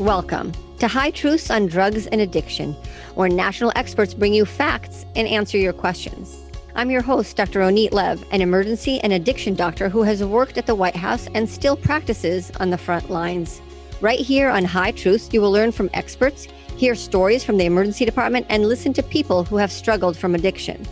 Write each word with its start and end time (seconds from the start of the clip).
Welcome 0.00 0.54
to 0.78 0.88
High 0.88 1.10
Truths 1.10 1.50
on 1.50 1.66
Drugs 1.66 2.06
and 2.06 2.22
Addiction, 2.22 2.72
where 3.16 3.28
national 3.28 3.70
experts 3.76 4.14
bring 4.14 4.32
you 4.32 4.46
facts 4.46 5.04
and 5.14 5.28
answer 5.28 5.58
your 5.58 5.74
questions. 5.74 6.38
I'm 6.74 6.90
your 6.90 7.02
host, 7.02 7.36
Dr. 7.36 7.60
Ronit 7.60 7.92
Lev, 7.92 8.24
an 8.32 8.40
emergency 8.40 8.98
and 9.00 9.12
addiction 9.12 9.54
doctor 9.54 9.90
who 9.90 10.02
has 10.04 10.24
worked 10.24 10.56
at 10.56 10.64
the 10.64 10.74
White 10.74 10.96
House 10.96 11.28
and 11.34 11.46
still 11.46 11.76
practices 11.76 12.50
on 12.60 12.70
the 12.70 12.78
front 12.78 13.10
lines. 13.10 13.60
Right 14.00 14.18
here 14.18 14.48
on 14.48 14.64
High 14.64 14.92
Truths, 14.92 15.28
you 15.34 15.42
will 15.42 15.52
learn 15.52 15.70
from 15.70 15.90
experts, 15.92 16.48
hear 16.78 16.94
stories 16.94 17.44
from 17.44 17.58
the 17.58 17.66
emergency 17.66 18.06
department, 18.06 18.46
and 18.48 18.66
listen 18.66 18.94
to 18.94 19.02
people 19.02 19.44
who 19.44 19.58
have 19.58 19.70
struggled 19.70 20.16
from 20.16 20.34
addiction. 20.34 20.82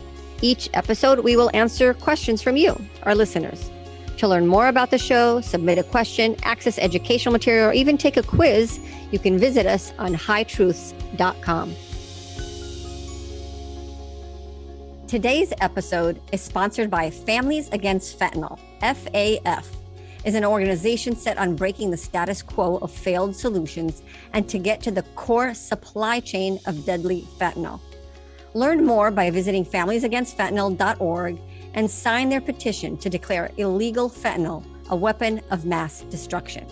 Each 0.43 0.69
episode, 0.75 1.21
we 1.21 1.35
will 1.35 1.51
answer 1.55 1.95
questions 1.95 2.43
from 2.43 2.59
you, 2.59 2.79
our 3.05 3.15
listeners. 3.15 3.71
To 4.19 4.27
learn 4.27 4.49
more 4.49 4.67
about 4.67 4.91
the 4.91 4.99
show, 4.99 5.41
submit 5.41 5.79
a 5.79 5.85
question, 5.85 6.35
access 6.43 6.77
educational 6.79 7.33
material, 7.33 7.71
or 7.71 7.73
even 7.73 7.97
take 7.97 8.17
a 8.17 8.23
quiz, 8.23 8.81
you 9.13 9.19
can 9.21 9.39
visit 9.39 9.65
us 9.65 9.93
on 9.97 10.13
hightruths.com. 10.13 11.75
Today's 15.07 15.53
episode 15.61 16.21
is 16.33 16.43
sponsored 16.43 16.91
by 16.91 17.11
Families 17.11 17.69
Against 17.71 18.19
Fentanyl, 18.19 18.59
FAF 18.83 19.65
is 20.25 20.35
an 20.35 20.45
organization 20.45 21.15
set 21.15 21.39
on 21.39 21.55
breaking 21.55 21.91
the 21.93 21.97
status 21.97 22.43
quo 22.43 22.79
of 22.79 22.91
failed 22.91 23.37
solutions 23.37 24.03
and 24.33 24.49
to 24.49 24.59
get 24.59 24.83
to 24.83 24.91
the 24.91 25.03
core 25.15 25.55
supply 25.55 26.19
chain 26.19 26.59
of 26.67 26.85
deadly 26.85 27.25
fentanyl. 27.39 27.81
Learn 28.55 28.85
more 28.85 29.11
by 29.11 29.31
visiting 29.31 29.65
familiesagainstfentanyl.org 29.65 31.39
and 31.79 31.89
sign 31.89 32.29
their 32.29 32.41
petition 32.41 32.97
to 32.97 33.09
declare 33.09 33.53
illegal 33.57 34.11
fentanyl 34.11 34.65
a 34.91 34.97
weapon 34.97 35.41
of 35.53 35.65
mass 35.65 36.01
destruction. 36.11 36.67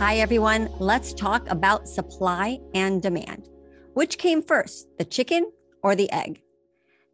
Hi, 0.00 0.16
everyone. 0.16 0.70
Let's 0.80 1.14
talk 1.14 1.48
about 1.48 1.88
supply 1.88 2.58
and 2.74 3.00
demand. 3.00 3.48
Which 3.94 4.18
came 4.18 4.42
first, 4.42 4.88
the 4.98 5.04
chicken 5.04 5.52
or 5.84 5.94
the 5.94 6.10
egg? 6.10 6.42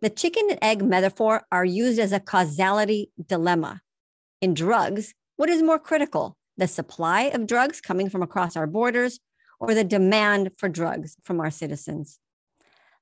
The 0.01 0.09
chicken 0.09 0.47
and 0.49 0.59
egg 0.63 0.83
metaphor 0.83 1.43
are 1.53 1.65
used 1.67 1.99
as 1.99 2.13
a 2.13 2.21
causality 2.21 3.11
dilemma. 3.29 3.83
In 4.41 4.55
drugs, 4.55 5.13
what 5.37 5.51
is 5.51 5.63
more 5.63 5.79
critical, 5.79 6.39
the 6.57 6.67
supply 6.67 7.25
of 7.25 7.47
drugs 7.47 7.83
coming 7.83 8.09
from 8.09 8.23
across 8.23 8.57
our 8.57 8.67
borders 8.67 9.21
or 9.61 9.75
the 9.75 9.85
demand 9.85 10.53
for 10.57 10.71
drugs 10.71 11.17
from 11.23 11.39
our 11.39 11.51
citizens? 11.51 12.19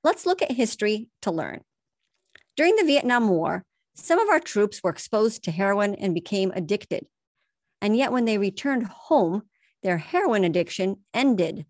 Let's 0.05 0.27
look 0.27 0.43
at 0.43 0.53
history 0.53 1.09
to 1.23 1.31
learn. 1.31 1.61
During 2.57 2.77
the 2.77 2.85
Vietnam 2.85 3.29
War, 3.29 3.65
some 3.95 4.19
of 4.19 4.29
our 4.29 4.41
troops 4.41 4.81
were 4.83 4.91
exposed 4.91 5.45
to 5.45 5.51
heroin 5.51 5.95
and 5.95 6.15
became 6.15 6.51
addicted. 6.55 7.07
And 7.81 7.97
yet, 7.97 8.13
when 8.13 8.25
they 8.25 8.39
returned 8.39 8.87
home, 8.87 9.43
their 9.83 9.99
heroin 9.99 10.45
addiction 10.45 10.99
ended. 11.13 11.67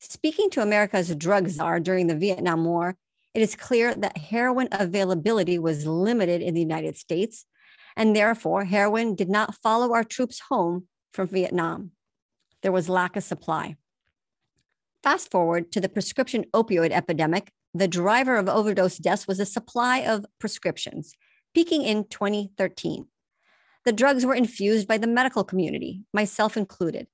Speaking 0.00 0.50
to 0.50 0.62
America's 0.62 1.14
drug 1.14 1.48
czar 1.48 1.80
during 1.80 2.06
the 2.06 2.16
Vietnam 2.16 2.64
War, 2.64 2.96
it 3.34 3.42
is 3.42 3.56
clear 3.56 3.94
that 3.94 4.16
heroin 4.16 4.68
availability 4.72 5.58
was 5.58 5.86
limited 5.86 6.42
in 6.42 6.54
the 6.54 6.60
United 6.60 6.96
States, 6.96 7.46
and 7.96 8.14
therefore 8.14 8.64
heroin 8.64 9.14
did 9.14 9.28
not 9.28 9.54
follow 9.56 9.92
our 9.92 10.04
troops 10.04 10.40
home 10.48 10.86
from 11.12 11.28
Vietnam. 11.28 11.92
There 12.62 12.72
was 12.72 12.88
lack 12.88 13.16
of 13.16 13.24
supply. 13.24 13.76
Fast 15.06 15.30
forward 15.30 15.70
to 15.70 15.80
the 15.80 15.88
prescription 15.88 16.46
opioid 16.52 16.90
epidemic, 16.90 17.52
the 17.72 17.86
driver 17.86 18.34
of 18.34 18.48
overdose 18.48 18.98
deaths 18.98 19.28
was 19.28 19.38
a 19.38 19.46
supply 19.46 19.98
of 19.98 20.26
prescriptions, 20.40 21.14
peaking 21.54 21.82
in 21.82 22.08
2013. 22.08 23.06
The 23.84 23.92
drugs 23.92 24.26
were 24.26 24.34
infused 24.34 24.88
by 24.88 24.98
the 24.98 25.06
medical 25.06 25.44
community, 25.44 26.02
myself 26.12 26.56
included. 26.56 27.06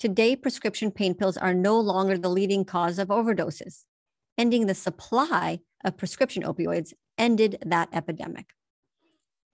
Today, 0.00 0.34
prescription 0.34 0.90
pain 0.90 1.14
pills 1.14 1.36
are 1.36 1.54
no 1.54 1.78
longer 1.78 2.18
the 2.18 2.28
leading 2.28 2.64
cause 2.64 2.98
of 2.98 3.10
overdoses. 3.10 3.84
Ending 4.36 4.66
the 4.66 4.74
supply 4.74 5.60
of 5.84 5.96
prescription 5.96 6.42
opioids 6.42 6.94
ended 7.16 7.58
that 7.64 7.90
epidemic. 7.92 8.46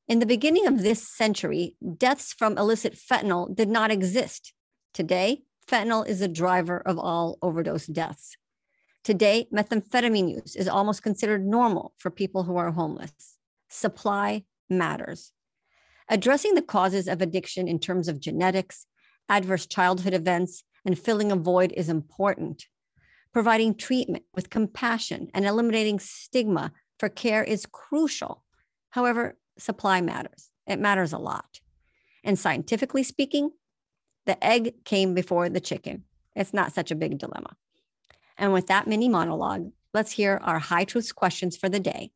In 0.08 0.18
the 0.18 0.24
beginning 0.24 0.66
of 0.66 0.82
this 0.82 1.06
century, 1.06 1.76
deaths 1.98 2.32
from 2.32 2.56
illicit 2.56 2.94
fentanyl 2.96 3.54
did 3.54 3.68
not 3.68 3.90
exist. 3.90 4.54
Today, 4.94 5.42
fentanyl 5.70 6.06
is 6.06 6.18
the 6.20 6.28
driver 6.28 6.78
of 6.84 6.98
all 6.98 7.38
overdose 7.42 7.86
deaths. 7.86 8.36
Today, 9.04 9.48
methamphetamine 9.52 10.34
use 10.34 10.56
is 10.56 10.68
almost 10.68 11.02
considered 11.02 11.46
normal 11.46 11.94
for 11.96 12.10
people 12.10 12.42
who 12.42 12.56
are 12.56 12.72
homeless. 12.72 13.38
Supply 13.68 14.44
matters. 14.68 15.32
Addressing 16.08 16.54
the 16.54 16.62
causes 16.62 17.06
of 17.06 17.22
addiction 17.22 17.68
in 17.68 17.78
terms 17.78 18.08
of 18.08 18.20
genetics, 18.20 18.86
adverse 19.28 19.66
childhood 19.66 20.12
events, 20.12 20.64
and 20.84 20.98
filling 20.98 21.30
a 21.30 21.36
void 21.36 21.72
is 21.76 21.88
important. 21.88 22.66
Providing 23.32 23.74
treatment 23.74 24.24
with 24.34 24.50
compassion 24.50 25.28
and 25.32 25.46
eliminating 25.46 26.00
stigma 26.00 26.72
for 26.98 27.08
care 27.08 27.44
is 27.44 27.64
crucial. 27.64 28.44
However, 28.90 29.36
supply 29.56 30.00
matters. 30.00 30.50
It 30.66 30.80
matters 30.80 31.12
a 31.12 31.18
lot. 31.18 31.60
And 32.24 32.38
scientifically 32.38 33.02
speaking, 33.04 33.50
the 34.26 34.42
egg 34.44 34.84
came 34.84 35.14
before 35.14 35.48
the 35.48 35.60
chicken. 35.60 36.04
It's 36.36 36.54
not 36.54 36.72
such 36.72 36.90
a 36.90 36.94
big 36.94 37.18
dilemma. 37.18 37.56
And 38.38 38.52
with 38.52 38.68
that 38.68 38.86
mini 38.86 39.08
monologue, 39.08 39.72
let's 39.92 40.12
hear 40.12 40.40
our 40.42 40.58
High 40.58 40.84
Truths 40.84 41.12
questions 41.12 41.56
for 41.56 41.68
the 41.68 41.80
day. 41.80 42.12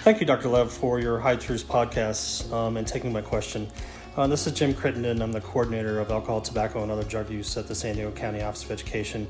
Thank 0.00 0.20
you, 0.20 0.26
Dr. 0.26 0.48
Lev, 0.48 0.72
for 0.72 1.00
your 1.00 1.18
High 1.18 1.36
Truths 1.36 1.62
podcast 1.62 2.50
um, 2.52 2.76
and 2.76 2.86
taking 2.86 3.12
my 3.12 3.22
question. 3.22 3.68
Uh, 4.16 4.26
this 4.26 4.46
is 4.46 4.52
Jim 4.52 4.74
Crittenden. 4.74 5.20
I'm 5.22 5.32
the 5.32 5.40
coordinator 5.40 5.98
of 5.98 6.10
alcohol, 6.10 6.40
tobacco, 6.40 6.82
and 6.82 6.92
other 6.92 7.04
drug 7.04 7.30
use 7.30 7.56
at 7.56 7.66
the 7.66 7.74
San 7.74 7.94
Diego 7.94 8.12
County 8.12 8.42
Office 8.42 8.64
of 8.64 8.70
Education. 8.70 9.26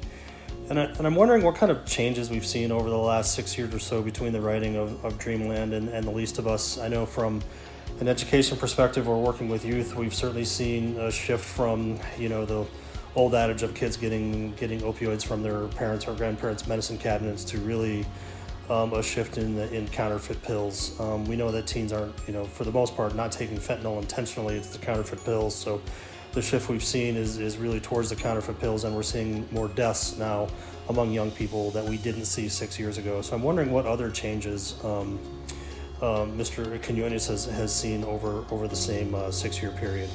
And, 0.69 0.79
I, 0.79 0.85
am 0.99 1.15
wondering 1.15 1.43
what 1.43 1.57
kind 1.57 1.71
of 1.71 1.85
changes 1.85 2.31
we've 2.31 2.47
seen 2.47 2.73
over 2.73 2.89
the 2.89 2.97
last 2.97 3.35
six 3.35 3.57
years 3.57 3.75
or 3.75 3.79
so 3.79 4.03
between 4.03 4.33
the 4.33 4.41
writing 4.41 4.77
of, 4.77 5.05
of 5.05 5.19
Dreamland 5.19 5.75
and, 5.75 5.89
and 5.89 6.07
The 6.07 6.11
Least 6.11 6.39
of 6.39 6.47
Us. 6.47 6.79
I 6.79 6.89
know 6.89 7.05
from 7.07 7.43
an 8.01 8.09
education 8.09 8.57
perspective 8.57 9.09
or 9.09 9.23
working 9.23 9.49
with 9.49 9.65
youth, 9.65 9.95
we've 9.95 10.15
certainly 10.15 10.45
seen 10.45 10.99
a 10.99 11.11
shift 11.11 11.45
from, 11.45 11.99
you 12.19 12.29
know, 12.29 12.45
the 12.45 12.67
old 13.15 13.35
adage 13.35 13.63
of 13.63 13.75
kids 13.75 13.97
getting 13.97 14.53
getting 14.55 14.81
opioids 14.81 15.25
from 15.25 15.43
their 15.43 15.69
parents 15.69 16.07
or 16.09 16.15
grandparents' 16.15 16.67
medicine 16.67 16.99
cabinets 16.99 17.45
to 17.45 17.59
really 17.59 18.05
um, 18.69 18.93
a 18.95 19.03
shift 19.03 19.39
in 19.39 19.55
the, 19.55 19.73
in 19.73 19.87
counterfeit 19.89 20.43
pills. 20.43 20.99
Um, 20.99 21.25
we 21.27 21.37
know 21.37 21.51
that 21.51 21.67
teens 21.67 21.93
aren't, 21.93 22.15
you 22.27 22.33
know, 22.33 22.45
for 22.45 22.65
the 22.65 22.73
most 22.73 22.97
part, 22.97 23.15
not 23.15 23.31
taking 23.31 23.59
fentanyl 23.59 24.01
intentionally. 24.01 24.57
It's 24.57 24.69
the 24.71 24.79
counterfeit 24.79 25.25
pills. 25.25 25.55
So 25.55 25.81
the 26.33 26.43
shift 26.43 26.69
we've 26.69 26.83
seen 26.83 27.15
is, 27.17 27.39
is 27.39 27.59
really 27.59 27.79
towards 27.79 28.11
the 28.11 28.17
counterfeit 28.17 28.59
pills, 28.59 28.85
and 28.85 28.95
we're 28.95 29.03
seeing 29.03 29.47
more 29.53 29.69
deaths 29.69 30.19
now 30.19 30.49
among 30.89 31.13
young 31.13 31.31
people 31.31 31.71
that 31.71 31.85
we 31.85 31.97
didn't 31.99 32.25
see 32.25 32.49
six 32.49 32.79
years 32.79 32.99
ago. 32.99 33.23
So 33.23 33.37
I'm 33.37 33.43
wondering 33.43 33.71
what 33.71 33.87
other 33.87 34.11
changes 34.11 34.75
um, 34.83 35.19
uh, 36.05 36.27
Mr. 36.27 36.81
Quinones 36.83 37.27
has, 37.29 37.47
has 37.47 37.75
seen 37.75 38.05
over 38.05 38.45
over 38.51 38.69
the 38.69 38.77
same 38.77 39.15
uh, 39.15 39.31
six 39.31 39.63
year 39.63 39.73
period. 39.73 40.09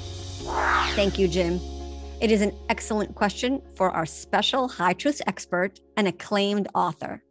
Thank 0.95 1.17
you, 1.17 1.27
Jim. 1.27 1.59
It 2.21 2.31
is 2.31 2.41
an 2.41 2.53
excellent 2.69 3.15
question 3.15 3.61
for 3.75 3.91
our 3.91 4.05
special 4.05 4.67
high 4.67 4.93
truth 4.93 5.21
expert 5.25 5.79
and 5.97 6.07
acclaimed 6.07 6.67
author. 6.75 7.23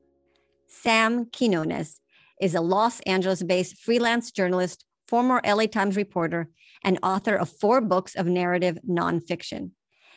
Sam 0.67 1.27
Quinones 1.27 2.01
is 2.41 2.55
a 2.55 2.61
Los 2.61 3.01
Angeles 3.01 3.43
based 3.43 3.79
freelance 3.79 4.33
journalist, 4.33 4.85
former 5.07 5.41
LA 5.47 5.67
Times 5.67 5.97
reporter, 5.97 6.49
and 6.83 6.99
author 7.03 7.37
of 7.37 7.49
four 7.49 7.81
books 7.81 8.15
of 8.15 8.27
narrative 8.27 8.79
nonfiction. 8.89 9.71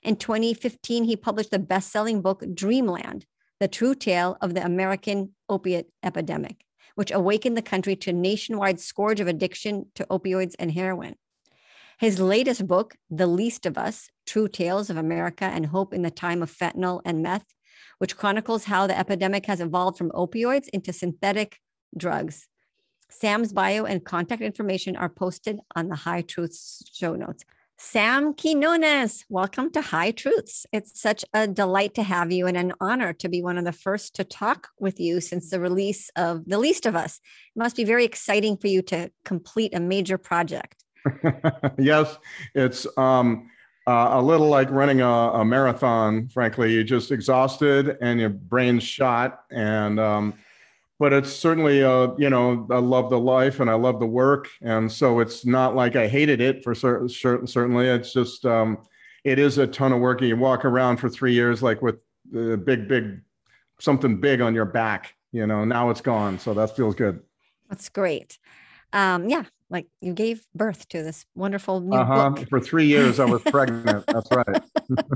In 0.03 0.16
2015, 0.16 1.03
he 1.03 1.16
published 1.16 1.52
the 1.52 1.59
best 1.59 1.91
selling 1.91 2.22
book 2.22 2.44
Dreamland 2.53 3.25
The 3.59 3.68
True 3.68 3.94
Tale 3.94 4.38
of 4.41 4.56
the 4.56 4.66
American 4.66 5.35
Opiate 5.47 5.90
Epidemic, 6.03 6.66
which 6.96 7.11
awakened 7.11 7.58
the 7.58 7.61
country 7.61 7.96
to 7.96 8.09
a 8.09 8.14
nationwide 8.14 8.79
scourge 8.79 9.20
of 9.20 9.28
addiction 9.28 9.85
to 9.96 10.05
opioids 10.09 10.55
and 10.59 10.72
heroin. 10.72 11.16
His 11.99 12.20
latest 12.20 12.66
book, 12.66 12.96
The 13.09 13.28
Least 13.28 13.66
of 13.66 13.78
Us 13.78 14.09
True 14.26 14.47
Tales 14.47 14.90
of 14.90 14.97
America 14.97 15.46
and 15.46 15.67
Hope 15.67 15.93
in 15.93 16.02
the 16.02 16.09
Time 16.09 16.41
of 16.41 16.52
Fentanyl 16.52 17.02
and 17.05 17.22
Meth, 17.22 17.46
which 17.99 18.17
chronicles 18.17 18.66
how 18.66 18.88
the 18.88 18.97
epidemic 18.97 19.46
has 19.46 19.61
evolved 19.61 19.97
from 19.97 20.09
opioids 20.11 20.67
into 20.70 20.91
synthetic 20.93 21.59
drugs. 21.96 22.47
Sam's 23.11 23.53
bio 23.53 23.85
and 23.85 24.03
contact 24.03 24.41
information 24.41 24.96
are 24.96 25.09
posted 25.09 25.59
on 25.76 25.90
the 25.90 25.96
High 25.96 26.22
Truths 26.22 26.84
show 26.91 27.16
notes. 27.16 27.43
Sam 27.83 28.35
Quinones, 28.35 29.25
welcome 29.28 29.72
to 29.72 29.81
High 29.81 30.11
Truths. 30.11 30.67
It's 30.72 31.01
such 31.01 31.25
a 31.33 31.47
delight 31.47 31.95
to 31.95 32.03
have 32.03 32.31
you 32.31 32.45
and 32.45 32.55
an 32.55 32.73
honor 32.79 33.11
to 33.13 33.28
be 33.28 33.41
one 33.41 33.57
of 33.57 33.66
the 33.66 33.73
first 33.73 34.16
to 34.16 34.23
talk 34.23 34.69
with 34.79 34.99
you 34.99 35.19
since 35.19 35.49
the 35.49 35.59
release 35.59 36.09
of 36.16 36.45
The 36.45 36.59
Least 36.59 36.85
of 36.85 36.95
Us. 36.95 37.19
It 37.55 37.59
must 37.59 37.75
be 37.75 37.83
very 37.83 38.05
exciting 38.05 38.55
for 38.55 38.67
you 38.67 38.83
to 38.83 39.11
complete 39.25 39.73
a 39.73 39.79
major 39.79 40.19
project. 40.19 40.85
yes, 41.79 42.17
it's 42.53 42.85
um, 42.97 43.49
uh, 43.87 44.09
a 44.11 44.22
little 44.22 44.47
like 44.47 44.69
running 44.69 45.01
a, 45.01 45.09
a, 45.09 45.43
marathon. 45.43 46.29
Frankly, 46.29 46.73
you're 46.73 46.83
just 46.83 47.11
exhausted 47.11 47.97
and 47.99 48.19
your 48.19 48.29
brain's 48.29 48.83
shot, 48.83 49.41
and 49.49 49.99
um, 49.99 50.35
but 51.02 51.14
it's 51.14 51.34
certainly 51.34 51.84
uh, 51.84 52.09
you 52.20 52.30
know 52.30 52.68
I 52.70 52.78
love 52.78 53.09
the 53.09 53.20
life 53.20 53.59
and 53.59 53.72
I 53.72 53.74
love 53.74 54.00
the 54.00 54.06
work, 54.06 54.48
and 54.62 54.90
so 54.90 55.20
it's 55.20 55.48
not 55.48 55.76
like 55.76 55.96
I 55.96 56.08
hated 56.08 56.42
it 56.42 56.64
for 56.64 56.76
certain. 56.76 57.09
Certainly, 57.48 57.88
it's 57.88 58.14
just 58.14 58.46
um, 58.46 58.78
it 59.24 59.40
is 59.40 59.58
a 59.58 59.66
ton 59.66 59.94
of 59.94 60.00
work. 60.00 60.22
You 60.22 60.38
walk 60.38 60.64
around 60.64 60.98
for 60.98 61.09
three 61.09 61.34
years 61.34 61.64
like 61.64 61.82
with 61.82 61.96
the 62.32 62.56
big, 62.56 62.88
big 62.88 63.20
something 63.80 64.22
big 64.22 64.42
on 64.42 64.53
your 64.53 64.66
back. 64.66 65.16
You 65.32 65.48
know, 65.48 65.66
now 65.66 65.90
it's 65.90 66.02
gone, 66.02 66.38
so 66.38 66.53
that 66.53 66.76
feels 66.76 66.94
good. 66.94 67.20
That's 67.68 67.90
great. 67.90 68.38
Um, 68.94 69.28
yeah, 69.28 69.46
like 69.72 69.88
you 70.02 70.14
gave 70.14 70.46
birth 70.53 70.88
to 70.90 71.02
this 71.02 71.26
wonderful 71.34 71.80
new 71.82 71.98
uh-huh. 71.98 72.30
book. 72.30 72.48
For 72.48 72.59
three 72.59 72.86
years, 72.86 73.20
I 73.20 73.26
was 73.26 73.42
pregnant. 73.46 74.06
That's 74.06 74.30
right. 74.32 74.62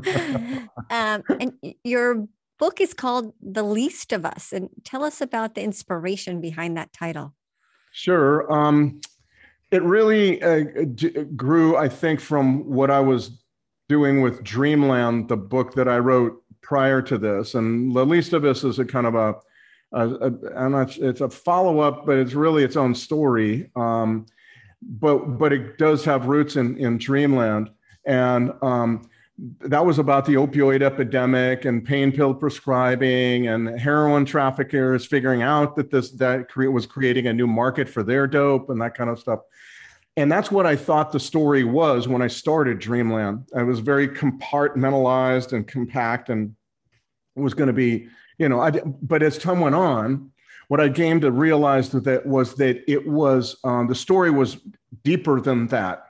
um, 0.90 1.22
and 1.40 1.54
your 1.84 2.28
book 2.58 2.82
is 2.82 2.94
called 2.94 3.34
The 3.42 3.64
Least 3.64 4.14
of 4.14 4.26
Us. 4.26 4.52
And 4.52 4.70
tell 4.84 5.04
us 5.04 5.22
about 5.22 5.56
the 5.56 5.62
inspiration 5.62 6.42
behind 6.42 6.78
that 6.78 6.94
title. 6.94 7.34
Sure. 7.92 8.52
Um, 8.52 9.02
it 9.72 9.84
really 9.84 10.42
uh, 10.42 10.64
grew, 11.36 11.78
I 11.78 11.90
think, 11.90 12.20
from 12.20 12.70
what 12.70 12.92
I 12.92 13.00
was 13.00 13.42
doing 13.90 14.22
with 14.22 14.44
Dreamland, 14.44 15.30
the 15.30 15.38
book 15.38 15.74
that 15.76 15.88
I 15.88 15.98
wrote 15.98 16.42
prior 16.62 17.02
to 17.04 17.18
this. 17.18 17.56
And 17.56 17.96
The 17.96 18.06
Least 18.06 18.34
of 18.34 18.46
Us 18.46 18.64
is 18.64 18.80
a 18.80 18.86
kind 18.86 19.08
of 19.08 19.16
a, 19.16 19.36
a, 19.94 20.10
a 20.10 20.66
and 20.66 20.90
it's 20.98 21.22
a 21.22 21.30
follow 21.30 21.80
up, 21.80 22.06
but 22.06 22.18
it's 22.18 22.34
really 22.34 22.64
its 22.64 22.76
own 22.76 22.96
story. 22.96 23.72
Um, 23.76 24.26
but 24.82 25.38
but 25.40 25.54
it 25.54 25.78
does 25.78 26.06
have 26.06 26.28
roots 26.28 26.58
in 26.58 26.78
in 26.78 26.98
Dreamland, 26.98 27.70
and 28.06 28.52
um, 28.62 29.10
that 29.38 29.86
was 29.86 30.00
about 30.00 30.26
the 30.26 30.36
opioid 30.36 30.82
epidemic 30.82 31.66
and 31.66 31.84
pain 31.84 32.12
pill 32.12 32.34
prescribing 32.34 33.48
and 33.48 33.80
heroin 33.80 34.24
traffickers 34.24 35.06
figuring 35.06 35.42
out 35.42 35.76
that 35.76 35.92
this 35.92 36.12
that 36.12 36.48
was 36.56 36.86
creating 36.86 37.28
a 37.28 37.34
new 37.34 37.48
market 37.48 37.90
for 37.90 38.02
their 38.02 38.28
dope 38.28 38.70
and 38.70 38.82
that 38.82 38.96
kind 38.96 39.10
of 39.10 39.20
stuff. 39.20 39.42
And 40.18 40.32
that's 40.32 40.50
what 40.50 40.66
I 40.66 40.78
thought 40.78 41.12
the 41.12 41.20
story 41.20 41.66
was 41.66 42.08
when 42.08 42.22
I 42.22 42.28
started 42.28 42.80
Dreamland. 42.80 43.50
I 43.54 43.64
was 43.64 43.80
very 43.80 44.08
compartmentalized 44.08 45.52
and 45.52 45.68
compact 45.68 46.30
and 46.30 46.56
was 47.36 47.54
going 47.54 47.68
to 47.68 47.74
be, 47.74 48.08
you 48.38 48.48
know, 48.48 48.62
I, 48.62 48.72
but 48.72 49.22
as 49.22 49.38
time 49.38 49.60
went 49.60 49.76
on, 49.76 50.32
what 50.70 50.80
I 50.80 50.88
came 50.88 51.20
to 51.20 51.32
realize 51.32 51.90
that 51.90 52.26
was 52.26 52.56
that 52.56 52.90
it 52.90 53.06
was 53.06 53.58
um, 53.66 53.88
the 53.88 53.96
story 53.96 54.32
was 54.32 54.58
deeper 55.04 55.42
than 55.42 55.68
that 55.68 56.05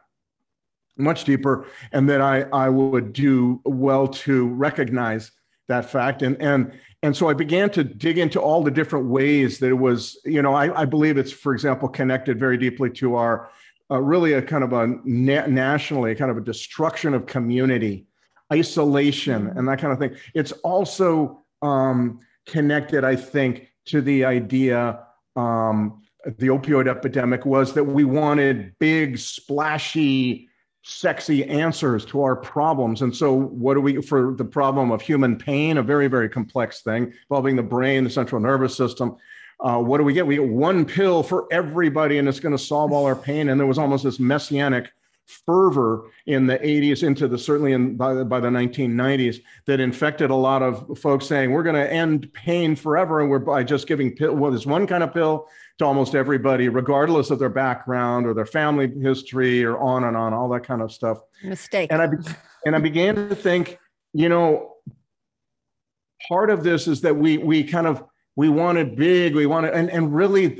much 0.97 1.23
deeper, 1.25 1.67
and 1.91 2.09
that 2.09 2.21
I, 2.21 2.41
I 2.53 2.69
would 2.69 3.13
do 3.13 3.61
well 3.65 4.07
to 4.07 4.47
recognize 4.47 5.31
that 5.67 5.89
fact. 5.89 6.21
And, 6.21 6.39
and, 6.41 6.71
and 7.03 7.15
so 7.15 7.29
I 7.29 7.33
began 7.33 7.69
to 7.71 7.83
dig 7.83 8.17
into 8.17 8.39
all 8.39 8.63
the 8.63 8.71
different 8.71 9.07
ways 9.07 9.59
that 9.59 9.69
it 9.69 9.73
was, 9.73 10.19
you 10.25 10.41
know, 10.41 10.53
I, 10.53 10.81
I 10.81 10.85
believe 10.85 11.17
it's, 11.17 11.31
for 11.31 11.53
example, 11.53 11.89
connected 11.89 12.39
very 12.39 12.57
deeply 12.57 12.89
to 12.91 13.15
our 13.15 13.49
uh, 13.91 14.01
really 14.01 14.33
a 14.33 14.41
kind 14.41 14.63
of 14.63 14.73
a 14.73 14.87
na- 15.03 15.45
nationally, 15.47 16.11
a 16.11 16.15
kind 16.15 16.31
of 16.31 16.37
a 16.37 16.41
destruction 16.41 17.13
of 17.13 17.25
community, 17.25 18.07
isolation, 18.51 19.47
and 19.55 19.67
that 19.67 19.79
kind 19.79 19.93
of 19.93 19.99
thing. 19.99 20.15
It's 20.33 20.51
also 20.63 21.43
um, 21.61 22.19
connected, 22.45 23.03
I 23.03 23.15
think, 23.15 23.69
to 23.85 24.01
the 24.01 24.25
idea. 24.25 24.99
Um, 25.35 26.01
the 26.25 26.47
opioid 26.47 26.87
epidemic 26.87 27.45
was 27.45 27.73
that 27.73 27.83
we 27.83 28.03
wanted 28.03 28.73
big, 28.79 29.17
splashy, 29.19 30.49
sexy 30.87 31.43
answers 31.45 32.05
to 32.05 32.21
our 32.21 32.35
problems. 32.35 33.01
And 33.01 33.15
so, 33.15 33.33
what 33.33 33.73
do 33.73 33.81
we, 33.81 34.01
for 34.01 34.35
the 34.35 34.45
problem 34.45 34.91
of 34.91 35.01
human 35.01 35.35
pain, 35.35 35.77
a 35.77 35.83
very, 35.83 36.07
very 36.07 36.29
complex 36.29 36.81
thing 36.81 37.11
involving 37.23 37.55
the 37.55 37.63
brain, 37.63 38.03
the 38.03 38.09
central 38.09 38.39
nervous 38.39 38.77
system, 38.77 39.17
uh, 39.59 39.79
what 39.79 39.97
do 39.97 40.03
we 40.03 40.13
get? 40.13 40.27
We 40.27 40.35
get 40.35 40.47
one 40.47 40.85
pill 40.85 41.23
for 41.23 41.47
everybody 41.51 42.19
and 42.19 42.27
it's 42.27 42.39
going 42.39 42.55
to 42.55 42.63
solve 42.63 42.91
all 42.91 43.05
our 43.05 43.15
pain. 43.15 43.49
And 43.49 43.59
there 43.59 43.67
was 43.67 43.79
almost 43.79 44.03
this 44.03 44.19
messianic 44.19 44.91
fervor 45.25 46.11
in 46.27 46.45
the 46.45 46.59
80s 46.59 47.01
into 47.01 47.27
the 47.27 47.37
certainly 47.37 47.71
in 47.73 47.95
by, 47.95 48.23
by 48.23 48.39
the 48.39 48.49
1990s 48.49 49.41
that 49.65 49.79
infected 49.79 50.29
a 50.29 50.35
lot 50.35 50.61
of 50.61 50.99
folks 50.99 51.25
saying 51.25 51.51
we're 51.51 51.63
going 51.63 51.75
to 51.75 51.91
end 51.91 52.31
pain 52.33 52.75
forever 52.75 53.21
and 53.21 53.29
we're 53.29 53.39
by 53.39 53.63
just 53.63 53.87
giving 53.87 54.15
pill 54.15 54.35
well 54.35 54.51
there's 54.51 54.67
one 54.67 54.85
kind 54.85 55.01
of 55.01 55.11
pill 55.11 55.47
to 55.77 55.85
almost 55.85 56.15
everybody, 56.15 56.69
regardless 56.69 57.31
of 57.31 57.39
their 57.39 57.49
background 57.49 58.25
or 58.25 58.33
their 58.33 58.45
family 58.45 58.91
history 59.01 59.63
or 59.63 59.77
on 59.77 60.05
and 60.05 60.15
on, 60.15 60.33
all 60.33 60.47
that 60.49 60.63
kind 60.63 60.81
of 60.81 60.91
stuff. 60.91 61.19
Mistake. 61.43 61.91
And 61.91 62.01
I 62.01 62.09
and 62.65 62.75
I 62.75 62.79
began 62.79 63.15
to 63.15 63.35
think, 63.35 63.77
you 64.13 64.29
know, 64.29 64.75
part 66.27 66.49
of 66.49 66.63
this 66.63 66.87
is 66.87 67.01
that 67.01 67.15
we 67.15 67.37
we 67.37 67.63
kind 67.63 67.87
of 67.87 68.03
we 68.35 68.49
wanted 68.49 68.95
big, 68.95 69.35
we 69.35 69.45
wanted, 69.45 69.73
and 69.73 69.89
and 69.89 70.15
really, 70.15 70.59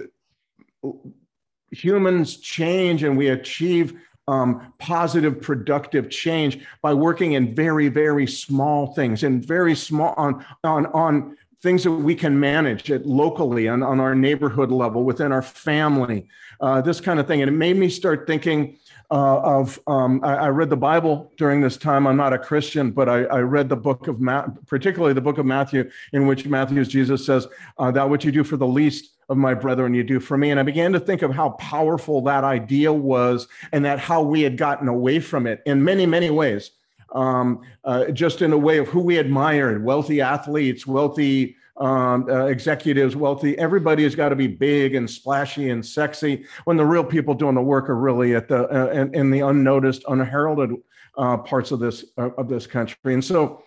humans 1.71 2.37
change 2.37 3.03
and 3.03 3.17
we 3.17 3.29
achieve 3.29 3.99
um, 4.27 4.73
positive, 4.79 5.39
productive 5.39 6.09
change 6.09 6.65
by 6.81 6.93
working 6.93 7.33
in 7.33 7.53
very, 7.53 7.89
very 7.89 8.25
small 8.25 8.93
things 8.95 9.23
and 9.23 9.45
very 9.45 9.75
small 9.75 10.13
on 10.17 10.45
on 10.63 10.87
on 10.87 11.37
things 11.65 11.83
that 11.83 11.91
we 11.91 12.13
can 12.13 12.39
manage 12.39 12.91
it 12.91 13.07
locally 13.07 13.67
on, 13.67 13.81
on 13.81 13.99
our 13.99 14.13
neighborhood 14.13 14.71
level 14.71 15.03
within 15.03 15.31
our 15.31 15.41
family 15.41 16.27
uh, 16.61 16.79
this 16.79 17.01
kind 17.01 17.19
of 17.19 17.25
thing. 17.25 17.41
And 17.41 17.49
it 17.49 17.53
made 17.53 17.75
me 17.75 17.89
start 17.89 18.27
thinking 18.27 18.77
uh, 19.09 19.39
of 19.41 19.79
um, 19.87 20.23
I, 20.23 20.35
I, 20.35 20.47
read 20.49 20.69
the 20.69 20.77
bible 20.77 21.31
during 21.37 21.61
this 21.61 21.75
time. 21.75 22.07
I'm 22.07 22.17
not 22.17 22.33
a 22.33 22.39
christian 22.39 22.89
but 22.89 23.07
i, 23.07 23.23
I 23.25 23.39
read 23.41 23.69
the 23.69 23.75
book 23.75 24.07
of 24.07 24.19
Ma- 24.19 24.47
particularly 24.65 25.13
the 25.13 25.21
book 25.21 25.37
of 25.37 25.45
matthew 25.45 25.91
in 26.11 26.25
which 26.25 26.47
matthew's 26.47 26.87
jesus 26.87 27.23
says 27.23 27.47
uh, 27.77 27.91
that 27.91 28.09
what 28.09 28.23
you 28.23 28.31
do 28.31 28.43
for 28.43 28.57
the 28.57 28.65
least 28.65 29.11
of 29.29 29.37
my 29.37 29.53
brethren 29.53 29.93
you 29.93 30.03
do 30.03 30.19
for 30.19 30.37
me. 30.37 30.49
And 30.49 30.59
i 30.59 30.63
began 30.63 30.91
to 30.93 30.99
think 30.99 31.21
of 31.21 31.31
how 31.31 31.49
powerful 31.51 32.21
that 32.21 32.43
idea 32.43 32.91
was 32.91 33.47
and 33.71 33.85
that 33.85 33.99
how 33.99 34.23
we 34.23 34.41
had 34.41 34.57
gotten 34.57 34.87
away 34.87 35.19
from 35.19 35.45
it 35.45 35.61
in 35.67 35.83
many 35.83 36.07
many 36.07 36.31
ways 36.31 36.71
um, 37.15 37.61
uh, 37.85 38.11
just 38.11 38.41
in 38.41 38.53
a 38.53 38.57
way 38.57 38.77
of 38.77 38.87
who 38.89 38.99
we 38.99 39.17
admired 39.17 39.83
wealthy 39.83 40.21
athletes, 40.21 40.85
wealthy 40.85 41.55
um, 41.77 42.29
uh, 42.29 42.45
executives, 42.45 43.15
wealthy. 43.15 43.57
Everybody 43.57 44.03
has 44.03 44.15
got 44.15 44.29
to 44.29 44.35
be 44.35 44.47
big 44.47 44.95
and 44.95 45.09
splashy 45.09 45.69
and 45.69 45.85
sexy 45.85 46.45
when 46.65 46.77
the 46.77 46.85
real 46.85 47.03
people 47.03 47.33
doing 47.33 47.55
the 47.55 47.61
work 47.61 47.89
are 47.89 47.97
really 47.97 48.35
at 48.35 48.47
the 48.47 48.69
uh, 48.69 48.91
in, 48.91 49.15
in, 49.15 49.31
the 49.31 49.39
unnoticed, 49.41 50.03
unheralded 50.07 50.71
uh, 51.17 51.37
parts 51.37 51.71
of 51.71 51.79
this 51.79 52.05
uh, 52.17 52.29
of 52.37 52.47
this 52.47 52.67
country. 52.67 53.13
And 53.13 53.23
so, 53.23 53.63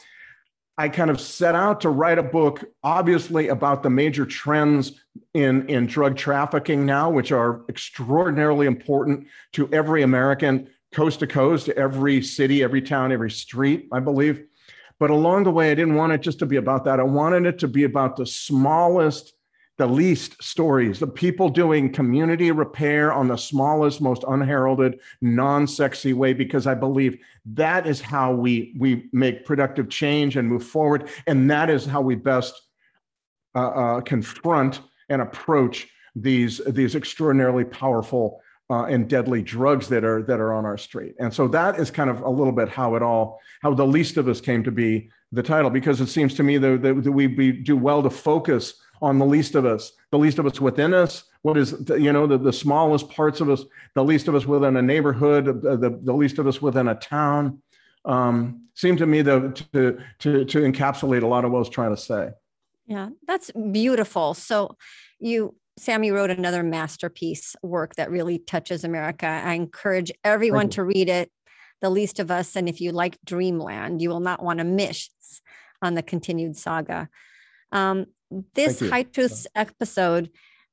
I 0.79 0.89
kind 0.89 1.11
of 1.11 1.21
set 1.21 1.56
out 1.56 1.81
to 1.81 1.89
write 1.89 2.19
a 2.19 2.23
book, 2.23 2.65
obviously 2.85 3.49
about 3.49 3.83
the 3.83 3.91
major 3.91 4.25
trends 4.25 4.93
in 5.35 5.69
in 5.69 5.87
drug 5.87 6.17
trafficking 6.17 6.87
now, 6.87 7.11
which 7.11 7.33
are 7.33 7.62
extraordinarily 7.69 8.67
important 8.67 9.26
to 9.52 9.69
every 9.73 10.02
American 10.02 10.69
coast 10.92 11.21
to 11.21 11.26
coast, 11.26 11.68
every 11.71 12.23
city, 12.23 12.62
every 12.62 12.83
town, 12.83 13.12
every 13.12 13.30
street, 13.30 13.88
I 13.92 14.00
believe. 14.00 14.45
But 14.99 15.11
along 15.11 15.45
the 15.45 15.50
way, 15.50 15.71
I 15.71 15.75
didn't 15.75 15.95
want 15.95 16.12
it 16.12 16.23
just 16.23 16.38
to 16.40 16.47
be 16.47 16.57
about 16.57 16.85
that. 16.85 16.99
I 16.99 17.04
wanted 17.04 17.47
it 17.47 17.59
to 17.61 17.68
be 17.68 17.85
about 17.85 18.16
the 18.16 18.26
smallest, 18.26 19.35
the 19.76 19.87
least 19.87 20.42
stories, 20.42 20.99
the 20.99 21.07
people 21.07 21.49
doing 21.49 21.92
community 21.92 22.50
repair 22.50 23.12
on 23.12 23.28
the 23.28 23.37
smallest, 23.37 24.00
most 24.00 24.25
unheralded, 24.26 24.99
non-sexy 25.21 26.14
way, 26.14 26.33
because 26.33 26.66
I 26.66 26.75
believe 26.75 27.18
that 27.54 27.87
is 27.87 28.00
how 28.00 28.33
we 28.33 28.75
we 28.76 29.09
make 29.12 29.45
productive 29.45 29.88
change 29.88 30.37
and 30.37 30.49
move 30.49 30.64
forward, 30.64 31.09
and 31.28 31.49
that 31.50 31.71
is 31.71 31.87
how 31.87 32.00
we 32.00 32.16
best 32.16 32.61
uh, 33.54 33.68
uh, 33.68 34.00
confront 34.00 34.80
and 35.09 35.23
approach 35.23 35.87
these 36.16 36.61
these 36.66 36.97
extraordinarily 36.97 37.64
powerful 37.64 38.40
uh, 38.70 38.84
and 38.84 39.08
deadly 39.08 39.42
drugs 39.42 39.88
that 39.88 40.04
are 40.04 40.22
that 40.22 40.40
are 40.40 40.52
on 40.52 40.64
our 40.64 40.78
street. 40.78 41.14
And 41.18 41.32
so 41.32 41.48
that 41.48 41.78
is 41.78 41.90
kind 41.90 42.10
of 42.10 42.20
a 42.20 42.30
little 42.30 42.52
bit 42.52 42.68
how 42.68 42.94
it 42.94 43.02
all 43.02 43.40
how 43.62 43.75
the 43.75 43.87
least 43.87 44.16
of 44.16 44.28
us 44.28 44.40
came 44.40 44.62
to 44.64 44.70
be 44.70 45.10
the 45.32 45.42
title 45.42 45.70
because 45.70 46.00
it 46.00 46.08
seems 46.08 46.34
to 46.34 46.42
me 46.42 46.58
that, 46.58 46.82
that, 46.82 47.04
that 47.04 47.12
we, 47.12 47.52
do 47.52 47.76
well 47.76 48.02
to 48.02 48.10
focus 48.10 48.75
on 49.00 49.18
the 49.18 49.26
least 49.26 49.54
of 49.54 49.66
us, 49.66 49.92
the 50.10 50.18
least 50.18 50.38
of 50.38 50.46
us 50.46 50.60
within 50.60 50.94
us. 50.94 51.25
What 51.42 51.56
is 51.56 51.75
you 51.88 52.12
know 52.12 52.26
the, 52.26 52.37
the 52.37 52.52
smallest 52.52 53.08
parts 53.10 53.40
of 53.40 53.48
us, 53.48 53.64
the 53.94 54.04
least 54.04 54.28
of 54.28 54.34
us 54.34 54.44
within 54.44 54.76
a 54.76 54.82
neighborhood, 54.82 55.44
the, 55.46 55.76
the, 55.76 56.00
the 56.02 56.12
least 56.12 56.38
of 56.38 56.46
us 56.46 56.60
within 56.60 56.88
a 56.88 56.94
town. 56.94 57.62
Um, 58.04 58.68
seemed 58.75 58.98
to 58.98 59.06
me 59.06 59.22
though 59.22 59.50
to, 59.50 59.98
to 60.20 60.44
to 60.44 60.58
encapsulate 60.60 61.22
a 61.22 61.26
lot 61.26 61.44
of 61.44 61.52
what 61.52 61.58
I 61.58 61.60
was 61.60 61.68
trying 61.68 61.94
to 61.94 62.00
say. 62.00 62.30
Yeah, 62.87 63.10
that's 63.26 63.50
beautiful. 63.52 64.34
So 64.34 64.76
you 65.20 65.54
Sammy 65.78 66.11
wrote 66.11 66.30
another 66.30 66.62
masterpiece 66.62 67.54
work 67.62 67.94
that 67.97 68.11
really 68.11 68.38
touches 68.38 68.85
America. 68.85 69.26
I 69.26 69.54
encourage 69.54 70.12
everyone 70.25 70.68
to 70.70 70.85
read 70.85 71.08
it, 71.08 71.30
The 71.80 71.90
Least 71.90 72.20
of 72.20 72.30
Us. 72.30 72.56
And 72.56 72.68
if 72.68 72.80
you 72.80 72.92
like 72.92 73.18
Dreamland, 73.25 74.02
you 74.02 74.08
will 74.08 74.20
not 74.20 74.42
want 74.42 74.58
to 74.58 74.64
miss 74.64 75.08
on 75.80 75.94
the 75.94 76.02
continued 76.02 76.56
saga. 76.56 77.08
Um, 77.73 78.06
this 78.54 78.80
High 78.80 79.04
Truths 79.04 79.47
episode, 79.54 80.30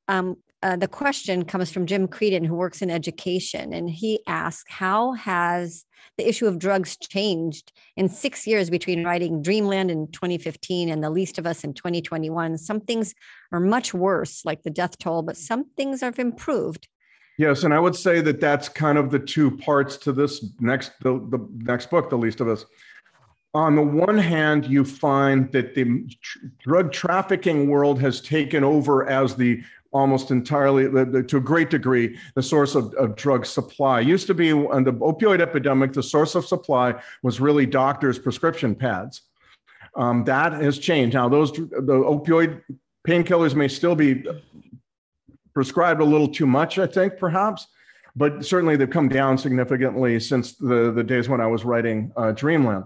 um, 0.07 0.38
uh, 0.65 0.75
the 0.75 0.88
question 0.88 1.45
comes 1.45 1.72
from 1.72 1.86
Jim 1.86 2.07
Creedon, 2.07 2.43
who 2.43 2.55
works 2.55 2.81
in 2.81 2.89
education, 2.89 3.72
and 3.72 3.88
he 3.88 4.19
asks, 4.25 4.63
"How 4.67 5.12
has 5.13 5.86
the 6.17 6.27
issue 6.27 6.48
of 6.48 6.57
drugs 6.57 6.98
changed 6.98 7.72
in 7.95 8.10
six 8.10 8.48
years 8.48 8.72
between 8.72 9.03
writing 9.03 9.43
Dreamland 9.43 9.91
in 9.91 10.12
2015 10.12 10.89
and 10.89 11.03
The 11.03 11.12
Least 11.12 11.38
of 11.38 11.45
Us 11.45 11.63
in 11.63 11.75
2021? 11.75 12.57
Some 12.57 12.81
things 12.81 13.13
are 13.51 13.60
much 13.60 13.93
worse, 13.93 14.43
like 14.43 14.63
the 14.63 14.72
death 14.72 14.98
toll, 14.98 15.22
but 15.22 15.38
some 15.38 15.65
things 15.77 16.01
have 16.01 16.17
improved." 16.17 16.88
Yes, 17.38 17.63
and 17.63 17.72
I 17.72 17.79
would 17.79 17.95
say 17.95 18.22
that 18.22 18.41
that's 18.41 18.67
kind 18.67 18.98
of 18.98 19.12
the 19.12 19.19
two 19.19 19.55
parts 19.57 19.98
to 19.98 20.12
this 20.12 20.43
next 20.60 20.93
the, 21.01 21.19
the 21.29 21.48
next 21.57 21.91
book, 21.91 22.10
The 22.10 22.17
Least 22.17 22.41
of 22.41 22.48
Us. 22.48 22.65
On 23.53 23.75
the 23.75 23.84
one 23.84 24.17
hand, 24.17 24.65
you 24.65 24.84
find 24.84 25.50
that 25.51 25.75
the 25.75 26.10
drug 26.60 26.91
trafficking 26.91 27.69
world 27.69 28.01
has 28.01 28.19
taken 28.19 28.63
over 28.63 29.07
as 29.07 29.36
the 29.36 29.63
almost 29.95 30.29
entirely, 30.29 30.83
to 31.23 31.37
a 31.37 31.39
great 31.39 31.69
degree, 31.69 32.17
the 32.35 32.43
source 32.43 32.75
of, 32.75 32.93
of 32.95 33.15
drug 33.15 33.45
supply. 33.45 34.01
Used 34.01 34.27
to 34.27 34.33
be 34.33 34.51
on 34.51 34.83
the 34.83 34.91
opioid 34.93 35.39
epidemic, 35.39 35.93
the 35.93 36.03
source 36.03 36.35
of 36.35 36.45
supply 36.45 36.95
was 37.23 37.39
really 37.39 37.65
doctors' 37.65 38.19
prescription 38.19 38.75
pads. 38.75 39.21
Um, 39.95 40.25
that 40.25 40.51
has 40.51 40.77
changed. 40.79 41.13
Now, 41.13 41.29
those 41.29 41.53
the 41.53 41.97
opioid 42.15 42.61
painkillers 43.07 43.55
may 43.55 43.69
still 43.69 43.95
be 43.95 44.25
prescribed 45.53 46.01
a 46.01 46.05
little 46.05 46.27
too 46.27 46.45
much, 46.45 46.77
I 46.77 46.87
think, 46.87 47.17
perhaps, 47.17 47.67
but 48.17 48.45
certainly 48.45 48.75
they've 48.75 48.89
come 48.89 49.07
down 49.07 49.37
significantly 49.37 50.19
since 50.19 50.55
the, 50.55 50.91
the 50.91 51.03
days 51.03 51.29
when 51.29 51.39
I 51.39 51.47
was 51.47 51.63
writing 51.63 52.11
uh, 52.17 52.33
Dreamland. 52.33 52.83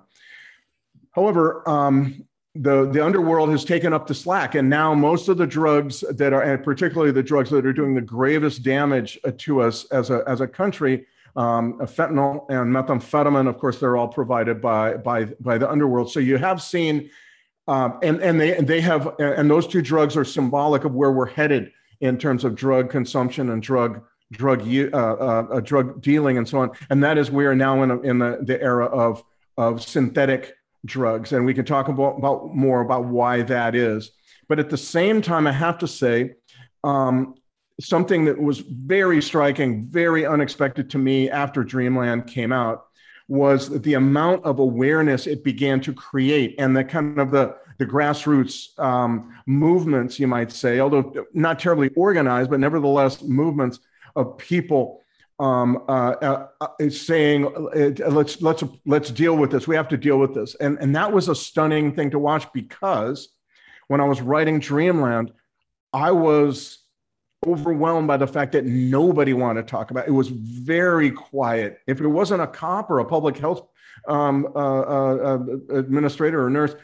However, 1.14 1.68
um, 1.68 2.24
the, 2.56 2.90
the 2.90 3.04
underworld 3.04 3.50
has 3.50 3.64
taken 3.64 3.94
up 3.94 4.08
the 4.08 4.16
slack, 4.16 4.56
and 4.56 4.70
now 4.70 4.94
most 4.94 5.30
of 5.30 5.38
the 5.38 5.46
drugs 5.46 6.04
that 6.10 6.34
are, 6.34 6.42
and 6.42 6.64
particularly 6.64 7.12
the 7.12 7.24
drugs 7.24 7.50
that 7.52 7.66
are 7.66 7.74
doing 7.74 7.94
the 7.94 8.02
gravest 8.02 8.64
damage 8.64 9.20
uh, 9.24 9.32
to 9.38 9.62
us 9.62 9.86
as 9.86 10.10
a, 10.10 10.24
as 10.28 10.42
a 10.42 10.48
country, 10.48 11.06
um, 11.36 11.78
fentanyl 11.82 12.50
and 12.50 12.74
methamphetamine, 12.74 13.48
of 13.48 13.58
course, 13.60 13.80
they're 13.80 13.98
all 13.98 14.08
provided 14.08 14.60
by, 14.62 14.96
by, 14.98 15.26
by 15.40 15.58
the 15.58 15.70
underworld. 15.70 16.12
So 16.12 16.20
you 16.20 16.38
have 16.38 16.62
seen, 16.62 17.12
um, 17.68 18.00
and, 18.02 18.20
and, 18.22 18.42
they, 18.42 18.58
and 18.58 18.68
they 18.68 18.82
have, 18.82 19.16
and 19.20 19.50
those 19.50 19.68
two 19.68 19.82
drugs 19.82 20.18
are 20.18 20.26
symbolic 20.26 20.86
of 20.86 20.96
where 20.96 21.12
we're 21.12 21.28
headed 21.28 21.72
in 22.02 22.18
terms 22.18 22.44
of 22.44 22.56
drug 22.56 22.90
consumption 22.90 23.52
and 23.52 23.62
drug 23.62 24.02
drug 24.32 24.62
uh, 24.62 24.96
uh, 24.96 25.48
uh, 25.52 25.60
drug 25.60 26.02
dealing 26.02 26.38
and 26.38 26.48
so 26.48 26.60
on. 26.60 26.72
And 26.92 27.04
that 27.04 27.18
is 27.18 27.32
we 27.32 27.46
are 27.46 27.56
now 27.56 27.82
in, 27.82 27.92
a, 27.92 28.00
in 28.02 28.20
the, 28.20 28.40
the 28.44 28.62
era 28.62 28.86
of 28.86 29.24
of 29.58 29.84
synthetic 29.84 30.56
drugs, 30.86 31.34
and 31.34 31.46
we 31.46 31.54
can 31.54 31.66
talk 31.66 31.88
about, 31.88 32.18
about 32.18 32.56
more 32.56 32.82
about 32.82 33.06
why 33.06 33.42
that 33.44 33.76
is. 33.76 34.12
But 34.48 34.60
at 34.60 34.70
the 34.70 34.78
same 34.78 35.22
time, 35.22 35.48
I 35.48 35.52
have 35.52 35.78
to 35.80 35.88
say. 35.88 36.36
Um, 36.84 37.36
something 37.82 38.26
that 38.26 38.38
was 38.38 38.60
very 38.60 39.22
striking, 39.22 39.88
very 39.88 40.26
unexpected 40.26 40.90
to 40.90 40.98
me 40.98 41.30
after 41.30 41.64
Dreamland 41.64 42.28
came 42.28 42.52
out 42.52 42.86
was 43.28 43.70
the 43.82 43.94
amount 43.94 44.44
of 44.44 44.60
awareness 44.60 45.28
it 45.28 45.44
began 45.44 45.80
to 45.82 45.94
create 45.94 46.56
and 46.58 46.76
the 46.76 46.84
kind 46.84 47.20
of 47.20 47.32
the 47.32 47.56
the 47.78 47.86
grassroots 47.86 48.78
um, 48.78 49.34
movements, 49.46 50.20
you 50.20 50.28
might 50.28 50.52
say, 50.52 50.82
although 50.82 51.14
not 51.34 51.60
terribly 51.60 51.90
organized, 51.96 52.50
but 52.50 52.60
nevertheless 52.60 53.22
movements 53.22 53.80
of 54.18 54.38
people 54.38 55.02
um, 55.40 55.84
uh, 55.88 55.92
uh, 56.22 56.48
uh 56.62 56.90
saying, 56.90 57.46
uh, 57.46 58.10
"Let's 58.10 58.42
let's 58.42 58.64
let's 58.86 59.10
deal 59.10 59.38
with 59.38 59.52
this. 59.52 59.68
We 59.68 59.76
have 59.76 59.88
to 59.90 59.98
deal 59.98 60.20
with 60.20 60.34
this." 60.34 60.56
And 60.56 60.78
and 60.80 60.96
that 60.96 61.12
was 61.12 61.30
a 61.30 61.36
stunning 61.36 61.94
thing 61.94 62.12
to 62.12 62.20
watch 62.20 62.52
because 62.54 63.30
when 63.88 64.02
I 64.02 64.06
was 64.06 64.22
writing 64.22 64.60
Dreamland, 64.60 65.32
I 65.94 66.12
was 66.12 66.80
overwhelmed 67.48 68.08
by 68.08 68.18
the 68.18 68.28
fact 68.28 68.52
that 68.52 68.66
nobody 68.66 69.34
wanted 69.34 69.66
to 69.66 69.72
talk 69.72 69.92
about 69.92 70.06
it. 70.06 70.10
It 70.10 70.14
was 70.14 70.28
very 70.28 71.12
quiet. 71.12 71.80
If 71.88 72.02
it 72.02 72.08
wasn't 72.08 72.42
a 72.42 72.48
cop 72.48 72.90
or 72.90 73.00
a 73.00 73.06
public 73.06 73.38
health 73.38 73.68
um, 74.08 74.48
uh, 74.56 74.82
uh, 74.82 75.40
administrator 75.70 76.46
or 76.46 76.50
nurse, 76.50 76.76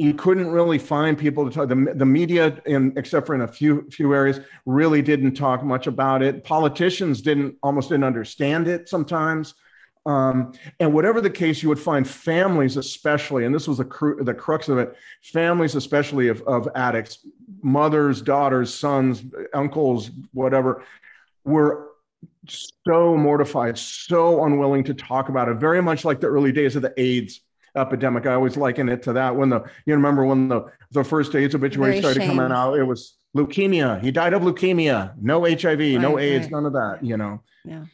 you 0.00 0.14
couldn't 0.14 0.48
really 0.48 0.78
find 0.78 1.18
people 1.18 1.44
to 1.44 1.54
talk. 1.54 1.68
The, 1.68 1.92
the 1.94 2.06
media, 2.06 2.58
in, 2.64 2.94
except 2.96 3.26
for 3.26 3.34
in 3.34 3.42
a 3.42 3.48
few 3.48 3.86
few 3.90 4.14
areas, 4.14 4.40
really 4.64 5.02
didn't 5.02 5.34
talk 5.34 5.62
much 5.62 5.86
about 5.86 6.22
it. 6.22 6.42
Politicians 6.42 7.20
didn't 7.20 7.56
almost 7.62 7.90
didn't 7.90 8.04
understand 8.04 8.66
it 8.66 8.88
sometimes. 8.88 9.54
Um, 10.06 10.54
and 10.80 10.94
whatever 10.94 11.20
the 11.20 11.28
case, 11.28 11.62
you 11.62 11.68
would 11.68 11.78
find 11.78 12.08
families, 12.08 12.78
especially, 12.78 13.44
and 13.44 13.54
this 13.54 13.68
was 13.68 13.76
the, 13.76 13.84
cru- 13.84 14.24
the 14.24 14.32
crux 14.32 14.70
of 14.70 14.78
it, 14.78 14.96
families, 15.22 15.74
especially 15.74 16.28
of, 16.28 16.40
of 16.42 16.66
addicts, 16.74 17.18
mothers, 17.60 18.22
daughters, 18.22 18.72
sons, 18.72 19.22
uncles, 19.52 20.10
whatever, 20.32 20.82
were 21.44 21.88
so 22.48 23.14
mortified, 23.18 23.76
so 23.76 24.42
unwilling 24.44 24.84
to 24.84 24.94
talk 24.94 25.28
about 25.28 25.50
it, 25.50 25.58
very 25.58 25.82
much 25.82 26.06
like 26.06 26.20
the 26.20 26.26
early 26.26 26.52
days 26.52 26.74
of 26.74 26.80
the 26.80 26.94
AIDS 26.96 27.42
epidemic. 27.76 28.26
I 28.26 28.34
always 28.34 28.56
liken 28.56 28.88
it 28.88 29.02
to 29.04 29.12
that. 29.14 29.34
When 29.34 29.48
the 29.48 29.60
you 29.86 29.94
remember 29.94 30.24
when 30.24 30.48
the 30.48 30.66
the 30.92 31.04
first 31.04 31.34
AIDS 31.34 31.54
obituary 31.54 31.92
Very 31.92 32.02
started 32.02 32.20
shame. 32.20 32.36
coming 32.36 32.52
out, 32.52 32.74
it 32.74 32.84
was 32.84 33.16
leukemia. 33.36 34.02
He 34.02 34.10
died 34.10 34.34
of 34.34 34.42
leukemia. 34.42 35.14
No 35.20 35.44
HIV, 35.44 35.64
right, 35.64 35.92
no 36.00 36.18
AIDS, 36.18 36.44
right. 36.44 36.52
none 36.52 36.66
of 36.66 36.72
that. 36.72 36.98
You 37.02 37.16
know. 37.16 37.42
Yeah. 37.64 37.84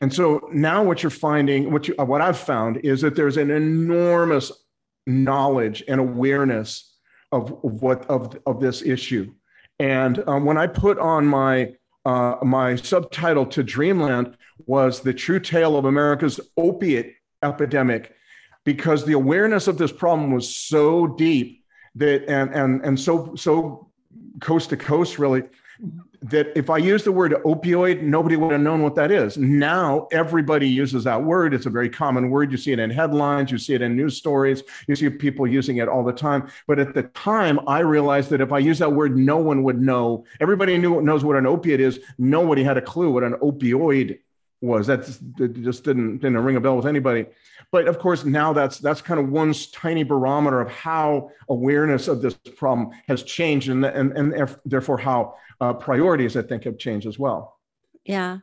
And 0.00 0.12
so 0.12 0.48
now 0.52 0.82
what 0.84 1.02
you're 1.02 1.10
finding, 1.10 1.72
what 1.72 1.88
you, 1.88 1.94
what 1.98 2.20
I've 2.20 2.38
found 2.38 2.78
is 2.78 3.00
that 3.00 3.16
there's 3.16 3.36
an 3.36 3.50
enormous 3.50 4.52
knowledge 5.06 5.82
and 5.88 6.00
awareness 6.00 6.94
of, 7.32 7.52
of 7.64 7.82
what 7.82 8.06
of 8.06 8.38
of 8.46 8.60
this 8.60 8.82
issue. 8.82 9.32
And 9.78 10.22
um, 10.28 10.44
when 10.44 10.56
I 10.56 10.66
put 10.66 10.98
on 10.98 11.26
my 11.26 11.74
uh, 12.04 12.36
my 12.42 12.76
subtitle 12.76 13.46
to 13.46 13.62
Dreamland 13.62 14.36
was 14.66 15.00
the 15.00 15.12
true 15.12 15.40
tale 15.40 15.76
of 15.76 15.84
America's 15.84 16.40
opiate 16.56 17.14
epidemic 17.42 18.14
because 18.64 19.04
the 19.04 19.12
awareness 19.12 19.68
of 19.68 19.78
this 19.78 19.92
problem 19.92 20.32
was 20.32 20.54
so 20.54 21.06
deep 21.06 21.64
that 21.94 22.28
and 22.28 22.54
and 22.54 22.84
and 22.84 23.00
so 23.00 23.34
so 23.34 23.88
coast 24.40 24.70
to 24.70 24.76
coast 24.76 25.18
really 25.18 25.42
that 26.20 26.48
if 26.56 26.68
I 26.68 26.78
use 26.78 27.04
the 27.04 27.12
word 27.12 27.32
opioid, 27.44 28.02
nobody 28.02 28.36
would 28.36 28.50
have 28.50 28.60
known 28.60 28.82
what 28.82 28.96
that 28.96 29.12
is. 29.12 29.36
Now 29.36 30.08
everybody 30.10 30.68
uses 30.68 31.04
that 31.04 31.22
word. 31.22 31.54
It's 31.54 31.66
a 31.66 31.70
very 31.70 31.88
common 31.88 32.30
word. 32.30 32.50
You 32.50 32.58
see 32.58 32.72
it 32.72 32.80
in 32.80 32.90
headlines, 32.90 33.52
you 33.52 33.58
see 33.58 33.74
it 33.74 33.82
in 33.82 33.94
news 33.94 34.16
stories, 34.16 34.64
you 34.88 34.96
see 34.96 35.08
people 35.10 35.46
using 35.46 35.76
it 35.76 35.88
all 35.88 36.02
the 36.02 36.12
time. 36.12 36.50
But 36.66 36.80
at 36.80 36.94
the 36.94 37.04
time, 37.04 37.60
I 37.68 37.80
realized 37.80 38.30
that 38.30 38.40
if 38.40 38.52
I 38.52 38.58
use 38.58 38.80
that 38.80 38.92
word, 38.92 39.16
no 39.16 39.36
one 39.36 39.62
would 39.62 39.80
know. 39.80 40.24
Everybody 40.40 40.76
knew 40.76 41.00
knows 41.00 41.24
what 41.24 41.36
an 41.36 41.46
opiate 41.46 41.80
is. 41.80 42.00
Nobody 42.18 42.64
had 42.64 42.76
a 42.76 42.82
clue 42.82 43.10
what 43.10 43.22
an 43.22 43.34
opioid 43.34 44.18
was. 44.60 44.88
That 44.88 45.04
just 45.62 45.84
didn't 45.84 46.18
didn't 46.18 46.38
ring 46.38 46.56
a 46.56 46.60
bell 46.60 46.76
with 46.76 46.86
anybody. 46.86 47.26
But 47.70 47.86
of 47.86 47.98
course, 47.98 48.24
now 48.24 48.52
that's 48.52 48.78
that's 48.78 49.02
kind 49.02 49.20
of 49.20 49.28
one 49.28 49.54
tiny 49.72 50.02
barometer 50.02 50.60
of 50.60 50.70
how 50.70 51.30
awareness 51.50 52.08
of 52.08 52.22
this 52.22 52.34
problem 52.56 52.90
has 53.08 53.22
changed, 53.22 53.68
and 53.68 53.84
and, 53.84 54.12
and 54.12 54.56
therefore 54.64 54.98
how 54.98 55.34
uh, 55.60 55.74
priorities 55.74 56.36
I 56.36 56.42
think 56.42 56.64
have 56.64 56.78
changed 56.78 57.06
as 57.06 57.18
well. 57.18 57.58
Yeah. 58.04 58.38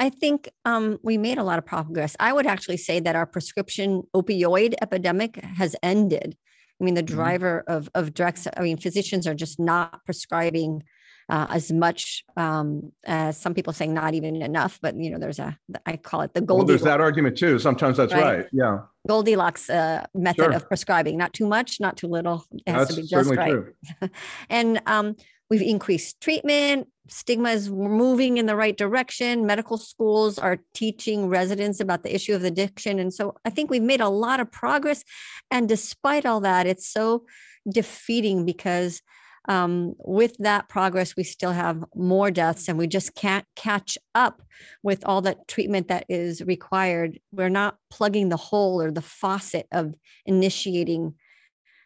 I 0.00 0.10
think 0.10 0.48
um, 0.64 0.98
we 1.02 1.18
made 1.18 1.38
a 1.38 1.42
lot 1.42 1.58
of 1.58 1.66
progress. 1.66 2.14
I 2.20 2.32
would 2.32 2.46
actually 2.46 2.76
say 2.76 3.00
that 3.00 3.16
our 3.16 3.26
prescription 3.26 4.04
opioid 4.14 4.74
epidemic 4.80 5.36
has 5.36 5.74
ended. 5.82 6.36
I 6.80 6.84
mean, 6.84 6.94
the 6.94 7.02
mm-hmm. 7.02 7.16
driver 7.16 7.64
of 7.66 7.88
of 7.94 8.14
drugs. 8.14 8.46
I 8.56 8.60
mean, 8.60 8.76
physicians 8.76 9.26
are 9.26 9.34
just 9.34 9.58
not 9.58 10.04
prescribing 10.04 10.84
uh, 11.28 11.46
as 11.50 11.70
much 11.70 12.24
um, 12.36 12.92
as 13.04 13.36
some 13.36 13.54
people 13.54 13.72
saying 13.72 13.92
not 13.92 14.14
even 14.14 14.40
enough. 14.42 14.78
But 14.80 14.96
you 14.96 15.10
know, 15.10 15.18
there's 15.18 15.38
a 15.38 15.58
I 15.86 15.96
call 15.96 16.22
it 16.22 16.34
the 16.34 16.40
Goldilocks. 16.40 16.58
Well, 16.58 16.66
there's 16.66 16.82
that 16.82 17.00
argument 17.00 17.36
too. 17.36 17.58
Sometimes 17.58 17.96
that's 17.96 18.12
right. 18.12 18.38
right. 18.38 18.46
Yeah. 18.52 18.80
Goldilocks 19.06 19.70
uh, 19.70 20.06
method 20.14 20.44
sure. 20.44 20.52
of 20.52 20.68
prescribing: 20.68 21.18
not 21.18 21.32
too 21.32 21.46
much, 21.46 21.80
not 21.80 21.96
too 21.96 22.08
little. 22.08 22.44
It 22.52 22.72
has 22.72 22.88
that's 22.88 22.94
to 22.96 23.02
be 23.02 23.08
just 23.08 23.30
right. 23.30 23.64
and 24.50 24.80
um, 24.86 25.16
we've 25.50 25.62
increased 25.62 26.20
treatment. 26.20 26.88
Stigma 27.10 27.50
is 27.50 27.70
moving 27.70 28.36
in 28.36 28.46
the 28.46 28.56
right 28.56 28.76
direction. 28.76 29.46
Medical 29.46 29.78
schools 29.78 30.38
are 30.38 30.58
teaching 30.74 31.28
residents 31.28 31.80
about 31.80 32.02
the 32.02 32.14
issue 32.14 32.34
of 32.34 32.44
addiction. 32.44 32.98
And 32.98 33.12
so 33.12 33.34
I 33.46 33.50
think 33.50 33.70
we've 33.70 33.82
made 33.82 34.02
a 34.02 34.10
lot 34.10 34.40
of 34.40 34.52
progress. 34.52 35.04
And 35.50 35.66
despite 35.66 36.26
all 36.26 36.40
that, 36.40 36.66
it's 36.66 36.86
so 36.86 37.24
defeating 37.66 38.44
because 38.44 39.00
um, 39.48 39.94
with 39.98 40.36
that 40.38 40.68
progress, 40.68 41.16
we 41.16 41.24
still 41.24 41.52
have 41.52 41.82
more 41.94 42.30
deaths 42.30 42.68
and 42.68 42.78
we 42.78 42.86
just 42.86 43.14
can't 43.14 43.46
catch 43.56 43.96
up 44.14 44.42
with 44.82 45.04
all 45.06 45.22
that 45.22 45.48
treatment 45.48 45.88
that 45.88 46.04
is 46.08 46.42
required. 46.42 47.18
We're 47.32 47.48
not 47.48 47.78
plugging 47.90 48.28
the 48.28 48.36
hole 48.36 48.80
or 48.82 48.90
the 48.90 49.00
faucet 49.00 49.66
of 49.72 49.94
initiating 50.26 51.14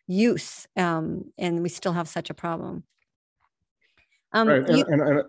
use, 0.09 0.67
um, 0.77 1.33
and 1.39 1.63
we 1.63 1.69
still 1.69 1.93
have 1.93 2.09
such 2.09 2.31
a 2.31 2.35
problem. 2.35 2.83
Um, 4.33 4.49
right. 4.49 4.69
and, 4.69 4.79
you- 4.79 4.85
and, 4.89 5.01
and, 5.01 5.23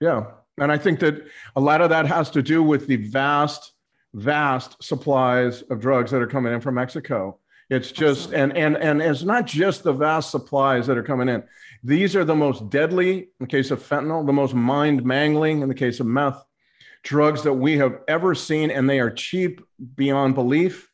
yeah. 0.00 0.24
And 0.58 0.70
I 0.70 0.78
think 0.78 1.00
that 1.00 1.26
a 1.56 1.60
lot 1.60 1.80
of 1.80 1.90
that 1.90 2.06
has 2.06 2.30
to 2.30 2.42
do 2.42 2.62
with 2.62 2.86
the 2.86 2.96
vast, 2.96 3.72
vast 4.14 4.82
supplies 4.82 5.62
of 5.62 5.80
drugs 5.80 6.10
that 6.12 6.22
are 6.22 6.26
coming 6.26 6.52
in 6.52 6.60
from 6.60 6.74
Mexico. 6.74 7.38
It's 7.70 7.92
just 7.92 8.32
and 8.32 8.54
and 8.56 8.76
and 8.76 9.00
it's 9.00 9.22
not 9.22 9.46
just 9.46 9.84
the 9.84 9.92
vast 9.92 10.32
supplies 10.32 10.88
that 10.88 10.98
are 10.98 11.04
coming 11.04 11.28
in. 11.28 11.44
These 11.82 12.14
are 12.14 12.24
the 12.24 12.34
most 12.34 12.68
deadly 12.70 13.18
in 13.18 13.28
the 13.40 13.46
case 13.46 13.70
of 13.70 13.82
fentanyl, 13.82 14.26
the 14.26 14.32
most 14.32 14.54
mind 14.54 15.04
mangling 15.04 15.62
in 15.62 15.68
the 15.68 15.74
case 15.74 16.00
of 16.00 16.06
meth, 16.06 16.44
drugs 17.02 17.42
that 17.42 17.54
we 17.54 17.78
have 17.78 18.00
ever 18.08 18.34
seen, 18.34 18.70
and 18.70 18.88
they 18.88 19.00
are 19.00 19.10
cheap 19.10 19.60
beyond 19.96 20.34
belief. 20.34 20.90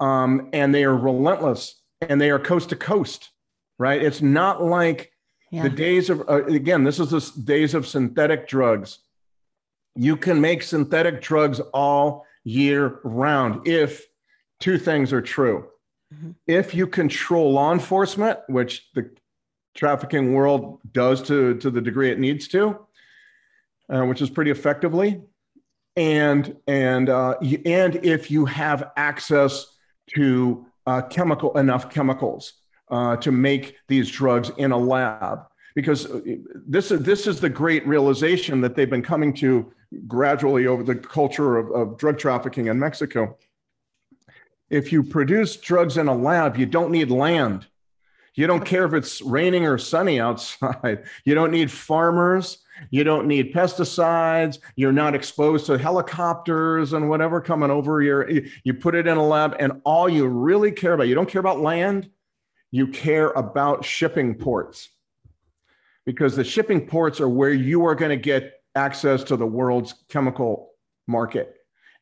Um, 0.00 0.50
and 0.52 0.72
they 0.72 0.84
are 0.84 0.96
relentless 0.96 1.82
and 2.00 2.20
they 2.20 2.30
are 2.30 2.38
coast 2.38 2.68
to 2.68 2.76
coast, 2.76 3.30
right? 3.78 4.00
It's 4.00 4.22
not 4.22 4.62
like 4.62 5.10
yeah. 5.50 5.62
the 5.62 5.70
days 5.70 6.10
of, 6.10 6.20
uh, 6.28 6.44
again, 6.44 6.84
this 6.84 7.00
is 7.00 7.10
the 7.10 7.42
days 7.42 7.74
of 7.74 7.86
synthetic 7.86 8.46
drugs. 8.46 9.00
You 9.96 10.16
can 10.16 10.40
make 10.40 10.62
synthetic 10.62 11.20
drugs 11.20 11.58
all 11.74 12.24
year 12.44 13.00
round 13.02 13.66
if 13.66 14.06
two 14.60 14.78
things 14.78 15.12
are 15.12 15.20
true. 15.20 15.66
Mm-hmm. 16.14 16.30
If 16.46 16.74
you 16.74 16.86
control 16.86 17.52
law 17.52 17.72
enforcement, 17.72 18.38
which 18.46 18.88
the 18.94 19.10
trafficking 19.78 20.34
world 20.34 20.80
does 20.92 21.22
to, 21.22 21.54
to 21.58 21.70
the 21.70 21.80
degree 21.80 22.10
it 22.10 22.18
needs 22.18 22.48
to, 22.48 22.76
uh, 23.88 24.02
which 24.02 24.20
is 24.20 24.28
pretty 24.28 24.50
effectively, 24.50 25.22
and 25.94 26.56
and 26.66 27.08
uh, 27.08 27.36
and 27.64 27.94
if 28.04 28.28
you 28.28 28.44
have 28.44 28.90
access 28.96 29.76
to 30.08 30.66
uh, 30.86 31.02
chemical 31.02 31.56
enough 31.56 31.90
chemicals 31.90 32.54
uh, 32.90 33.16
to 33.16 33.30
make 33.30 33.76
these 33.86 34.10
drugs 34.10 34.50
in 34.58 34.72
a 34.72 34.76
lab, 34.76 35.46
because 35.76 36.06
uh, 36.06 36.20
this 36.66 36.90
is 36.90 37.00
this 37.02 37.28
is 37.28 37.40
the 37.40 37.48
great 37.48 37.86
realization 37.86 38.60
that 38.60 38.74
they've 38.74 38.90
been 38.90 39.00
coming 39.00 39.32
to 39.32 39.72
gradually 40.08 40.66
over 40.66 40.82
the 40.82 40.96
culture 40.96 41.56
of, 41.56 41.70
of 41.70 41.96
drug 41.98 42.18
trafficking 42.18 42.66
in 42.66 42.78
Mexico. 42.78 43.38
If 44.70 44.92
you 44.92 45.04
produce 45.04 45.56
drugs 45.56 45.98
in 45.98 46.08
a 46.08 46.14
lab, 46.14 46.56
you 46.56 46.66
don't 46.66 46.90
need 46.90 47.10
land. 47.10 47.67
You 48.38 48.46
don't 48.46 48.64
care 48.64 48.84
if 48.84 48.94
it's 48.94 49.20
raining 49.20 49.66
or 49.66 49.78
sunny 49.78 50.20
outside. 50.20 51.02
You 51.24 51.34
don't 51.34 51.50
need 51.50 51.72
farmers. 51.72 52.58
You 52.90 53.02
don't 53.02 53.26
need 53.26 53.52
pesticides. 53.52 54.60
You're 54.76 54.92
not 54.92 55.16
exposed 55.16 55.66
to 55.66 55.76
helicopters 55.76 56.92
and 56.92 57.08
whatever 57.08 57.40
coming 57.40 57.72
over. 57.72 58.00
Your, 58.00 58.30
you 58.62 58.74
put 58.74 58.94
it 58.94 59.08
in 59.08 59.16
a 59.16 59.26
lab, 59.26 59.56
and 59.58 59.80
all 59.84 60.08
you 60.08 60.28
really 60.28 60.70
care 60.70 60.92
about, 60.92 61.08
you 61.08 61.16
don't 61.16 61.28
care 61.28 61.40
about 61.40 61.58
land, 61.58 62.10
you 62.70 62.86
care 62.86 63.30
about 63.30 63.84
shipping 63.84 64.36
ports. 64.36 64.88
Because 66.06 66.36
the 66.36 66.44
shipping 66.44 66.86
ports 66.86 67.20
are 67.20 67.28
where 67.28 67.52
you 67.52 67.84
are 67.86 67.96
going 67.96 68.10
to 68.10 68.16
get 68.16 68.62
access 68.76 69.24
to 69.24 69.36
the 69.36 69.46
world's 69.46 69.94
chemical 70.08 70.74
market. 71.08 71.57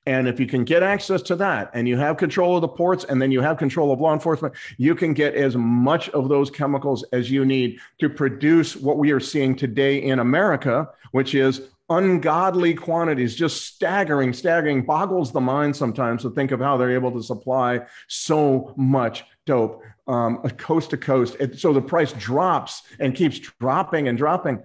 And 0.07 0.29
if 0.29 0.39
you 0.39 0.47
can 0.47 0.65
get 0.65 0.85
access 0.85 1.21
to 1.23 1.37
that 1.37 1.71
and 1.75 1.89
you 1.89 1.97
have 1.97 2.17
control 2.17 2.57
of 2.57 2.61
the 2.61 2.69
ports 2.69 3.05
and 3.05 3.21
then 3.21 3.33
you 3.33 3.41
have 3.41 3.59
control 3.59 3.93
of 3.93 4.01
law 4.01 4.13
enforcement, 4.13 4.55
you 4.79 4.95
can 4.95 5.13
get 5.15 5.35
as 5.35 5.57
much 5.57 6.09
of 6.11 6.29
those 6.29 6.49
chemicals 6.49 7.05
as 7.13 7.29
you 7.31 7.45
need 7.45 7.81
to 7.99 8.09
produce 8.09 8.77
what 8.77 8.99
we 8.99 9.11
are 9.11 9.21
seeing 9.21 9.57
today 9.57 10.03
in 10.03 10.21
America, 10.21 10.89
which 11.11 11.35
is 11.35 11.63
ungodly 11.91 12.75
quantities, 12.75 13.35
just 13.35 13.65
staggering, 13.65 14.33
staggering, 14.33 14.85
boggles 14.85 15.33
the 15.33 15.41
mind 15.41 15.75
sometimes 15.75 16.23
to 16.23 16.31
think 16.31 16.53
of 16.53 16.61
how 16.61 16.77
they're 16.77 16.91
able 16.91 17.13
to 17.13 17.23
supply 17.23 17.81
so 18.07 18.75
much 18.77 19.25
dope 19.45 19.83
um, 20.09 20.39
coast 20.57 20.91
to 20.91 20.97
coast. 20.97 21.37
so 21.57 21.73
the 21.73 21.83
price 21.83 22.13
drops 22.13 22.83
and 23.01 23.15
keeps 23.15 23.39
dropping 23.61 24.09
and 24.09 24.17
dropping. 24.17 24.63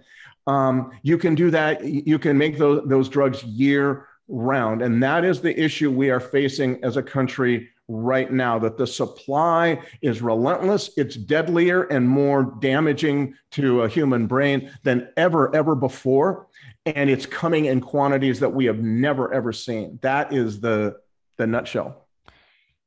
Um, 0.47 0.91
you 1.03 1.17
can 1.17 1.35
do 1.35 1.51
that. 1.51 1.83
You 1.83 2.17
can 2.17 2.37
make 2.37 2.57
those, 2.57 2.87
those 2.87 3.09
drugs 3.09 3.43
year 3.43 4.07
round. 4.31 4.81
And 4.81 5.03
that 5.03 5.23
is 5.23 5.41
the 5.41 5.59
issue 5.59 5.91
we 5.91 6.09
are 6.09 6.19
facing 6.19 6.83
as 6.83 6.97
a 6.97 7.03
country 7.03 7.69
right 7.87 8.31
now 8.31 8.57
that 8.57 8.77
the 8.77 8.87
supply 8.87 9.81
is 10.01 10.21
relentless, 10.21 10.91
it's 10.95 11.15
deadlier 11.15 11.83
and 11.83 12.07
more 12.07 12.55
damaging 12.61 13.35
to 13.51 13.81
a 13.81 13.89
human 13.89 14.27
brain 14.27 14.71
than 14.83 15.09
ever, 15.17 15.53
ever 15.53 15.75
before. 15.75 16.47
And 16.85 17.09
it's 17.09 17.25
coming 17.25 17.65
in 17.65 17.81
quantities 17.81 18.39
that 18.39 18.53
we 18.53 18.65
have 18.65 18.79
never, 18.79 19.31
ever 19.33 19.51
seen. 19.51 19.99
That 20.01 20.33
is 20.33 20.61
the, 20.61 20.95
the 21.37 21.45
nutshell 21.45 22.07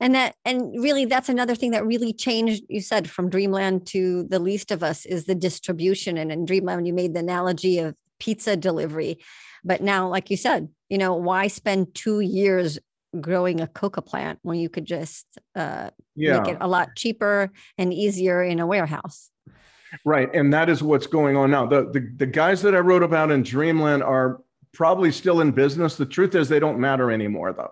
and 0.01 0.15
that 0.15 0.35
and 0.45 0.83
really 0.83 1.05
that's 1.05 1.29
another 1.29 1.55
thing 1.55 1.71
that 1.71 1.87
really 1.87 2.13
changed 2.13 2.65
you 2.69 2.81
said 2.81 3.09
from 3.09 3.31
dreamland 3.31 3.87
to 3.87 4.25
the 4.25 4.39
least 4.39 4.71
of 4.71 4.83
us 4.83 5.07
is 5.07 5.25
the 5.25 5.35
distribution 5.35 6.19
and 6.19 6.33
in 6.33 6.45
dreamland 6.45 6.87
you 6.87 6.93
made 6.93 7.15
the 7.15 7.21
analogy 7.21 7.79
of 7.79 7.95
pizza 8.19 8.57
delivery 8.57 9.19
but 9.65 9.83
now 9.83 10.09
like 10.09 10.31
you 10.31 10.37
said 10.37 10.69
you 10.89 10.99
know 10.99 11.15
why 11.15 11.47
spend 11.47 11.95
two 11.95 12.21
years 12.21 12.79
growing 13.21 13.61
a 13.61 13.67
coca 13.67 14.03
plant 14.03 14.39
when 14.43 14.59
you 14.59 14.69
could 14.69 14.85
just 14.85 15.27
uh, 15.55 15.89
yeah. 16.17 16.41
make 16.41 16.49
it 16.49 16.59
a 16.61 16.67
lot 16.67 16.97
cheaper 16.97 17.51
and 17.79 17.95
easier 17.95 18.43
in 18.43 18.61
a 18.61 18.67
warehouse 18.67 19.31
right 20.05 20.35
and 20.35 20.53
that 20.53 20.69
is 20.69 20.83
what's 20.83 21.07
going 21.07 21.37
on 21.37 21.51
now 21.51 21.67
the, 21.67 21.91
the 21.93 22.13
the 22.17 22.27
guys 22.27 22.63
that 22.63 22.75
i 22.75 22.79
wrote 22.79 23.03
about 23.03 23.31
in 23.31 23.43
dreamland 23.43 24.03
are 24.03 24.41
probably 24.73 25.13
still 25.13 25.41
in 25.41 25.53
business 25.53 25.97
the 25.97 26.07
truth 26.07 26.35
is 26.35 26.49
they 26.49 26.59
don't 26.59 26.79
matter 26.79 27.11
anymore 27.11 27.53
though 27.53 27.71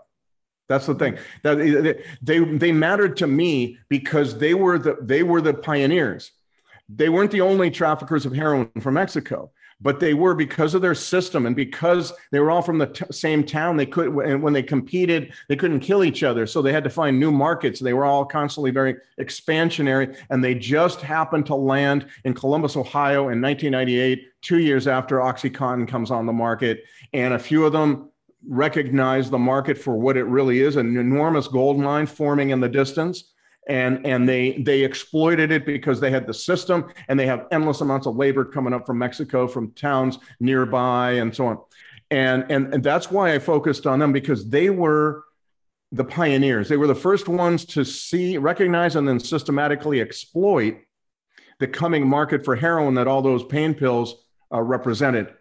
that's 0.72 0.86
the 0.86 0.94
thing. 0.94 1.18
That 1.42 1.98
they 2.22 2.38
they 2.38 2.72
mattered 2.72 3.18
to 3.18 3.26
me 3.26 3.78
because 3.90 4.38
they 4.38 4.54
were 4.54 4.78
the 4.78 4.96
they 5.02 5.22
were 5.22 5.42
the 5.42 5.52
pioneers. 5.52 6.32
They 6.88 7.10
weren't 7.10 7.30
the 7.30 7.42
only 7.42 7.70
traffickers 7.70 8.24
of 8.24 8.32
heroin 8.32 8.70
from 8.80 8.94
Mexico, 8.94 9.50
but 9.82 9.98
they 9.98 10.14
were 10.14 10.34
because 10.34 10.74
of 10.74 10.82
their 10.82 10.94
system 10.94 11.46
and 11.46 11.56
because 11.56 12.12
they 12.30 12.40
were 12.40 12.50
all 12.50 12.62
from 12.62 12.78
the 12.78 12.86
t- 12.86 13.04
same 13.10 13.44
town. 13.44 13.76
They 13.76 13.86
could 13.86 14.08
and 14.08 14.42
when 14.42 14.52
they 14.52 14.62
competed, 14.62 15.32
they 15.48 15.56
couldn't 15.56 15.80
kill 15.80 16.04
each 16.04 16.22
other, 16.22 16.46
so 16.46 16.62
they 16.62 16.72
had 16.72 16.84
to 16.84 16.90
find 16.90 17.18
new 17.18 17.32
markets. 17.32 17.80
They 17.80 17.92
were 17.92 18.04
all 18.04 18.24
constantly 18.24 18.70
very 18.70 18.96
expansionary, 19.20 20.16
and 20.30 20.42
they 20.42 20.54
just 20.54 21.00
happened 21.00 21.46
to 21.46 21.54
land 21.54 22.06
in 22.24 22.34
Columbus, 22.34 22.76
Ohio, 22.76 23.28
in 23.28 23.42
1998, 23.42 24.28
two 24.40 24.58
years 24.58 24.86
after 24.86 25.18
OxyContin 25.18 25.88
comes 25.88 26.10
on 26.10 26.26
the 26.26 26.32
market, 26.32 26.84
and 27.12 27.34
a 27.34 27.38
few 27.38 27.66
of 27.66 27.72
them 27.72 28.08
recognize 28.48 29.30
the 29.30 29.38
market 29.38 29.78
for 29.78 29.96
what 29.96 30.16
it 30.16 30.24
really 30.24 30.60
is 30.60 30.76
an 30.76 30.96
enormous 30.96 31.46
gold 31.46 31.78
mine 31.78 32.06
forming 32.06 32.50
in 32.50 32.60
the 32.60 32.68
distance 32.68 33.31
and 33.68 34.04
and 34.04 34.28
they 34.28 34.58
they 34.62 34.82
exploited 34.82 35.52
it 35.52 35.64
because 35.64 36.00
they 36.00 36.10
had 36.10 36.26
the 36.26 36.34
system 36.34 36.92
and 37.08 37.18
they 37.18 37.26
have 37.26 37.46
endless 37.52 37.80
amounts 37.80 38.06
of 38.06 38.16
labor 38.16 38.44
coming 38.44 38.72
up 38.72 38.86
from 38.86 38.98
Mexico 38.98 39.46
from 39.46 39.70
towns 39.72 40.18
nearby 40.40 41.12
and 41.12 41.34
so 41.34 41.46
on. 41.46 41.58
And 42.10 42.44
and, 42.50 42.74
and 42.74 42.82
that's 42.82 43.10
why 43.10 43.34
I 43.34 43.38
focused 43.38 43.86
on 43.86 43.98
them 43.98 44.12
because 44.12 44.48
they 44.48 44.70
were 44.70 45.24
the 45.92 46.04
pioneers. 46.04 46.68
They 46.68 46.76
were 46.76 46.86
the 46.86 46.94
first 46.94 47.28
ones 47.28 47.64
to 47.66 47.84
see 47.84 48.36
recognize 48.38 48.96
and 48.96 49.06
then 49.06 49.20
systematically 49.20 50.00
exploit 50.00 50.78
the 51.60 51.68
coming 51.68 52.08
market 52.08 52.44
for 52.44 52.56
heroin 52.56 52.94
that 52.94 53.06
all 53.06 53.22
those 53.22 53.44
pain 53.44 53.74
pills 53.74 54.24
uh, 54.52 54.60
represented. 54.60 55.32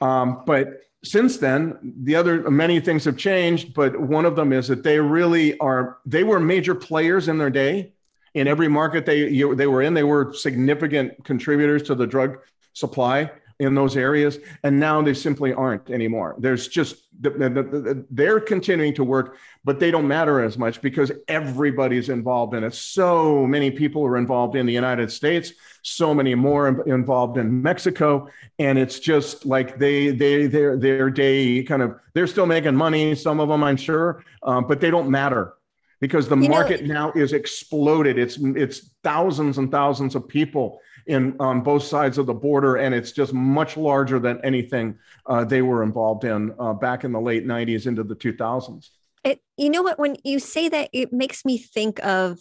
Um, 0.00 0.44
but 0.46 0.80
since 1.04 1.38
then, 1.38 1.94
the 2.02 2.14
other 2.14 2.48
many 2.50 2.80
things 2.80 3.04
have 3.04 3.16
changed, 3.16 3.74
but 3.74 3.98
one 4.00 4.24
of 4.24 4.36
them 4.36 4.52
is 4.52 4.68
that 4.68 4.82
they 4.82 5.00
really 5.00 5.58
are. 5.58 5.98
They 6.06 6.24
were 6.24 6.38
major 6.38 6.74
players 6.74 7.28
in 7.28 7.38
their 7.38 7.50
day. 7.50 7.92
In 8.34 8.48
every 8.48 8.68
market 8.68 9.04
they 9.04 9.28
you, 9.28 9.54
they 9.54 9.66
were 9.66 9.82
in, 9.82 9.92
they 9.92 10.04
were 10.04 10.32
significant 10.32 11.22
contributors 11.24 11.82
to 11.84 11.94
the 11.94 12.06
drug 12.06 12.38
supply 12.72 13.30
in 13.62 13.74
those 13.74 13.96
areas, 13.96 14.38
and 14.64 14.78
now 14.78 15.00
they 15.00 15.14
simply 15.14 15.52
aren't 15.52 15.88
anymore. 15.90 16.34
There's 16.38 16.68
just 16.68 16.96
they're 17.20 18.40
continuing 18.40 18.94
to 18.94 19.04
work, 19.04 19.36
but 19.64 19.78
they 19.78 19.90
don't 19.90 20.08
matter 20.08 20.42
as 20.42 20.58
much 20.58 20.82
because 20.82 21.12
everybody's 21.28 22.08
involved 22.08 22.54
in 22.54 22.64
it. 22.64 22.74
So 22.74 23.46
many 23.46 23.70
people 23.70 24.04
are 24.04 24.16
involved 24.16 24.56
in 24.56 24.66
the 24.66 24.72
United 24.72 25.12
States, 25.12 25.52
so 25.82 26.12
many 26.12 26.34
more 26.34 26.68
involved 26.86 27.38
in 27.38 27.62
Mexico, 27.62 28.28
and 28.58 28.78
it's 28.78 28.98
just 28.98 29.46
like 29.46 29.78
they 29.78 30.10
they 30.10 30.46
their 30.46 30.76
their 30.76 31.08
day 31.08 31.62
kind 31.62 31.82
of 31.82 31.94
they're 32.14 32.26
still 32.26 32.46
making 32.46 32.74
money. 32.74 33.14
Some 33.14 33.38
of 33.38 33.48
them, 33.48 33.62
I'm 33.62 33.76
sure, 33.76 34.24
um, 34.42 34.66
but 34.66 34.80
they 34.80 34.90
don't 34.90 35.08
matter 35.08 35.54
because 36.00 36.28
the 36.28 36.36
you 36.36 36.48
market 36.48 36.84
know, 36.84 36.94
now 36.94 37.12
is 37.14 37.32
exploded. 37.32 38.18
It's 38.18 38.36
it's 38.40 38.90
thousands 39.04 39.58
and 39.58 39.70
thousands 39.70 40.16
of 40.16 40.26
people 40.26 40.80
in 41.06 41.36
on 41.40 41.62
both 41.62 41.82
sides 41.82 42.18
of 42.18 42.26
the 42.26 42.34
border, 42.34 42.76
and 42.76 42.94
it's 42.94 43.12
just 43.12 43.32
much 43.32 43.76
larger 43.76 44.18
than 44.18 44.40
anything 44.44 44.98
uh, 45.26 45.44
they 45.44 45.62
were 45.62 45.82
involved 45.82 46.24
in 46.24 46.54
uh, 46.58 46.72
back 46.72 47.04
in 47.04 47.12
the 47.12 47.20
late 47.20 47.46
'90s 47.46 47.86
into 47.86 48.02
the 48.02 48.16
2000s. 48.16 48.90
It, 49.24 49.40
you 49.56 49.70
know 49.70 49.82
what? 49.82 49.98
When 49.98 50.16
you 50.24 50.38
say 50.38 50.68
that, 50.68 50.90
it 50.92 51.12
makes 51.12 51.44
me 51.44 51.58
think 51.58 52.04
of 52.04 52.40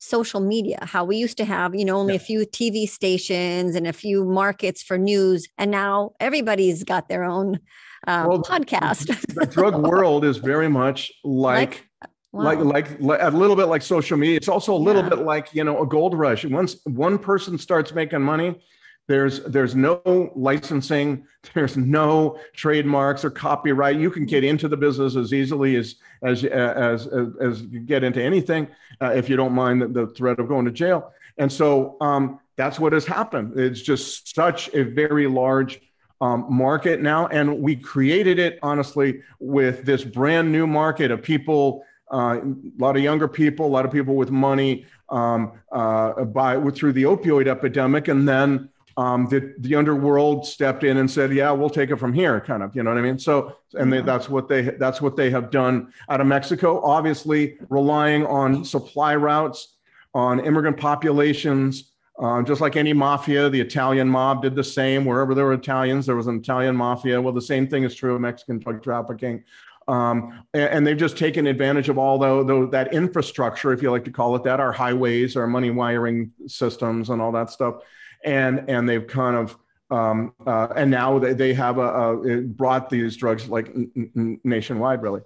social 0.00 0.40
media 0.40 0.78
how 0.80 1.04
we 1.04 1.18
used 1.18 1.36
to 1.36 1.44
have 1.44 1.74
you 1.74 1.84
know 1.84 1.98
only 1.98 2.14
yeah. 2.14 2.20
a 2.20 2.22
few 2.22 2.40
tv 2.46 2.88
stations 2.88 3.76
and 3.76 3.86
a 3.86 3.92
few 3.92 4.24
markets 4.24 4.82
for 4.82 4.96
news 4.96 5.46
and 5.58 5.70
now 5.70 6.10
everybody's 6.18 6.84
got 6.84 7.06
their 7.10 7.22
own 7.22 7.60
um, 8.06 8.26
well, 8.26 8.42
podcast 8.42 9.08
the, 9.08 9.40
the 9.40 9.46
drug 9.46 9.76
world 9.86 10.24
is 10.24 10.38
very 10.38 10.68
much 10.68 11.12
like, 11.24 11.70
like 11.70 11.89
Wow. 12.32 12.44
Like, 12.44 12.58
like, 12.60 13.00
like, 13.00 13.20
a 13.22 13.30
little 13.30 13.56
bit 13.56 13.66
like 13.66 13.82
social 13.82 14.16
media. 14.16 14.36
It's 14.36 14.48
also 14.48 14.72
a 14.72 14.78
little 14.78 15.02
yeah. 15.02 15.08
bit 15.08 15.18
like 15.20 15.52
you 15.52 15.64
know 15.64 15.82
a 15.82 15.86
gold 15.86 16.16
rush. 16.16 16.44
Once 16.44 16.76
one 16.84 17.18
person 17.18 17.58
starts 17.58 17.92
making 17.92 18.22
money, 18.22 18.60
there's 19.08 19.42
there's 19.44 19.74
no 19.74 20.30
licensing, 20.36 21.26
there's 21.54 21.76
no 21.76 22.38
trademarks 22.54 23.24
or 23.24 23.30
copyright. 23.30 23.98
You 23.98 24.10
can 24.10 24.26
get 24.26 24.44
into 24.44 24.68
the 24.68 24.76
business 24.76 25.16
as 25.16 25.32
easily 25.32 25.74
as 25.74 25.96
as 26.22 26.44
as 26.44 27.08
as, 27.08 27.28
as 27.40 27.62
you 27.62 27.80
get 27.80 28.04
into 28.04 28.22
anything 28.22 28.68
uh, 29.00 29.06
if 29.06 29.28
you 29.28 29.36
don't 29.36 29.52
mind 29.52 29.82
the, 29.82 29.88
the 29.88 30.06
threat 30.08 30.38
of 30.38 30.46
going 30.46 30.66
to 30.66 30.70
jail. 30.70 31.12
And 31.38 31.50
so 31.50 31.96
um, 32.00 32.38
that's 32.56 32.78
what 32.78 32.92
has 32.92 33.06
happened. 33.06 33.58
It's 33.58 33.80
just 33.80 34.34
such 34.34 34.72
a 34.74 34.84
very 34.84 35.26
large 35.26 35.80
um, 36.20 36.46
market 36.48 37.00
now. 37.00 37.26
And 37.28 37.60
we 37.60 37.76
created 37.76 38.38
it, 38.38 38.58
honestly, 38.62 39.22
with 39.38 39.84
this 39.84 40.04
brand 40.04 40.52
new 40.52 40.66
market 40.66 41.10
of 41.10 41.22
people, 41.22 41.82
uh, 41.82 41.89
a 42.10 42.42
lot 42.78 42.96
of 42.96 43.02
younger 43.02 43.28
people, 43.28 43.66
a 43.66 43.68
lot 43.68 43.84
of 43.84 43.92
people 43.92 44.16
with 44.16 44.30
money 44.30 44.84
um, 45.08 45.52
uh, 45.72 46.24
by, 46.24 46.60
through 46.70 46.92
the 46.92 47.04
opioid 47.04 47.46
epidemic. 47.46 48.08
And 48.08 48.28
then 48.28 48.68
um, 48.96 49.26
the, 49.26 49.54
the 49.58 49.76
underworld 49.76 50.46
stepped 50.46 50.84
in 50.84 50.96
and 50.96 51.10
said, 51.10 51.32
yeah, 51.32 51.50
we'll 51.52 51.70
take 51.70 51.90
it 51.90 51.96
from 51.96 52.12
here, 52.12 52.40
kind 52.40 52.62
of, 52.62 52.74
you 52.74 52.82
know 52.82 52.90
what 52.90 52.98
I 52.98 53.02
mean? 53.02 53.18
So, 53.18 53.56
and 53.74 53.92
they, 53.92 54.02
that's 54.02 54.28
what 54.28 54.48
they, 54.48 54.62
that's 54.62 55.00
what 55.00 55.16
they 55.16 55.30
have 55.30 55.50
done 55.50 55.92
out 56.08 56.20
of 56.20 56.26
Mexico, 56.26 56.82
obviously 56.82 57.56
relying 57.68 58.26
on 58.26 58.64
supply 58.64 59.14
routes, 59.14 59.76
on 60.12 60.40
immigrant 60.40 60.76
populations, 60.76 61.92
uh, 62.20 62.42
just 62.42 62.60
like 62.60 62.76
any 62.76 62.92
mafia, 62.92 63.48
the 63.48 63.60
Italian 63.60 64.08
mob 64.08 64.42
did 64.42 64.54
the 64.54 64.64
same. 64.64 65.04
Wherever 65.06 65.34
there 65.34 65.46
were 65.46 65.54
Italians, 65.54 66.04
there 66.04 66.16
was 66.16 66.26
an 66.26 66.38
Italian 66.38 66.76
mafia. 66.76 67.22
Well, 67.22 67.32
the 67.32 67.40
same 67.40 67.66
thing 67.66 67.84
is 67.84 67.94
true 67.94 68.14
of 68.16 68.20
Mexican 68.20 68.58
drug 68.58 68.82
trafficking. 68.82 69.44
Um, 69.90 70.44
and, 70.54 70.86
they've 70.86 70.96
just 70.96 71.18
taken 71.18 71.48
advantage 71.48 71.88
of 71.88 71.98
all 71.98 72.18
the, 72.18 72.44
the, 72.44 72.68
that 72.68 72.94
infrastructure, 72.94 73.72
if 73.72 73.82
you 73.82 73.90
like 73.90 74.04
to 74.04 74.12
call 74.12 74.36
it 74.36 74.44
that, 74.44 74.60
our 74.60 74.70
highways, 74.70 75.36
our 75.36 75.48
money 75.48 75.70
wiring 75.70 76.30
systems, 76.46 77.10
and 77.10 77.20
all 77.20 77.32
that 77.32 77.50
stuff. 77.50 77.82
And 78.24 78.68
and 78.68 78.88
they've 78.88 79.06
kind 79.06 79.36
of 79.36 79.56
um, 79.90 80.32
uh, 80.46 80.68
and 80.76 80.90
now 80.90 81.18
they, 81.18 81.32
they 81.32 81.54
have 81.54 81.78
a, 81.78 81.80
a 81.82 82.40
brought 82.42 82.90
these 82.90 83.16
drugs 83.16 83.48
like 83.48 83.68
n- 83.68 84.12
n- 84.16 84.40
nationwide, 84.44 85.02
really. 85.02 85.22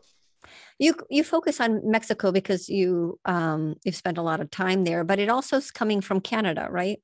You 0.79 0.95
you 1.11 1.25
focus 1.25 1.61
on 1.61 1.89
Mexico 1.91 2.33
because 2.33 2.69
you 2.69 3.19
um, 3.25 3.75
you've 3.85 3.97
spent 3.97 4.19
a 4.19 4.23
lot 4.23 4.41
of 4.41 4.51
time 4.51 4.85
there, 4.85 5.05
but 5.05 5.19
it 5.19 5.29
also 5.29 5.59
is 5.59 5.71
coming 5.71 6.01
from 6.01 6.21
Canada, 6.21 6.69
right? 6.71 7.01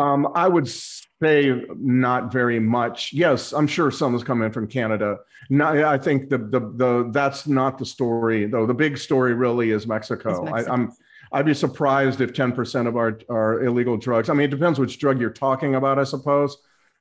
Um, 0.00 0.28
I 0.34 0.48
would 0.48 0.68
say 0.68 1.62
not 1.76 2.32
very 2.32 2.58
much. 2.58 3.12
Yes, 3.12 3.52
I'm 3.52 3.66
sure 3.66 3.90
some 3.90 4.14
is 4.14 4.24
coming 4.24 4.50
from 4.50 4.66
Canada. 4.66 5.18
Not, 5.48 5.78
I 5.78 5.98
think 5.98 6.30
the, 6.30 6.38
the 6.38 6.60
the 6.60 7.10
that's 7.12 7.46
not 7.46 7.78
the 7.78 7.86
story 7.86 8.46
though. 8.46 8.66
The 8.66 8.74
big 8.74 8.98
story 8.98 9.34
really 9.34 9.70
is 9.70 9.86
Mexico. 9.86 10.44
Mexico. 10.44 10.70
I, 10.70 10.74
I'm 10.74 10.92
I'd 11.32 11.46
be 11.46 11.54
surprised 11.54 12.20
if 12.20 12.32
10% 12.32 12.88
of 12.88 12.96
our, 12.96 13.20
our 13.28 13.62
illegal 13.62 13.96
drugs. 13.96 14.28
I 14.28 14.32
mean, 14.32 14.46
it 14.46 14.50
depends 14.50 14.80
which 14.80 14.98
drug 14.98 15.20
you're 15.20 15.30
talking 15.30 15.76
about, 15.76 15.96
I 15.96 16.02
suppose 16.02 16.56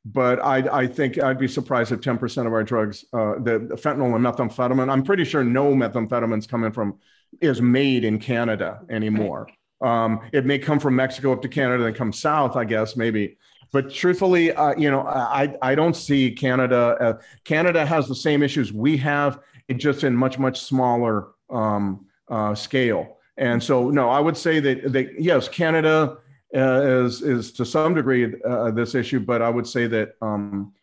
but 0.06 0.40
I, 0.40 0.84
I 0.84 0.88
think 0.88 1.22
I'd 1.22 1.40
be 1.40 1.48
surprised 1.48 1.92
if 1.92 2.00
10% 2.00 2.48
of 2.48 2.54
our 2.54 2.64
drugs, 2.64 3.06
uh, 3.14 3.36
the, 3.40 3.60
the, 3.60 3.76
fentanyl 3.76 4.16
and 4.16 4.26
methamphetamine, 4.26 4.90
I'm 4.90 5.04
pretty 5.04 5.26
sure 5.26 5.44
no 5.44 5.74
methamphetamines 5.74 6.48
coming 6.48 6.72
from 6.72 7.00
is 7.42 7.62
made 7.62 8.06
in 8.06 8.20
Canada 8.20 8.82
anymore. 8.90 9.48
Um, 9.82 10.22
it 10.34 10.46
may 10.46 10.60
come 10.60 10.80
from 10.80 10.96
Mexico 10.96 11.32
up 11.32 11.42
to 11.42 11.48
Canada 11.48 11.86
and 11.86 11.96
come 11.96 12.12
south, 12.12 12.56
I 12.56 12.66
guess, 12.66 12.96
maybe. 12.96 13.38
But 13.72 13.94
truthfully, 13.94 14.52
uh, 14.52 14.76
you 14.78 14.90
know, 14.90 15.02
I, 15.02 15.56
I 15.62 15.76
don't 15.76 15.96
see 15.96 16.32
Canada. 16.32 16.98
Uh, 17.00 17.14
Canada 17.44 17.86
has 17.86 18.08
the 18.08 18.16
same 18.16 18.42
issues 18.42 18.74
we 18.74 18.98
have, 18.98 19.40
just 19.78 20.04
in 20.04 20.16
much, 20.16 20.40
much 20.40 20.60
smaller 20.60 21.28
um, 21.50 22.08
uh, 22.28 22.56
scale. 22.56 23.18
And 23.38 23.62
so, 23.62 23.90
no, 23.90 24.10
I 24.10 24.20
would 24.20 24.36
say 24.36 24.60
that, 24.60 24.92
that 24.92 25.22
yes, 25.22 25.48
Canada 25.48 26.18
uh, 26.56 26.82
is 27.06 27.22
is 27.22 27.52
to 27.54 27.66
some 27.66 27.94
degree 27.94 28.34
uh, 28.44 28.72
this 28.72 28.96
issue, 28.96 29.20
but 29.20 29.42
I 29.42 29.50
would 29.50 29.68
say 29.68 29.88
that 29.88 30.16
um, 30.22 30.74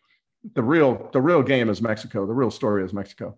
the 0.55 0.63
real 0.63 1.09
the 1.11 1.21
real 1.21 1.43
game 1.43 1.69
is 1.69 1.81
Mexico. 1.81 2.25
The 2.25 2.33
real 2.33 2.51
story 2.51 2.85
is 2.85 2.93
Mexico. 2.93 3.37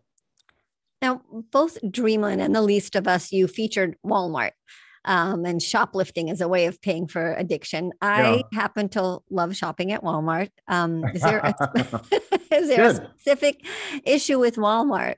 Now, 1.02 1.22
both 1.52 1.78
Dreamland 1.90 2.42
and 2.42 2.54
The 2.54 2.62
Least 2.62 2.96
of 2.96 3.08
Us, 3.08 3.32
you 3.32 3.48
featured 3.48 3.96
Walmart 4.06 4.52
um, 5.10 5.44
and 5.44 5.62
shoplifting 5.62 6.30
as 6.30 6.40
a 6.40 6.48
way 6.48 6.68
of 6.68 6.80
paying 6.82 7.08
for 7.08 7.34
addiction. 7.34 7.92
I 8.00 8.36
yeah. 8.36 8.42
happen 8.54 8.90
to 8.90 9.20
love 9.32 9.56
shopping 9.56 9.92
at 9.92 10.04
Walmart. 10.04 10.52
Um, 10.68 11.04
is 11.04 11.24
there 11.24 11.40
a, 11.40 11.54
is 12.52 12.70
there 12.70 12.86
a 12.86 12.94
specific 12.94 13.66
issue 14.06 14.38
with 14.38 14.56
Walmart? 14.56 15.16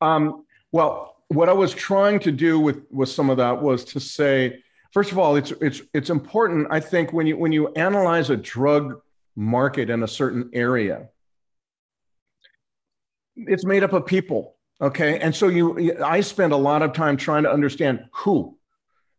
Um, 0.00 0.44
well, 0.72 1.16
what 1.28 1.48
I 1.48 1.52
was 1.52 1.72
trying 1.72 2.18
to 2.20 2.32
do 2.32 2.58
with 2.58 2.82
with 2.90 3.08
some 3.08 3.30
of 3.30 3.36
that 3.36 3.62
was 3.62 3.84
to 3.84 4.00
say 4.00 4.60
first 4.92 5.12
of 5.12 5.18
all, 5.18 5.36
it's 5.36 5.52
it's 5.60 5.82
it's 5.94 6.10
important. 6.10 6.66
I 6.70 6.80
think 6.80 7.12
when 7.12 7.28
you 7.28 7.36
when 7.36 7.52
you 7.52 7.68
analyze 7.74 8.30
a 8.30 8.36
drug 8.36 9.00
market 9.36 9.90
in 9.90 10.02
a 10.02 10.08
certain 10.08 10.50
area, 10.52 11.08
it's 13.36 13.64
made 13.64 13.84
up 13.84 13.92
of 13.92 14.06
people. 14.06 14.56
Okay, 14.82 15.18
and 15.20 15.34
so 15.34 15.48
you, 15.48 16.02
I 16.02 16.20
spend 16.22 16.52
a 16.52 16.56
lot 16.56 16.82
of 16.82 16.92
time 16.94 17.16
trying 17.16 17.42
to 17.42 17.52
understand 17.52 18.06
who, 18.12 18.56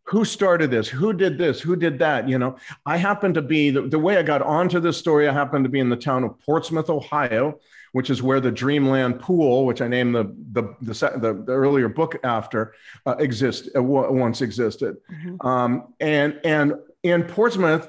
who 0.05 0.25
started 0.25 0.71
this, 0.71 0.87
who 0.87 1.13
did 1.13 1.37
this, 1.37 1.61
who 1.61 1.75
did 1.75 1.99
that. 1.99 2.27
You 2.27 2.39
know, 2.39 2.57
I 2.85 2.97
happen 2.97 3.33
to 3.35 3.41
be 3.43 3.69
the, 3.69 3.83
the 3.83 3.99
way 3.99 4.17
I 4.17 4.23
got 4.23 4.41
onto 4.41 4.79
this 4.79 4.97
story. 4.97 5.29
I 5.29 5.33
happened 5.33 5.65
to 5.65 5.69
be 5.69 5.79
in 5.79 5.89
the 5.89 5.95
town 5.95 6.23
of 6.23 6.39
Portsmouth, 6.39 6.89
Ohio, 6.89 7.59
which 7.91 8.09
is 8.09 8.23
where 8.23 8.39
the 8.39 8.51
Dreamland 8.51 9.19
Pool, 9.19 9.65
which 9.65 9.81
I 9.81 9.87
named 9.87 10.15
the 10.15 10.35
the 10.51 10.63
the, 10.81 10.93
the, 10.93 11.43
the 11.45 11.51
earlier 11.51 11.89
book 11.89 12.17
after, 12.23 12.73
uh, 13.05 13.15
exist 13.19 13.69
uh, 13.75 13.83
once 13.83 14.41
existed, 14.41 14.97
mm-hmm. 15.11 15.45
um, 15.45 15.93
and 15.99 16.39
and 16.43 16.73
in 17.03 17.23
Portsmouth, 17.23 17.87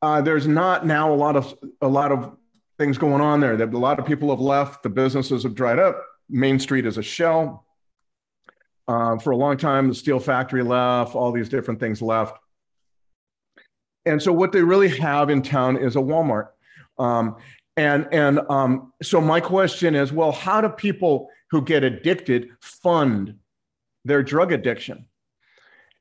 uh, 0.00 0.20
there's 0.22 0.48
not 0.48 0.86
now 0.86 1.12
a 1.12 1.14
lot 1.14 1.36
of 1.36 1.54
a 1.80 1.88
lot 1.88 2.10
of 2.10 2.36
things 2.78 2.98
going 2.98 3.20
on 3.20 3.40
there. 3.40 3.56
That 3.56 3.72
a 3.72 3.78
lot 3.78 4.00
of 4.00 4.06
people 4.06 4.30
have 4.30 4.40
left. 4.40 4.82
The 4.82 4.90
businesses 4.90 5.44
have 5.44 5.54
dried 5.54 5.78
up. 5.78 6.02
Main 6.28 6.58
Street 6.58 6.86
is 6.86 6.98
a 6.98 7.02
shell. 7.02 7.66
Uh, 8.88 9.16
for 9.18 9.30
a 9.30 9.36
long 9.36 9.56
time, 9.56 9.88
the 9.88 9.94
steel 9.94 10.18
factory 10.18 10.62
left. 10.62 11.14
All 11.14 11.32
these 11.32 11.48
different 11.48 11.78
things 11.78 12.02
left. 12.02 12.36
And 14.04 14.20
so, 14.20 14.32
what 14.32 14.52
they 14.52 14.62
really 14.62 14.88
have 14.98 15.30
in 15.30 15.42
town 15.42 15.76
is 15.76 15.96
a 15.96 16.00
Walmart. 16.00 16.48
Um, 16.98 17.36
and 17.76 18.06
and 18.12 18.40
um, 18.50 18.92
so 19.02 19.20
my 19.20 19.40
question 19.40 19.94
is, 19.94 20.12
well, 20.12 20.32
how 20.32 20.60
do 20.60 20.68
people 20.68 21.28
who 21.50 21.62
get 21.62 21.84
addicted 21.84 22.50
fund 22.60 23.36
their 24.04 24.22
drug 24.22 24.52
addiction? 24.52 25.06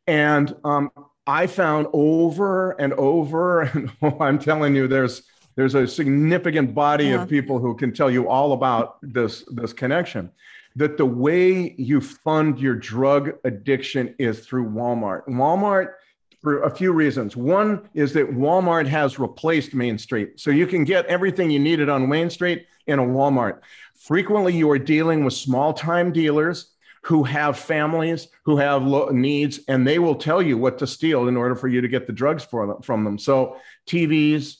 And 0.08 0.56
um, 0.64 0.92
I 1.28 1.48
found 1.48 1.88
over 1.94 2.72
and 2.72 2.94
over, 2.94 3.62
and 3.62 3.92
I'm 4.20 4.40
telling 4.40 4.76
you, 4.76 4.88
there's 4.88 5.24
there's 5.56 5.76
a 5.76 5.88
significant 5.88 6.74
body 6.74 7.12
of 7.12 7.22
uh-huh. 7.22 7.28
people 7.28 7.60
who 7.60 7.76
can 7.76 7.94
tell 7.94 8.10
you 8.10 8.30
all 8.30 8.54
about 8.54 8.98
this 9.02 9.44
this 9.48 9.74
connection. 9.74 10.32
That 10.78 10.98
the 10.98 11.06
way 11.06 11.76
you 11.78 12.00
fund 12.00 12.60
your 12.60 12.76
drug 12.76 13.34
addiction 13.44 14.16
is 14.18 14.40
through 14.40 14.70
Walmart. 14.70 15.28
Walmart 15.28 15.94
for 16.42 16.64
a 16.64 16.76
few 16.76 16.92
reasons. 16.92 17.36
One 17.36 17.88
is 17.94 18.14
that 18.14 18.32
Walmart 18.32 18.88
has 18.88 19.20
replaced 19.20 19.74
Main 19.74 19.98
Street. 19.98 20.40
So 20.40 20.50
you 20.50 20.66
can 20.66 20.84
get 20.84 21.06
everything 21.06 21.52
you 21.52 21.60
needed 21.60 21.90
on 21.90 22.08
Main 22.08 22.30
Street 22.30 22.66
in 22.88 23.00
a 23.00 23.04
Walmart. 23.04 23.60
Frequently, 23.96 24.56
you 24.56 24.70
are 24.72 24.80
dealing 24.80 25.24
with 25.24 25.34
small 25.34 25.74
time 25.74 26.12
dealers 26.12 26.72
who 27.04 27.24
have 27.24 27.58
families, 27.58 28.28
who 28.44 28.58
have 28.58 28.84
needs, 29.12 29.60
and 29.68 29.88
they 29.88 30.00
will 30.00 30.16
tell 30.16 30.42
you 30.42 30.58
what 30.58 30.78
to 30.80 30.88
steal 30.88 31.28
in 31.28 31.38
order 31.38 31.56
for 31.56 31.68
you 31.68 31.82
to 31.82 31.88
get 31.88 32.08
the 32.08 32.14
drugs 32.14 32.44
for 32.44 32.68
them, 32.68 32.82
from 32.82 33.04
them. 33.04 33.18
So 33.18 33.58
TVs, 33.88 34.58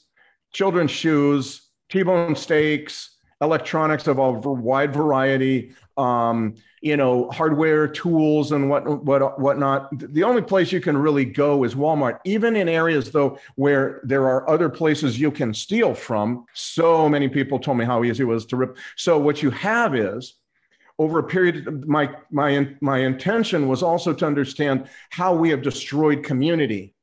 children's 0.52 0.92
shoes, 0.92 1.70
T-bone 1.90 2.36
steaks, 2.36 3.18
electronics 3.42 4.08
of 4.08 4.20
a 4.20 4.32
wide 4.32 4.94
variety, 4.94 5.74
um, 5.98 6.56
you 6.82 6.96
know, 6.96 7.30
hardware, 7.32 7.88
tools, 7.88 8.52
and 8.52 8.70
what 8.70 9.04
what 9.04 9.40
whatnot. 9.40 9.90
The 10.14 10.24
only 10.24 10.42
place 10.42 10.72
you 10.72 10.80
can 10.80 10.98
really 10.98 11.26
go 11.26 11.64
is 11.64 11.76
Walmart. 11.76 12.20
Even 12.24 12.56
in 12.56 12.70
areas 12.70 13.12
though 13.12 13.38
where 13.56 14.02
there 14.04 14.28
are 14.28 14.50
other 14.50 14.70
places 14.70 15.20
you 15.20 15.32
can 15.32 15.54
steal 15.54 15.94
from. 15.94 16.46
So 16.54 17.10
many 17.10 17.28
people 17.28 17.60
told 17.60 17.78
me 17.78 17.86
how 17.86 18.04
easy 18.04 18.24
it 18.24 18.28
was 18.28 18.46
to 18.48 18.56
rip. 18.56 18.78
So 18.96 19.20
what 19.20 19.44
you 19.44 19.50
have 19.52 19.96
is 19.96 20.36
over 21.00 21.20
a 21.20 21.24
period 21.24 21.88
my 21.88 22.12
my 22.30 22.76
my 22.80 23.00
intention 23.00 23.68
was 23.68 23.84
also 23.84 24.14
to 24.14 24.26
understand 24.26 24.88
how 25.10 25.34
we 25.34 25.50
have 25.50 25.62
destroyed 25.62 26.24
community 26.24 26.94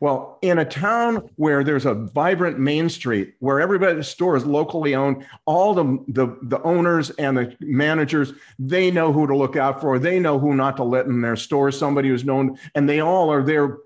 well, 0.00 0.38
in 0.42 0.58
a 0.58 0.64
town 0.64 1.28
where 1.36 1.64
there's 1.64 1.84
a 1.84 1.94
vibrant 1.94 2.58
main 2.58 2.88
street, 2.88 3.34
where 3.40 3.60
everybody's 3.60 4.06
store 4.06 4.36
is 4.36 4.46
locally 4.46 4.94
owned, 4.94 5.26
all 5.44 5.74
the, 5.74 6.04
the, 6.06 6.38
the 6.42 6.62
owners 6.62 7.10
and 7.10 7.36
the 7.36 7.56
managers, 7.60 8.32
they 8.60 8.92
know 8.92 9.12
who 9.12 9.26
to 9.26 9.36
look 9.36 9.56
out 9.56 9.80
for. 9.80 9.98
They 9.98 10.20
know 10.20 10.38
who 10.38 10.54
not 10.54 10.76
to 10.76 10.84
let 10.84 11.06
in 11.06 11.20
their 11.20 11.34
store, 11.34 11.72
somebody 11.72 12.10
who's 12.10 12.24
known, 12.24 12.56
and 12.76 12.88
they 12.88 13.00
all 13.00 13.32
are 13.32 13.42
there 13.42 13.78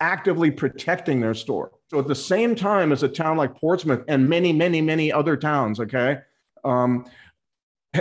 actively 0.00 0.50
protecting 0.50 1.20
their 1.20 1.34
store. 1.34 1.70
So 1.88 2.00
at 2.00 2.08
the 2.08 2.16
same 2.16 2.56
time 2.56 2.90
as 2.90 3.04
a 3.04 3.08
town 3.08 3.36
like 3.36 3.54
Portsmouth 3.54 4.02
and 4.08 4.28
many, 4.28 4.52
many, 4.52 4.80
many 4.80 5.12
other 5.12 5.36
towns, 5.36 5.78
okay, 5.78 6.18
um, 6.64 7.06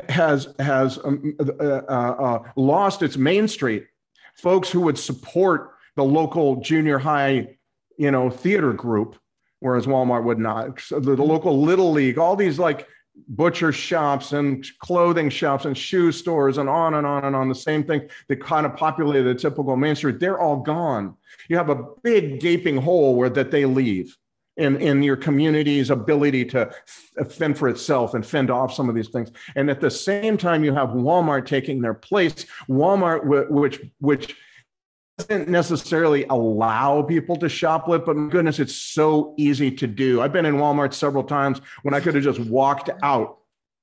has 0.07 0.53
has 0.59 0.99
um, 1.03 1.35
uh, 1.39 1.63
uh, 1.63 1.83
uh, 1.89 2.43
lost 2.55 3.03
its 3.03 3.17
main 3.17 3.47
street. 3.47 3.85
Folks 4.35 4.69
who 4.71 4.81
would 4.81 4.97
support 4.97 5.71
the 5.95 6.03
local 6.03 6.61
junior 6.61 6.97
high 6.97 7.58
you 7.99 8.09
know, 8.09 8.29
theater 8.29 8.71
group, 8.71 9.17
whereas 9.59 9.85
Walmart 9.85 10.23
would 10.23 10.39
not. 10.39 10.79
So 10.79 10.99
the, 10.99 11.15
the 11.15 11.23
local 11.23 11.61
little 11.61 11.91
league, 11.91 12.17
all 12.17 12.35
these 12.35 12.57
like 12.57 12.87
butcher 13.27 13.73
shops 13.73 14.31
and 14.31 14.65
clothing 14.79 15.29
shops 15.29 15.65
and 15.65 15.77
shoe 15.77 16.13
stores 16.13 16.57
and 16.57 16.69
on 16.69 16.93
and 16.93 17.05
on 17.05 17.25
and 17.25 17.35
on. 17.35 17.49
The 17.49 17.55
same 17.55 17.83
thing 17.83 18.09
that 18.29 18.41
kind 18.41 18.65
of 18.65 18.75
populated 18.77 19.23
the 19.23 19.35
typical 19.35 19.75
Main 19.75 19.95
Street. 19.95 20.19
They're 20.19 20.39
all 20.39 20.61
gone. 20.61 21.17
You 21.49 21.57
have 21.57 21.69
a 21.69 21.83
big 22.01 22.39
gaping 22.39 22.77
hole 22.77 23.15
where 23.15 23.29
that 23.29 23.51
they 23.51 23.65
leave 23.65 24.15
in, 24.55 24.77
in 24.77 25.03
your 25.03 25.17
community's 25.17 25.89
ability 25.89 26.45
to 26.45 26.73
fend 27.29 27.57
for 27.57 27.67
itself 27.67 28.13
and 28.13 28.25
fend 28.25 28.49
off 28.49 28.73
some 28.73 28.87
of 28.87 28.95
these 28.95 29.09
things. 29.09 29.29
And 29.57 29.69
at 29.69 29.81
the 29.81 29.91
same 29.91 30.37
time, 30.37 30.63
you 30.63 30.73
have 30.73 30.89
Walmart 30.89 31.45
taking 31.45 31.81
their 31.81 31.93
place. 31.93 32.45
Walmart, 32.69 33.25
which 33.49 33.81
which 33.99 34.35
doesn't 35.19 35.49
necessarily 35.49 36.25
allow 36.29 37.01
people 37.01 37.35
to 37.37 37.47
shoplift, 37.47 38.05
but 38.05 38.15
my 38.15 38.29
goodness, 38.29 38.59
it's 38.59 38.75
so 38.75 39.33
easy 39.37 39.69
to 39.71 39.87
do. 39.87 40.21
I've 40.21 40.33
been 40.33 40.45
in 40.45 40.55
Walmart 40.55 40.93
several 40.93 41.23
times 41.23 41.61
when 41.83 41.93
I 41.93 41.99
could 41.99 42.15
have 42.15 42.23
just 42.23 42.39
walked 42.39 42.89
out 43.03 43.39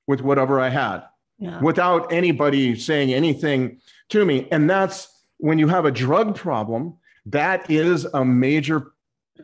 with 0.07 0.20
whatever 0.20 0.61
I 0.61 0.68
had 0.68 1.03
yeah. 1.38 1.61
without 1.61 2.12
anybody 2.12 2.79
saying 2.79 3.12
anything 3.12 3.81
to 4.11 4.25
me. 4.25 4.49
And 4.51 4.68
that's 4.68 5.09
when 5.38 5.59
you 5.59 5.68
have 5.68 5.85
a 5.85 5.90
drug 5.90 6.35
problem, 6.35 6.96
that 7.27 7.70
is 7.70 8.07
a 8.07 8.25
major 8.25 8.92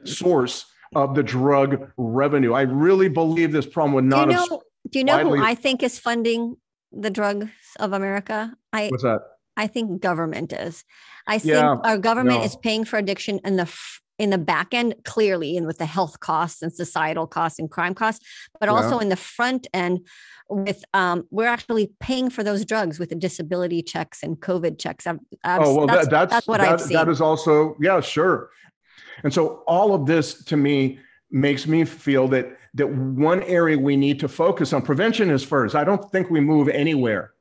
source 0.05 0.67
of 0.95 1.15
the 1.15 1.23
drug 1.23 1.91
revenue. 1.97 2.53
I 2.53 2.63
really 2.63 3.09
believe 3.09 3.53
this 3.53 3.67
problem 3.67 3.95
would 3.95 4.05
not 4.05 4.29
do 4.29 4.35
you 4.35 4.37
know, 4.37 4.63
Do 4.91 4.99
you 4.99 5.05
know 5.05 5.19
who 5.19 5.43
I 5.43 5.55
think 5.55 5.83
is 5.83 5.99
funding 5.99 6.57
the 6.91 7.11
drugs 7.11 7.49
of 7.79 7.93
America? 7.93 8.57
I, 8.73 8.89
What's 8.89 9.03
that? 9.03 9.23
I 9.57 9.67
think 9.67 10.01
government 10.01 10.53
is. 10.53 10.85
I 11.27 11.39
think 11.39 11.55
yeah, 11.55 11.77
our 11.85 11.99
government 11.99 12.41
no. 12.41 12.45
is 12.45 12.57
paying 12.57 12.85
for 12.85 12.99
addiction 12.99 13.41
in 13.45 13.57
the 13.57 13.73
in 14.19 14.31
the 14.31 14.39
back 14.39 14.73
end 14.73 14.95
clearly 15.05 15.57
and 15.57 15.67
with 15.67 15.79
the 15.79 15.87
health 15.87 16.21
costs 16.21 16.63
and 16.63 16.73
societal 16.73 17.27
costs 17.27 17.59
and 17.59 17.71
crime 17.71 17.95
costs, 17.95 18.25
but 18.61 18.69
yeah. 18.69 18.75
also 18.75 18.99
in 18.99 19.09
the 19.09 19.17
front 19.17 19.67
end 19.75 20.07
with 20.49 20.85
um, 20.95 21.27
we're 21.31 21.47
actually 21.47 21.91
paying 21.99 22.31
for 22.31 22.45
those 22.45 22.65
drugs 22.65 22.99
with 22.99 23.09
the 23.09 23.15
disability 23.15 23.83
checks 23.83 24.23
and 24.23 24.39
COVID 24.39 24.79
checks. 24.79 25.07
I've, 25.07 25.19
I've, 25.43 25.63
oh 25.63 25.75
well, 25.75 25.87
that's, 25.87 26.07
that, 26.07 26.11
that's, 26.11 26.33
that's 26.33 26.47
what 26.47 26.61
that, 26.61 26.73
I've 26.73 26.81
seen. 26.81 26.93
That 26.93 27.09
is 27.09 27.21
also 27.21 27.77
yeah, 27.81 28.01
sure. 28.01 28.51
And 29.25 29.33
so 29.33 29.63
all 29.67 29.95
of 29.95 30.07
this 30.07 30.45
to 30.45 30.57
me 30.57 30.99
makes 31.31 31.67
me 31.67 31.85
feel 31.85 32.29
that 32.29 32.57
that 32.75 32.89
one 32.89 33.43
area 33.43 33.79
we 33.79 33.97
need 33.97 34.21
to 34.21 34.29
focus 34.29 34.73
on 34.73 34.83
prevention 34.83 35.31
is 35.31 35.43
first. 35.43 35.75
I 35.75 35.85
don't 35.85 36.11
think 36.11 36.31
we 36.31 36.41
move 36.41 36.69
anywhere 36.69 37.33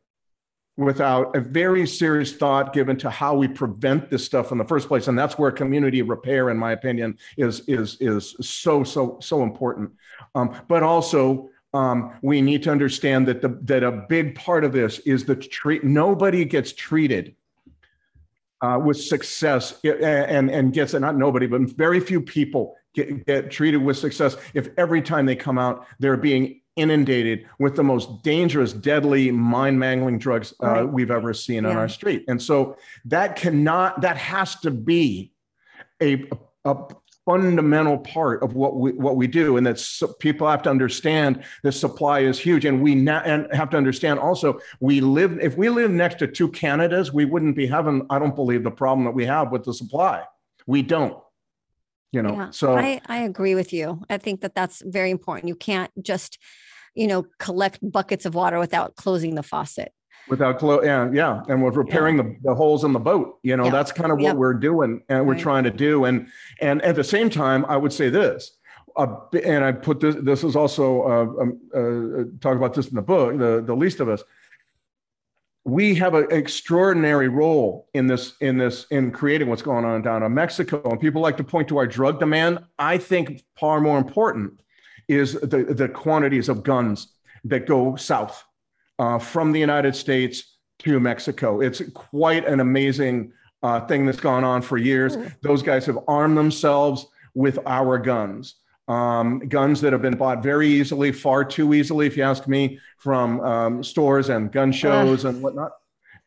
without 0.78 1.36
a 1.36 1.40
very 1.40 1.86
serious 1.86 2.34
thought 2.34 2.74
given 2.74 2.98
to 2.98 3.10
how 3.10 3.36
we 3.36 3.48
prevent 3.48 4.10
this 4.10 4.26
stuff 4.26 4.52
in 4.52 4.58
the 4.58 4.66
first 4.66 4.88
place 4.88 5.08
and 5.08 5.20
that's 5.20 5.38
where 5.38 5.52
community 5.52 6.02
repair 6.02 6.50
in 6.50 6.58
my 6.58 6.72
opinion 6.72 7.18
is 7.38 7.62
is 7.68 7.98
is 8.00 8.36
so 8.42 8.84
so 8.84 9.18
so 9.22 9.44
important 9.44 9.92
um, 10.36 10.56
but 10.68 10.82
also 10.82 11.50
um, 11.74 12.18
we 12.22 12.42
need 12.42 12.64
to 12.64 12.72
understand 12.72 13.28
that 13.28 13.42
the 13.42 13.60
that 13.64 13.84
a 13.84 13.92
big 13.92 14.36
part 14.36 14.64
of 14.64 14.72
this 14.72 15.00
is 15.00 15.26
the 15.26 15.36
treat 15.36 15.84
nobody 15.84 16.46
gets 16.46 16.72
treated 16.72 17.36
uh, 18.62 18.80
with 18.82 19.00
success 19.00 19.80
and 19.84 20.50
and 20.50 20.74
gets 20.74 20.94
it. 20.94 21.02
not 21.02 21.18
nobody 21.18 21.48
but 21.48 21.62
very 21.72 22.00
few 22.00 22.22
people 22.22 22.76
get, 22.94 23.26
get 23.26 23.52
treated 23.52 23.78
with 23.78 23.98
success 23.98 24.38
if 24.54 24.70
every 24.78 25.02
time 25.02 25.26
they 25.26 25.36
come 25.36 25.58
out 25.58 25.86
they're 26.00 26.16
being 26.16 26.61
inundated 26.82 27.48
with 27.60 27.76
the 27.76 27.84
most 27.84 28.24
dangerous, 28.24 28.74
deadly, 28.74 29.32
mind 29.32 29.80
mangling 29.80 30.18
drugs 30.18 30.54
uh, 30.64 30.68
right. 30.68 30.84
we've 30.84 31.12
ever 31.12 31.34
seen 31.34 31.64
yeah. 31.64 31.70
on 31.70 31.78
our 31.78 31.88
street. 31.88 32.26
And 32.28 32.42
so 32.42 32.76
that 33.06 33.36
cannot, 33.36 34.02
that 34.02 34.18
has 34.18 34.56
to 34.62 34.72
be 34.72 35.32
a, 36.02 36.28
a 36.66 36.76
fundamental 37.26 38.00
part 38.00 38.42
of 38.42 38.56
what 38.56 38.76
we 38.78 38.92
what 38.94 39.16
we 39.16 39.28
do 39.28 39.58
and 39.58 39.66
that 39.66 39.80
people 40.20 40.50
have 40.50 40.64
to 40.64 40.70
understand 40.70 41.44
the 41.62 41.72
supply 41.72 42.22
is 42.22 42.40
huge 42.40 42.66
and 42.66 42.82
we 42.82 42.96
na- 42.96 43.22
and 43.26 43.48
have 43.54 43.70
to 43.70 43.78
understand 43.78 44.18
also 44.18 44.60
we 44.80 45.02
live 45.02 45.38
if 45.40 45.56
we 45.56 45.70
live 45.70 45.92
next 45.92 46.18
to 46.18 46.28
two 46.28 46.48
canadas 46.50 47.14
we 47.14 47.24
wouldn't 47.24 47.56
be 47.56 47.68
having 47.68 48.06
i 48.10 48.18
don't 48.18 48.36
believe 48.36 48.64
the 48.64 48.72
problem 48.72 49.06
that 49.06 49.12
we 49.12 49.24
have 49.24 49.52
with 49.52 49.64
the 49.64 49.74
supply 49.74 50.24
we 50.66 50.82
don't 50.82 51.16
you 52.12 52.24
know 52.24 52.34
yeah, 52.34 52.50
so 52.50 52.76
I, 52.76 53.00
I 53.06 53.20
agree 53.20 53.54
with 53.54 53.72
you 53.72 54.02
i 54.10 54.18
think 54.18 54.42
that 54.42 54.56
that's 54.56 54.82
very 54.84 55.12
important 55.12 55.48
you 55.48 55.56
can't 55.56 55.92
just 56.02 56.40
you 56.96 57.08
know 57.08 57.26
collect 57.40 57.80
buckets 57.92 58.26
of 58.26 58.36
water 58.36 58.60
without 58.60 58.96
closing 58.96 59.36
the 59.36 59.44
faucet 59.44 59.94
without 60.28 60.60
close 60.60 60.82
yeah 60.84 61.10
yeah 61.12 61.42
and 61.48 61.62
we're 61.62 61.72
repairing 61.72 62.18
yeah. 62.18 62.24
the, 62.24 62.36
the 62.44 62.56
holes 62.56 62.84
in 62.84 62.94
the 62.94 63.00
boat 63.00 63.40
you 63.44 63.56
know 63.56 63.66
yeah. 63.66 63.72
that's 63.72 63.92
kind 63.92 64.12
of 64.12 64.20
what 64.20 64.38
we're 64.38 64.54
doing 64.54 65.02
and 65.10 65.26
we're 65.26 65.34
right. 65.34 65.42
trying 65.42 65.64
to 65.64 65.72
do 65.72 66.06
and 66.06 66.28
and 66.60 66.82
at 66.84 66.96
the 66.96 67.04
same 67.04 67.30
time 67.30 67.66
i 67.66 67.78
would 67.78 67.94
say 67.94 68.10
this 68.10 68.58
uh, 68.98 69.08
and 69.44 69.64
i 69.64 69.72
put 69.72 70.00
this 70.00 70.16
this 70.22 70.44
is 70.44 70.56
also 70.56 71.02
uh, 71.04 71.42
um, 71.42 71.60
uh, 71.74 72.40
talk 72.42 72.56
about 72.56 72.74
this 72.74 72.88
in 72.88 72.96
the 72.96 73.02
book 73.02 73.38
the, 73.38 73.64
the 73.66 73.76
least 73.76 74.00
of 74.00 74.10
us 74.10 74.24
we 75.64 75.94
have 75.96 76.16
an 76.16 76.28
extraordinary 76.32 77.28
role 77.28 77.88
in 77.94 78.08
this 78.08 78.34
in 78.42 78.58
this 78.58 78.88
in 78.90 79.12
creating 79.12 79.48
what's 79.48 79.62
going 79.62 79.86
on 79.86 80.02
down 80.02 80.24
in 80.24 80.34
Mexico. 80.34 80.82
And 80.90 81.00
people 81.00 81.22
like 81.22 81.38
to 81.38 81.44
point 81.44 81.68
to 81.68 81.78
our 81.78 81.86
drug 81.86 82.20
demand. 82.20 82.60
I 82.80 82.98
think 82.98 83.44
far 83.60 83.80
more 83.80 84.00
important 84.00 84.60
is 85.12 85.34
the, 85.34 85.64
the 85.70 85.90
quantities 85.90 86.50
of 86.50 86.64
guns 86.64 87.14
that 87.44 87.66
go 87.66 87.96
south 87.96 88.44
uh, 89.00 89.20
from 89.20 89.52
the 89.52 89.60
United 89.60 89.96
States 89.96 90.58
to 90.80 91.00
Mexico. 91.00 91.62
It's 91.62 91.82
quite 91.94 92.48
an 92.48 92.60
amazing 92.60 93.34
uh, 93.64 93.82
thing 93.82 94.06
that's 94.06 94.20
gone 94.20 94.44
on 94.44 94.62
for 94.62 94.78
years. 94.78 95.16
Mm. 95.18 95.36
Those 95.42 95.62
guys 95.62 95.86
have 95.86 96.00
armed 96.08 96.38
themselves 96.38 97.06
with 97.34 97.60
our 97.66 97.98
guns 97.98 98.56
um, 98.92 99.40
guns 99.40 99.80
that 99.82 99.94
have 99.94 100.02
been 100.02 100.18
bought 100.18 100.44
very 100.44 100.68
easily, 100.68 101.12
far 101.12 101.46
too 101.46 101.74
easily, 101.74 102.08
if 102.08 102.18
you 102.18 102.24
ask 102.24 102.48
me, 102.48 102.80
from 102.98 103.40
um, 103.40 103.84
stores 103.84 104.30
and 104.30 104.52
gun 104.52 104.72
shows 104.72 105.24
uh. 105.24 105.30
and 105.30 105.42
whatnot. 105.42 105.72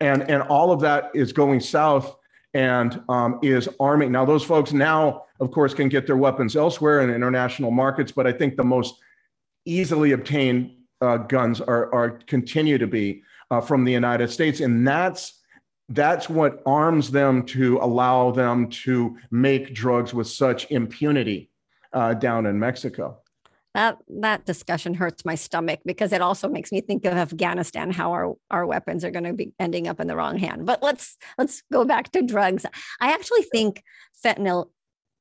And, 0.01 0.29
and 0.31 0.42
all 0.42 0.73
of 0.73 0.81
that 0.81 1.11
is 1.14 1.33
going 1.33 1.61
south 1.61 2.16
and 2.55 3.03
um, 3.09 3.38
is 3.43 3.69
arming. 3.81 4.12
Now, 4.12 4.25
those 4.25 4.45
folks 4.45 4.73
now, 4.73 5.25
of 5.40 5.51
course, 5.51 5.75
can 5.75 5.88
get 5.88 6.07
their 6.07 6.17
weapons 6.17 6.57
elsewhere 6.57 7.01
in 7.01 7.11
international 7.11 7.73
markets, 7.73 8.12
but 8.12 8.27
I 8.27 8.33
think 8.33 8.57
the 8.57 8.64
most 8.64 8.95
easily 9.64 10.12
obtained 10.12 10.71
uh, 11.01 11.19
guns 11.19 11.61
are, 11.61 11.93
are 11.93 12.11
continue 12.27 12.79
to 12.79 12.87
be 12.87 13.23
uh, 13.51 13.61
from 13.61 13.85
the 13.85 13.93
United 13.93 14.31
States. 14.31 14.61
And 14.61 14.87
that's 14.87 15.40
that's 15.90 16.31
what 16.31 16.62
arms 16.64 17.11
them 17.11 17.45
to 17.45 17.79
allow 17.83 18.31
them 18.31 18.71
to 18.71 19.19
make 19.31 19.75
drugs 19.75 20.14
with 20.14 20.27
such 20.27 20.71
impunity 20.71 21.51
uh, 21.93 22.14
down 22.14 22.47
in 22.47 22.59
Mexico. 22.59 23.19
That 23.75 23.99
that 24.21 24.47
discussion 24.47 24.95
hurts 24.95 25.25
my 25.25 25.35
stomach 25.35 25.81
because 25.85 26.13
it 26.13 26.23
also 26.23 26.49
makes 26.49 26.71
me 26.71 26.81
think 26.81 27.05
of 27.05 27.15
Afghanistan, 27.15 27.91
how 27.91 28.13
our, 28.13 28.35
our 28.51 28.67
weapons 28.67 29.05
are 29.05 29.11
going 29.11 29.25
to 29.25 29.33
be 29.33 29.53
ending 29.59 29.89
up 29.89 29.99
in 29.99 30.07
the 30.07 30.17
wrong 30.17 30.39
hand. 30.39 30.65
But 30.65 30.83
let's 30.83 31.17
let's 31.39 31.63
go 31.73 31.85
back 31.85 32.13
to 32.13 32.23
drugs. 32.23 32.65
I 33.01 33.13
actually 33.13 33.43
think 33.43 33.83
fentanyl, 34.25 34.71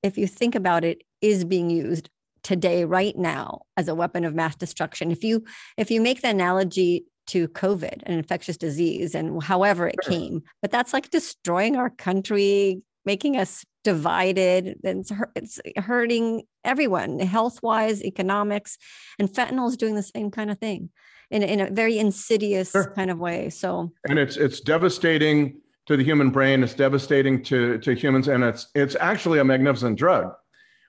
if 0.04 0.18
you 0.18 0.28
think 0.28 0.54
about 0.54 0.84
it, 0.84 1.02
is 1.22 1.46
being 1.46 1.70
used 1.72 2.10
today, 2.44 2.86
right 2.86 3.18
now, 3.18 3.62
as 3.78 3.88
a 3.88 3.96
weapon 3.96 4.26
of 4.26 4.36
mass 4.36 4.56
destruction. 4.56 5.12
If 5.12 5.24
you 5.24 5.44
if 5.78 5.90
you 5.90 6.00
make 6.00 6.22
the 6.22 6.30
analogy 6.30 7.06
to 7.28 7.48
COVID, 7.48 8.04
an 8.04 8.18
infectious 8.18 8.58
disease, 8.58 9.16
and 9.16 9.42
however 9.42 9.88
it 9.88 9.96
came, 10.04 10.44
but 10.62 10.72
that's 10.72 10.94
like 10.94 11.10
destroying 11.10 11.76
our 11.76 11.90
country, 11.90 12.82
making 13.06 13.38
us 13.38 13.66
divided. 13.84 14.78
It's, 14.84 15.12
it's 15.36 15.60
hurting 15.78 16.44
everyone, 16.64 17.20
health 17.20 17.62
wise, 17.62 18.04
economics. 18.04 18.78
And 19.20 19.30
fentanyl 19.30 19.70
is 19.70 19.78
doing 19.78 19.96
the 19.96 20.04
same 20.04 20.32
kind 20.32 20.52
of 20.52 20.60
thing 20.60 20.90
in, 21.30 21.44
in 21.44 21.60
a 21.60 21.70
very 21.70 21.98
insidious 21.98 22.72
sure. 22.72 22.92
kind 22.96 23.12
of 23.12 23.20
way. 23.20 23.50
So, 23.50 23.92
and 24.08 24.20
it's, 24.20 24.38
it's 24.38 24.60
devastating 24.60 25.62
to 25.86 25.98
the 25.98 26.04
human 26.04 26.30
brain. 26.30 26.64
It's 26.64 26.74
devastating 26.74 27.44
to, 27.44 27.78
to 27.80 27.94
humans. 27.94 28.28
And 28.28 28.44
it's, 28.44 28.68
it's 28.76 28.96
actually 29.00 29.40
a 29.40 29.44
magnificent 29.44 29.98
drug 29.98 30.34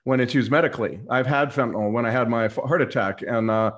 when 0.03 0.19
it's 0.19 0.33
used 0.33 0.51
medically. 0.51 0.99
I've 1.09 1.27
had 1.27 1.49
fentanyl 1.49 1.91
when 1.91 2.05
I 2.05 2.11
had 2.11 2.29
my 2.29 2.47
heart 2.47 2.81
attack. 2.81 3.21
And, 3.21 3.51
uh, 3.51 3.71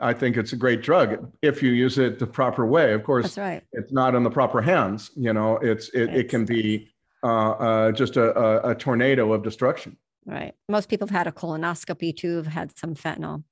I 0.00 0.12
think 0.12 0.36
it's 0.36 0.52
a 0.52 0.56
great 0.56 0.82
drug 0.82 1.30
if 1.40 1.62
you 1.62 1.70
use 1.70 1.98
it 1.98 2.18
the 2.18 2.26
proper 2.26 2.66
way. 2.66 2.92
Of 2.94 3.04
course, 3.04 3.26
That's 3.26 3.38
right. 3.38 3.62
it's 3.72 3.92
not 3.92 4.16
in 4.16 4.24
the 4.24 4.30
proper 4.30 4.60
hands. 4.60 5.12
You 5.14 5.32
know, 5.32 5.56
it's 5.58 5.88
it, 5.90 6.12
it 6.12 6.28
can 6.28 6.44
be 6.44 6.92
uh, 7.22 7.50
uh, 7.50 7.92
just 7.92 8.16
a, 8.16 8.36
a, 8.36 8.70
a 8.70 8.74
tornado 8.74 9.32
of 9.32 9.44
destruction. 9.44 9.96
Right. 10.26 10.54
Most 10.68 10.88
people 10.88 11.06
have 11.06 11.16
had 11.16 11.26
a 11.26 11.32
colonoscopy 11.32 12.16
too, 12.16 12.36
have 12.36 12.46
had 12.46 12.78
some 12.78 12.94
fentanyl. 12.94 13.44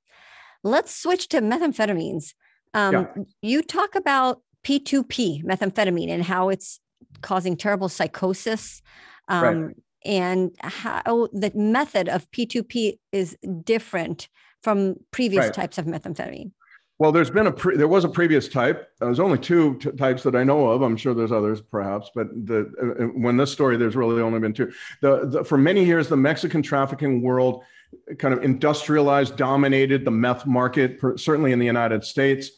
Let's 0.63 0.95
switch 0.95 1.27
to 1.29 1.41
methamphetamines. 1.41 2.33
Um, 2.73 2.93
yeah. 2.93 3.07
You 3.41 3.61
talk 3.61 3.95
about 3.95 4.41
P2P, 4.63 5.43
methamphetamine, 5.43 6.09
and 6.09 6.23
how 6.23 6.49
it's 6.49 6.79
causing 7.21 7.57
terrible 7.57 7.89
psychosis. 7.89 8.81
Um, 9.27 9.43
right. 9.43 9.75
And 10.05 10.51
how 10.59 11.29
the 11.31 11.51
method 11.55 12.09
of 12.09 12.29
P2P 12.31 12.99
is 13.13 13.37
different 13.63 14.27
from 14.61 14.95
previous 15.11 15.45
right. 15.45 15.53
types 15.53 15.77
of 15.77 15.85
methamphetamine. 15.85 16.51
Well, 16.99 17.11
there's 17.11 17.31
been 17.31 17.47
a 17.47 17.51
pre- 17.51 17.75
there 17.75 17.87
was 17.87 18.05
a 18.05 18.09
previous 18.09 18.47
type. 18.47 18.89
There's 18.99 19.19
only 19.19 19.39
two 19.39 19.77
t- 19.79 19.91
types 19.91 20.23
that 20.23 20.35
I 20.35 20.43
know 20.43 20.69
of. 20.69 20.81
I'm 20.83 20.95
sure 20.95 21.13
there's 21.13 21.31
others, 21.31 21.59
perhaps, 21.59 22.11
but 22.13 22.27
the 22.45 22.71
uh, 22.81 23.03
uh, 23.03 23.07
when 23.07 23.35
this 23.35 23.51
story, 23.51 23.77
there's 23.77 23.95
really 23.95 24.21
only 24.21 24.39
been 24.39 24.53
two. 24.53 24.71
The, 25.01 25.25
the 25.25 25.43
for 25.43 25.57
many 25.57 25.83
years, 25.83 26.07
the 26.07 26.17
Mexican 26.17 26.61
trafficking 26.61 27.21
world 27.21 27.63
kind 28.19 28.33
of 28.33 28.43
industrialized, 28.43 29.35
dominated 29.37 30.05
the 30.05 30.11
meth 30.11 30.45
market, 30.45 30.99
certainly 31.19 31.51
in 31.51 31.59
the 31.59 31.65
United 31.65 32.03
States. 32.03 32.49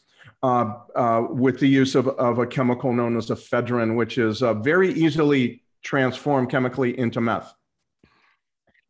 Uh, 0.43 0.75
uh, 0.95 1.25
with 1.29 1.59
the 1.59 1.67
use 1.67 1.95
of, 1.95 2.07
of 2.07 2.37
a 2.37 2.45
chemical 2.45 2.93
known 2.93 3.17
as 3.17 3.27
ephedrine, 3.27 3.95
which 3.95 4.19
is 4.19 4.43
uh, 4.43 4.53
very 4.53 4.93
easily 4.93 5.63
transformed 5.81 6.51
chemically 6.51 6.99
into 6.99 7.19
meth. 7.19 7.51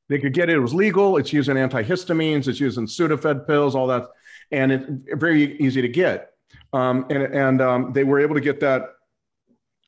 They 0.09 0.19
could 0.19 0.33
get 0.33 0.49
it, 0.49 0.57
it 0.57 0.59
was 0.59 0.73
legal. 0.73 1.15
It's 1.15 1.31
using 1.31 1.55
antihistamines, 1.55 2.49
it's 2.49 2.59
using 2.59 2.87
Sudafed 2.87 3.47
pills, 3.47 3.73
all 3.73 3.87
that, 3.87 4.07
and 4.51 4.71
it's 4.71 4.85
very 5.13 5.57
easy 5.59 5.81
to 5.81 5.89
get. 5.89 6.31
Um, 6.73 7.05
and 7.09 7.23
and 7.23 7.61
um, 7.61 7.93
they 7.93 8.03
were 8.03 8.19
able 8.19 8.35
to 8.35 8.41
get 8.41 8.59
that 8.59 8.95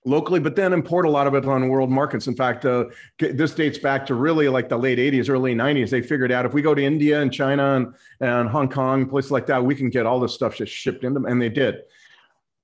locally, 0.08 0.40
but 0.40 0.56
then 0.56 0.74
import 0.74 1.06
a 1.06 1.10
lot 1.10 1.28
of 1.28 1.36
it 1.36 1.46
on 1.46 1.68
world 1.68 1.92
markets. 1.92 2.28
In 2.28 2.36
fact, 2.36 2.66
uh, 2.66 2.86
this 3.20 3.54
dates 3.54 3.78
back 3.78 4.06
to 4.08 4.16
really 4.16 4.48
like 4.48 4.70
the 4.70 4.78
late 4.78 4.98
80s, 4.98 5.30
early 5.30 5.54
90s. 5.54 5.90
They 5.90 6.02
figured 6.02 6.32
out 6.32 6.46
if 6.46 6.54
we 6.54 6.62
go 6.62 6.74
to 6.74 6.84
India 6.84 7.22
and 7.22 7.32
China 7.32 7.76
and, 7.76 7.94
and 8.22 8.50
Hong 8.50 8.70
Kong, 8.70 9.08
places 9.08 9.32
like 9.32 9.46
that, 9.48 9.64
we 9.64 9.76
can 9.76 9.90
get 9.90 10.06
all 10.06 10.20
this 10.20 10.34
stuff 10.34 10.56
just 10.56 10.72
shipped 10.72 11.04
in 11.04 11.14
them. 11.14 11.26
And 11.26 11.42
they 11.42 11.50
did. 11.50 11.82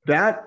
That 0.05 0.45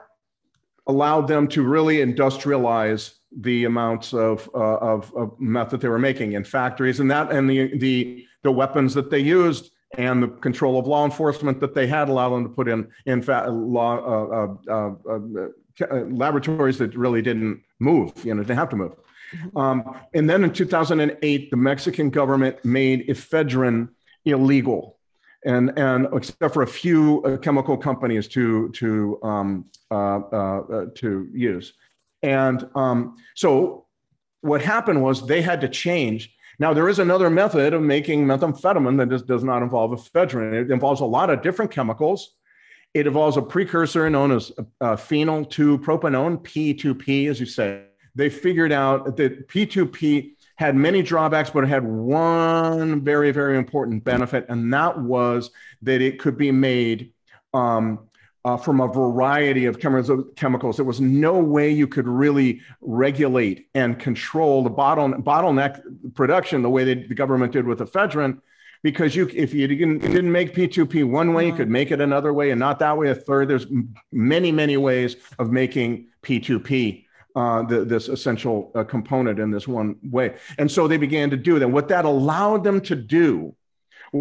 allowed 0.87 1.29
them 1.29 1.49
to 1.49 1.63
really 1.63 1.99
industrialize 1.99 3.15
the 3.39 3.65
amounts 3.65 4.15
of, 4.15 4.49
uh, 4.55 4.77
of, 4.79 5.15
of 5.15 5.39
meth 5.39 5.71
that 5.71 5.81
they 5.81 5.89
were 5.89 5.99
making 5.99 6.33
in 6.33 6.45
factories 6.45 7.01
and 7.01 7.11
that 7.11 7.31
and 7.31 7.51
the, 7.51 7.77
the, 7.77 8.25
the 8.43 8.51
weapons 8.51 8.95
that 8.95 9.11
they 9.11 9.19
used 9.19 9.73
and 9.97 10.23
the 10.23 10.29
control 10.29 10.79
of 10.79 10.87
law 10.87 11.05
enforcement 11.05 11.61
that 11.61 11.75
they 11.75 11.87
had 11.87 12.09
allowed 12.09 12.31
them 12.31 12.43
to 12.45 12.51
put 12.51 12.69
in 12.69 12.89
in 13.07 13.23
fact 13.23 13.49
law 13.49 13.97
uh, 13.99 14.73
uh, 14.73 14.95
uh, 15.09 15.15
uh 15.15 15.49
uh, 15.81 15.97
laboratories 16.09 16.79
that 16.79 16.97
really 16.97 17.21
didn't 17.21 17.63
move, 17.79 18.13
you 18.25 18.35
know, 18.35 18.43
didn't 18.43 18.57
have 18.57 18.71
to 18.71 18.77
move. 18.77 18.93
Mm-hmm. 19.33 19.59
Um, 19.59 20.01
and 20.15 20.31
then 20.31 20.45
in 20.45 20.53
2008, 20.53 21.51
the 21.51 21.57
Mexican 21.57 22.11
government 22.11 22.65
made 22.65 23.07
ephedrine 23.09 23.89
illegal, 24.25 24.99
and 25.45 25.77
and 25.79 26.07
except 26.15 26.55
for 26.55 26.63
a 26.63 26.67
few 26.67 27.23
uh, 27.25 27.37
chemical 27.39 27.77
companies 27.77 28.29
to 28.29 28.71
to 28.71 29.19
um, 29.23 29.67
uh, 29.91 30.21
uh, 30.33 30.61
uh 30.61 30.87
to 30.95 31.29
use, 31.33 31.75
and 32.23 32.69
um, 32.75 33.17
so 33.35 33.87
what 34.41 34.63
happened 34.63 35.03
was 35.03 35.27
they 35.27 35.43
had 35.43 35.61
to 35.61 35.69
change. 35.69 36.36
Now 36.59 36.73
there 36.73 36.89
is 36.89 36.99
another 36.99 37.31
method 37.31 37.75
of 37.75 37.83
making 37.83 38.27
methamphetamine 38.27 38.99
that 38.99 39.11
just 39.11 39.27
does 39.27 39.45
not 39.45 39.63
involve 39.63 39.91
ephedrine. 39.91 40.53
It 40.53 40.71
involves 40.71 41.01
a 41.01 41.05
lot 41.05 41.31
of 41.31 41.43
different 41.43 41.71
chemicals 41.71 42.37
it 42.97 43.07
involves 43.07 43.37
a 43.37 43.43
precursor 43.43 44.09
known 44.09 44.33
as 44.33 44.51
uh, 44.81 44.97
phenyl 44.97 45.49
2 45.51 45.81
propanone, 45.81 46.39
P2P, 46.39 47.29
as 47.29 47.39
you 47.39 47.45
say. 47.45 47.83
They 48.15 48.31
figured 48.31 48.73
out 48.73 49.19
that 49.19 49.49
P2P 49.49 50.33
had 50.57 50.75
many 50.75 51.03
drawbacks, 51.03 51.51
but 51.51 51.65
it 51.65 51.67
had 51.67 51.85
one 51.85 53.05
very, 53.05 53.33
very 53.33 53.59
important 53.59 54.03
benefit, 54.03 54.47
and 54.49 54.73
that 54.73 54.99
was 54.99 55.51
that 55.83 56.01
it 56.01 56.19
could 56.19 56.39
be 56.39 56.51
made 56.51 57.13
um, 57.53 58.06
uh, 58.47 58.57
from 58.57 58.81
a 58.81 58.87
variety 58.87 59.67
of 59.67 59.81
chemicals. 59.81 60.77
There 60.77 60.85
was 60.85 61.01
no 61.01 61.37
way 61.37 61.69
you 61.69 61.89
could 61.89 62.07
really 62.07 62.61
regulate 62.81 63.69
and 63.75 63.99
control 63.99 64.63
the 64.63 64.71
bottle, 64.71 65.09
bottleneck 65.09 65.83
production 66.15 66.63
the 66.63 66.71
way 66.71 66.85
that 66.85 67.09
the 67.09 67.15
government 67.17 67.53
did 67.53 67.67
with 67.67 67.81
ephedrine 67.81 68.41
because 68.85 69.17
you 69.17 69.29
if 69.35 69.53
you 69.53 69.67
didn't, 69.67 69.99
didn't 69.99 70.31
make 70.31 70.55
P2P 70.55 71.11
one 71.11 71.35
way, 71.35 71.47
you 71.47 71.55
could 71.55 71.69
make 71.69 71.91
it 71.91 72.01
another 72.01 72.33
way, 72.33 72.53
and 72.53 72.61
not 72.61 72.79
that 72.79 72.97
way 72.97 73.11
a 73.11 73.17
third. 73.17 73.49
There's 73.49 73.67
many 74.13 74.53
many 74.53 74.77
ways 74.77 75.17
of 75.41 75.51
making 75.51 76.07
P2P. 76.23 77.03
Uh, 77.35 77.63
the, 77.65 77.85
this 77.85 78.09
essential 78.09 78.73
uh, 78.75 78.83
component 78.83 79.39
in 79.39 79.51
this 79.51 79.69
one 79.69 79.97
way. 80.05 80.35
And 80.57 80.71
so 80.71 80.89
they 80.89 80.97
began 80.97 81.29
to 81.29 81.37
do 81.37 81.59
that. 81.59 81.69
What 81.69 81.89
that 81.89 82.07
allowed 82.07 82.65
them 82.65 82.81
to 82.83 82.97
do 82.97 83.55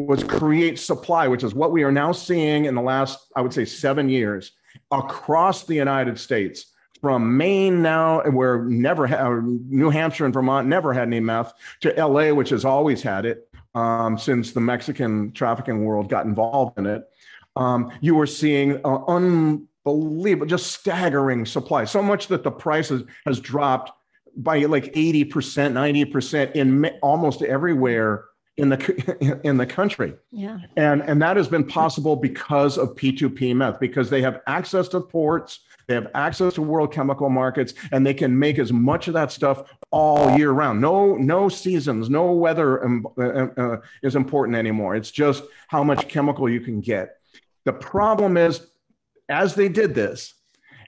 was 0.04 0.24
create 0.24 0.80
supply, 0.80 1.28
which 1.28 1.44
is 1.44 1.54
what 1.54 1.72
we 1.72 1.84
are 1.84 1.92
now 1.92 2.12
seeing 2.12 2.66
in 2.66 2.76
the 2.76 2.82
last, 2.82 3.28
I 3.36 3.42
would 3.42 3.54
say, 3.54 3.66
seven 3.66 4.10
years 4.10 4.52
across 4.92 5.64
the 5.64 5.76
United 5.76 6.20
States. 6.20 6.68
From 7.02 7.38
Maine 7.38 7.82
now, 7.82 8.24
where 8.32 8.64
never 8.64 9.06
ha- 9.06 9.40
New 9.44 9.90
Hampshire 9.90 10.26
and 10.26 10.34
Vermont 10.34 10.68
never 10.68 10.92
had 10.92 11.04
any 11.04 11.20
meth, 11.20 11.54
to 11.82 11.94
LA, 11.94 12.34
which 12.34 12.50
has 12.50 12.66
always 12.66 13.04
had 13.04 13.26
it, 13.26 13.48
um, 13.76 14.18
since 14.18 14.54
the 14.54 14.62
Mexican 14.62 15.32
trafficking 15.34 15.84
world 15.86 16.10
got 16.10 16.26
involved 16.26 16.80
in 16.80 16.86
it. 16.88 17.04
Um, 17.56 17.92
you 18.02 18.16
were 18.16 18.26
seeing 18.26 18.80
uh, 18.84 19.06
unbelievable, 19.08 20.48
just 20.48 20.72
staggering 20.72 21.46
supply, 21.46 21.86
so 21.86 22.02
much 22.02 22.28
that 22.28 22.44
the 22.44 22.52
price 22.52 22.90
has, 22.90 23.04
has 23.26 23.40
dropped 23.40 23.92
by 24.38 24.60
like 24.60 24.86
80%, 24.94 25.30
90% 25.32 26.54
in 26.54 26.86
almost 27.02 27.42
everywhere 27.42 28.26
in 28.58 28.70
the 28.70 29.40
in 29.44 29.58
the 29.58 29.66
country. 29.66 30.14
Yeah. 30.32 30.60
And 30.78 31.02
and 31.04 31.22
that 31.22 31.38
has 31.38 31.48
been 31.48 31.66
possible 31.66 32.16
because 32.16 32.78
of 32.78 32.96
P2P 32.96 33.56
meth 33.56 33.80
because 33.80 34.10
they 34.10 34.22
have 34.22 34.42
access 34.48 34.88
to 34.90 35.02
ports, 35.02 35.60
they 35.88 35.94
have 35.94 36.08
access 36.14 36.54
to 36.56 36.62
world 36.62 36.94
chemical 36.94 37.30
markets, 37.30 37.74
and 37.92 38.06
they 38.06 38.14
can 38.14 38.38
make 38.38 38.60
as 38.60 38.72
much 38.72 39.08
of 39.08 39.14
that 39.14 39.32
stuff 39.32 39.64
all 39.92 40.38
year 40.38 40.52
round. 40.52 40.82
No, 40.82 41.16
no 41.16 41.50
seasons, 41.50 42.10
no 42.10 42.32
weather 42.32 42.84
um, 42.84 43.08
uh, 43.18 43.48
uh, 43.58 43.78
is 44.04 44.16
important 44.16 44.58
anymore. 44.58 44.96
It's 44.96 45.12
just 45.12 45.44
how 45.68 45.84
much 45.84 46.08
chemical 46.08 46.50
you 46.50 46.62
can 46.62 46.82
get. 46.82 47.18
The 47.66 47.74
problem 47.74 48.38
is, 48.38 48.68
as 49.28 49.56
they 49.56 49.70
did 49.70 49.96
this, 49.96 50.35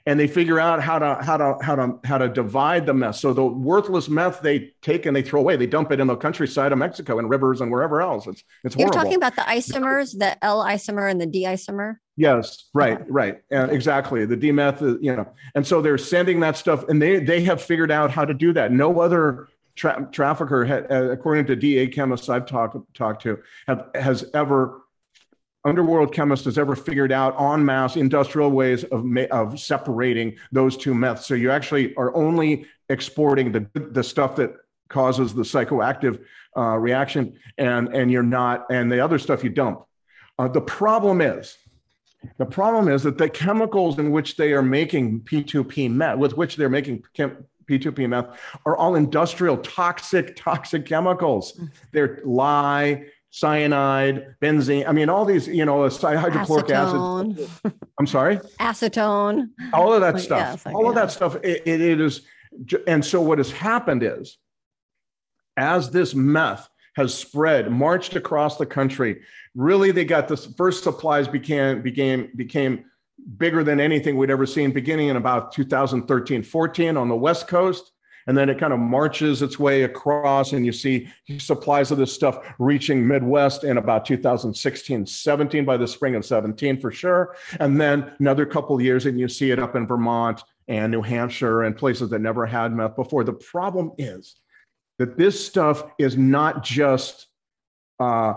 and 0.08 0.18
they 0.18 0.26
figure 0.26 0.58
out 0.58 0.82
how 0.82 0.98
to 0.98 1.22
how 1.22 1.36
to 1.36 1.58
how 1.60 1.76
to 1.76 1.98
how 2.02 2.16
to 2.16 2.30
divide 2.30 2.86
the 2.86 2.94
meth. 2.94 3.16
So 3.16 3.34
the 3.34 3.44
worthless 3.44 4.08
meth 4.08 4.40
they 4.40 4.72
take 4.80 5.04
and 5.04 5.14
they 5.14 5.20
throw 5.20 5.38
away. 5.38 5.56
They 5.56 5.66
dump 5.66 5.92
it 5.92 6.00
in 6.00 6.06
the 6.06 6.16
countryside 6.16 6.72
of 6.72 6.78
Mexico 6.78 7.18
and 7.18 7.28
rivers 7.28 7.60
and 7.60 7.70
wherever 7.70 8.00
else. 8.00 8.26
It's 8.26 8.42
it's 8.64 8.74
horrible. 8.74 8.80
You're 8.96 9.04
talking 9.04 9.16
about 9.16 9.36
the 9.36 9.42
isomers, 9.42 10.18
the 10.18 10.42
L 10.42 10.64
isomer 10.64 11.10
and 11.10 11.20
the 11.20 11.26
D 11.26 11.44
isomer. 11.44 11.96
Yes, 12.16 12.70
right, 12.72 12.98
right, 13.10 13.42
and 13.50 13.70
exactly. 13.70 14.24
The 14.24 14.36
D 14.36 14.50
meth, 14.50 14.80
you 14.80 15.14
know, 15.14 15.28
and 15.54 15.66
so 15.66 15.82
they're 15.82 15.98
sending 15.98 16.40
that 16.40 16.56
stuff, 16.56 16.88
and 16.88 17.02
they 17.02 17.20
they 17.20 17.42
have 17.42 17.60
figured 17.60 17.90
out 17.90 18.10
how 18.10 18.24
to 18.24 18.32
do 18.32 18.54
that. 18.54 18.72
No 18.72 19.00
other 19.00 19.48
tra- 19.76 20.08
trafficker, 20.10 20.86
uh, 20.90 21.12
according 21.12 21.44
to 21.46 21.54
DEA 21.54 21.86
chemists 21.88 22.30
I've 22.30 22.46
talked 22.46 22.78
talked 22.94 23.22
to, 23.24 23.38
have 23.66 23.90
has 23.94 24.24
ever 24.32 24.80
underworld 25.68 26.12
chemist 26.12 26.44
has 26.46 26.58
ever 26.58 26.74
figured 26.74 27.12
out 27.12 27.38
en 27.40 27.64
masse 27.64 27.96
industrial 27.96 28.50
ways 28.50 28.84
of, 28.84 29.04
of 29.30 29.60
separating 29.60 30.36
those 30.50 30.76
two 30.76 30.94
meths. 30.94 31.26
So 31.26 31.34
you 31.34 31.50
actually 31.50 31.94
are 31.96 32.14
only 32.16 32.66
exporting 32.88 33.52
the, 33.52 33.66
the 33.74 34.02
stuff 34.02 34.36
that 34.36 34.54
causes 34.88 35.34
the 35.34 35.42
psychoactive 35.42 36.24
uh, 36.56 36.76
reaction 36.76 37.38
and, 37.58 37.94
and 37.94 38.10
you're 38.10 38.22
not, 38.22 38.66
and 38.70 38.90
the 38.90 39.00
other 39.00 39.18
stuff 39.18 39.44
you 39.44 39.50
dump. 39.50 39.84
Uh, 40.38 40.48
the 40.48 40.60
problem 40.60 41.20
is, 41.20 41.56
the 42.38 42.46
problem 42.46 42.88
is 42.88 43.02
that 43.04 43.18
the 43.18 43.28
chemicals 43.28 43.98
in 43.98 44.10
which 44.10 44.36
they 44.36 44.52
are 44.52 44.62
making 44.62 45.20
P2P 45.20 45.90
meth, 45.90 46.18
with 46.18 46.36
which 46.36 46.56
they're 46.56 46.68
making 46.68 47.04
chem- 47.14 47.44
P2P 47.68 48.08
meth, 48.08 48.38
are 48.66 48.76
all 48.76 48.96
industrial 48.96 49.58
toxic, 49.58 50.34
toxic 50.36 50.84
chemicals. 50.86 51.52
Mm. 51.52 51.70
They're 51.92 52.20
lye, 52.24 53.06
cyanide, 53.30 54.34
benzene. 54.40 54.88
I 54.88 54.92
mean, 54.92 55.08
all 55.08 55.24
these, 55.24 55.46
you 55.46 55.64
know, 55.64 55.88
hydrochloric 55.88 56.66
Acetone. 56.66 57.38
acid. 57.38 57.74
I'm 57.98 58.06
sorry? 58.06 58.38
Acetone. 58.60 59.50
All 59.72 59.92
of 59.92 60.00
that 60.00 60.20
stuff. 60.20 60.62
Yes, 60.64 60.74
all 60.74 60.88
of 60.88 60.94
that 60.94 61.10
stuff. 61.10 61.36
It, 61.36 61.62
it 61.66 61.80
is. 61.80 62.22
And 62.86 63.04
so 63.04 63.20
what 63.20 63.38
has 63.38 63.50
happened 63.50 64.02
is, 64.02 64.38
as 65.56 65.90
this 65.90 66.14
meth 66.14 66.68
has 66.96 67.14
spread, 67.14 67.70
marched 67.70 68.16
across 68.16 68.56
the 68.56 68.66
country, 68.66 69.20
really 69.54 69.90
they 69.90 70.04
got 70.04 70.28
the 70.28 70.36
first 70.36 70.82
supplies 70.82 71.28
became, 71.28 71.82
became, 71.82 72.30
became 72.36 72.84
bigger 73.36 73.62
than 73.62 73.80
anything 73.80 74.16
we'd 74.16 74.30
ever 74.30 74.46
seen 74.46 74.72
beginning 74.72 75.08
in 75.08 75.16
about 75.16 75.52
2013, 75.52 76.42
14 76.42 76.96
on 76.96 77.08
the 77.08 77.16
West 77.16 77.46
Coast 77.48 77.92
and 78.28 78.36
then 78.36 78.50
it 78.50 78.58
kind 78.58 78.74
of 78.74 78.78
marches 78.78 79.40
its 79.40 79.58
way 79.58 79.82
across 79.82 80.52
and 80.52 80.64
you 80.64 80.70
see 80.70 81.08
supplies 81.38 81.90
of 81.90 81.96
this 81.96 82.12
stuff 82.12 82.38
reaching 82.58 83.04
midwest 83.04 83.64
in 83.64 83.78
about 83.78 84.04
2016 84.04 85.06
17 85.06 85.64
by 85.64 85.78
the 85.78 85.88
spring 85.88 86.14
of 86.14 86.24
17 86.24 86.78
for 86.78 86.92
sure. 86.92 87.34
And 87.58 87.80
then 87.80 88.12
another 88.20 88.44
couple 88.44 88.80
years 88.80 89.06
and 89.06 89.18
you 89.18 89.28
see 89.28 89.50
it 89.50 89.58
up 89.58 89.74
in 89.74 89.86
vermont 89.86 90.42
and 90.68 90.92
new 90.92 91.00
hampshire 91.00 91.62
and 91.62 91.74
places 91.74 92.10
that 92.10 92.20
never 92.20 92.44
had 92.44 92.72
meth 92.72 92.96
before. 92.96 93.24
The 93.24 93.32
problem 93.32 93.92
is 93.96 94.36
that 94.98 95.16
this 95.16 95.44
stuff 95.44 95.84
is 95.98 96.18
not 96.18 96.62
just 96.62 97.28
uh, 97.98 98.34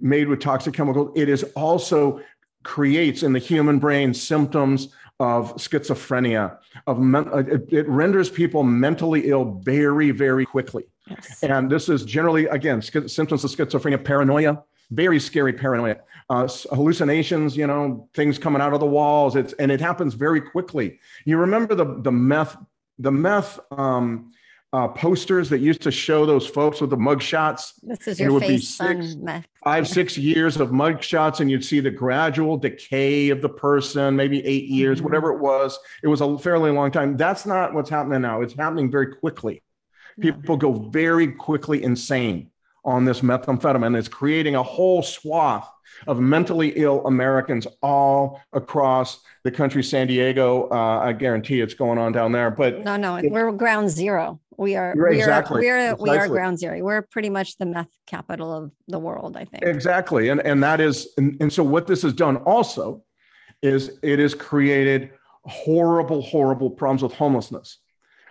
made 0.00 0.28
with 0.28 0.40
toxic 0.40 0.72
chemicals. 0.72 1.12
It 1.14 1.28
is 1.28 1.44
also 1.54 2.22
creates 2.62 3.22
in 3.22 3.34
the 3.34 3.38
human 3.38 3.78
brain 3.78 4.14
symptoms 4.14 4.88
of 5.18 5.54
schizophrenia 5.56 6.58
of 6.86 6.98
men- 6.98 7.28
uh, 7.32 7.38
it, 7.38 7.72
it, 7.72 7.88
renders 7.88 8.28
people 8.28 8.62
mentally 8.62 9.30
ill 9.30 9.60
very 9.62 10.10
very 10.10 10.44
quickly. 10.44 10.84
Yes. 11.08 11.42
and 11.42 11.70
this 11.70 11.88
is 11.88 12.04
generally 12.04 12.46
again 12.46 12.82
symptoms 12.82 13.44
of 13.44 13.50
schizophrenia 13.50 14.02
paranoia 14.02 14.62
very 14.90 15.18
scary 15.18 15.52
paranoia. 15.52 15.96
Uh, 16.28 16.48
hallucinations 16.72 17.56
you 17.56 17.66
know 17.66 18.08
things 18.14 18.38
coming 18.38 18.60
out 18.60 18.72
of 18.72 18.80
the 18.80 18.86
walls 18.86 19.36
it's 19.36 19.52
and 19.54 19.70
it 19.70 19.80
happens 19.80 20.14
very 20.14 20.40
quickly. 20.40 20.98
You 21.24 21.38
remember 21.38 21.74
the 21.74 22.00
the 22.02 22.12
meth 22.12 22.56
the 22.98 23.12
meth 23.12 23.60
um, 23.70 24.32
uh, 24.72 24.88
posters 24.88 25.48
that 25.50 25.60
used 25.60 25.82
to 25.82 25.90
show 25.90 26.26
those 26.26 26.46
folks 26.46 26.80
with 26.80 26.90
the 26.90 26.96
mug 26.96 27.22
shots. 27.22 27.74
This 27.82 28.08
is 28.08 28.20
your 28.20 28.40
face, 28.40 28.68
six, 28.68 29.16
five, 29.62 29.88
six 29.88 30.18
years 30.18 30.56
of 30.58 30.72
mug 30.72 31.02
shots, 31.02 31.40
and 31.40 31.50
you'd 31.50 31.64
see 31.64 31.80
the 31.80 31.90
gradual 31.90 32.56
decay 32.56 33.30
of 33.30 33.40
the 33.40 33.48
person, 33.48 34.16
maybe 34.16 34.44
eight 34.44 34.64
years, 34.64 34.98
mm-hmm. 34.98 35.04
whatever 35.04 35.32
it 35.32 35.38
was. 35.38 35.78
It 36.02 36.08
was 36.08 36.20
a 36.20 36.38
fairly 36.38 36.70
long 36.70 36.90
time. 36.90 37.16
That's 37.16 37.46
not 37.46 37.74
what's 37.74 37.90
happening 37.90 38.22
now. 38.22 38.42
It's 38.42 38.54
happening 38.54 38.90
very 38.90 39.14
quickly. 39.16 39.62
People 40.20 40.56
go 40.56 40.72
very 40.72 41.32
quickly 41.32 41.82
insane 41.82 42.50
on 42.84 43.04
this 43.04 43.20
methamphetamine. 43.20 43.96
It's 43.96 44.08
creating 44.08 44.54
a 44.54 44.62
whole 44.62 45.02
swath 45.02 45.70
of 46.06 46.20
mentally 46.20 46.72
ill 46.76 47.06
Americans 47.06 47.66
all 47.82 48.40
across 48.52 49.20
the 49.44 49.50
country. 49.50 49.82
San 49.82 50.06
Diego, 50.06 50.68
uh, 50.70 51.00
I 51.02 51.12
guarantee 51.12 51.60
it's 51.60 51.74
going 51.74 51.98
on 51.98 52.12
down 52.12 52.32
there. 52.32 52.50
But 52.50 52.84
no, 52.84 52.96
no, 52.96 53.16
it, 53.16 53.30
we're 53.30 53.52
ground 53.52 53.90
zero. 53.90 54.40
We 54.58 54.76
are 54.76 54.94
we 54.96 55.18
exactly, 55.18 55.68
are 55.68 55.94
we're, 55.94 56.12
we 56.12 56.16
are 56.16 56.28
ground 56.28 56.58
zero. 56.58 56.80
We're 56.82 57.02
pretty 57.02 57.30
much 57.30 57.56
the 57.58 57.66
meth 57.66 57.90
capital 58.06 58.52
of 58.52 58.72
the 58.88 58.98
world, 58.98 59.36
I 59.36 59.44
think. 59.44 59.64
Exactly, 59.64 60.28
and 60.28 60.40
and 60.40 60.62
that 60.62 60.80
is 60.80 61.08
and, 61.18 61.36
and 61.40 61.52
so 61.52 61.62
what 61.62 61.86
this 61.86 62.02
has 62.02 62.12
done 62.12 62.36
also 62.38 63.02
is 63.62 63.98
it 64.02 64.18
has 64.18 64.34
created 64.34 65.10
horrible, 65.44 66.22
horrible 66.22 66.70
problems 66.70 67.02
with 67.02 67.12
homelessness 67.12 67.78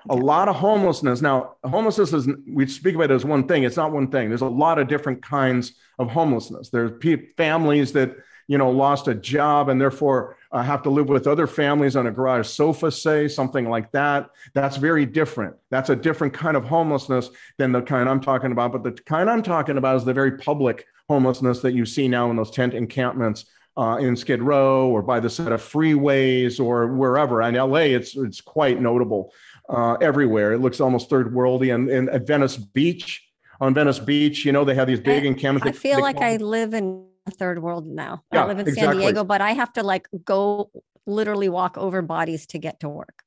a 0.09 0.15
lot 0.15 0.47
of 0.47 0.55
homelessness. 0.55 1.21
Now, 1.21 1.55
homelessness 1.63 2.13
is, 2.13 2.29
we 2.51 2.67
speak 2.67 2.95
about 2.95 3.11
it 3.11 3.15
as 3.15 3.25
one 3.25 3.47
thing. 3.47 3.63
It's 3.63 3.77
not 3.77 3.91
one 3.91 4.09
thing. 4.09 4.29
There's 4.29 4.41
a 4.41 4.47
lot 4.47 4.79
of 4.79 4.87
different 4.87 5.23
kinds 5.23 5.73
of 5.99 6.09
homelessness. 6.09 6.69
There's 6.69 6.91
pe- 6.99 7.33
families 7.37 7.93
that, 7.93 8.15
you 8.47 8.57
know, 8.57 8.69
lost 8.69 9.07
a 9.07 9.15
job 9.15 9.69
and 9.69 9.79
therefore 9.81 10.37
uh, 10.55 10.63
have 10.63 10.81
to 10.81 10.89
live 10.89 11.09
with 11.09 11.27
other 11.27 11.47
families 11.47 11.97
on 11.97 12.07
a 12.07 12.11
garage 12.11 12.47
sofa, 12.47 12.89
say, 12.89 13.27
something 13.27 13.69
like 13.69 13.91
that. 13.91 14.29
That's 14.53 14.77
very 14.77 15.05
different. 15.05 15.53
That's 15.69 15.89
a 15.89 15.97
different 15.97 16.33
kind 16.33 16.55
of 16.55 16.63
homelessness 16.63 17.29
than 17.57 17.73
the 17.73 17.81
kind 17.81 18.07
I'm 18.07 18.21
talking 18.21 18.53
about. 18.53 18.71
But 18.71 18.83
the 18.83 18.93
kind 18.93 19.29
I'm 19.29 19.43
talking 19.43 19.77
about 19.77 19.97
is 19.97 20.05
the 20.05 20.13
very 20.13 20.37
public 20.37 20.85
homelessness 21.09 21.59
that 21.59 21.73
you 21.73 21.85
see 21.85 22.07
now 22.07 22.29
in 22.29 22.37
those 22.37 22.51
tent 22.51 22.73
encampments 22.73 23.47
uh, 23.75 23.97
in 23.99 24.15
Skid 24.15 24.41
Row 24.41 24.87
or 24.87 25.01
by 25.01 25.19
the 25.19 25.29
set 25.29 25.51
of 25.51 25.61
freeways 25.61 26.57
or 26.57 26.87
wherever. 26.87 27.41
In 27.41 27.55
LA, 27.55 27.91
it's 27.97 28.15
it's 28.15 28.39
quite 28.39 28.79
notable 28.79 29.33
uh, 29.67 29.95
everywhere. 29.95 30.53
It 30.53 30.59
looks 30.59 30.79
almost 30.79 31.09
third 31.09 31.33
worldy. 31.33 31.75
And, 31.75 31.89
and 31.89 32.09
at 32.09 32.25
Venice 32.25 32.55
Beach, 32.55 33.27
on 33.59 33.73
Venice 33.73 33.99
Beach, 33.99 34.45
you 34.45 34.53
know, 34.53 34.63
they 34.63 34.75
have 34.75 34.87
these 34.87 35.01
big 35.01 35.25
encampments. 35.25 35.67
I 35.67 35.73
feel 35.73 35.99
like 35.99 36.21
I 36.21 36.37
live 36.37 36.73
in 36.73 37.07
third 37.31 37.61
world 37.61 37.87
now. 37.87 38.23
Yeah, 38.31 38.43
I 38.43 38.47
live 38.47 38.59
in 38.59 38.67
exactly. 38.67 38.93
San 38.93 39.01
Diego, 39.01 39.23
but 39.23 39.41
I 39.41 39.51
have 39.51 39.73
to 39.73 39.83
like 39.83 40.07
go 40.23 40.71
literally 41.05 41.49
walk 41.49 41.77
over 41.77 42.01
bodies 42.01 42.45
to 42.47 42.57
get 42.59 42.79
to 42.81 42.89
work. 42.89 43.23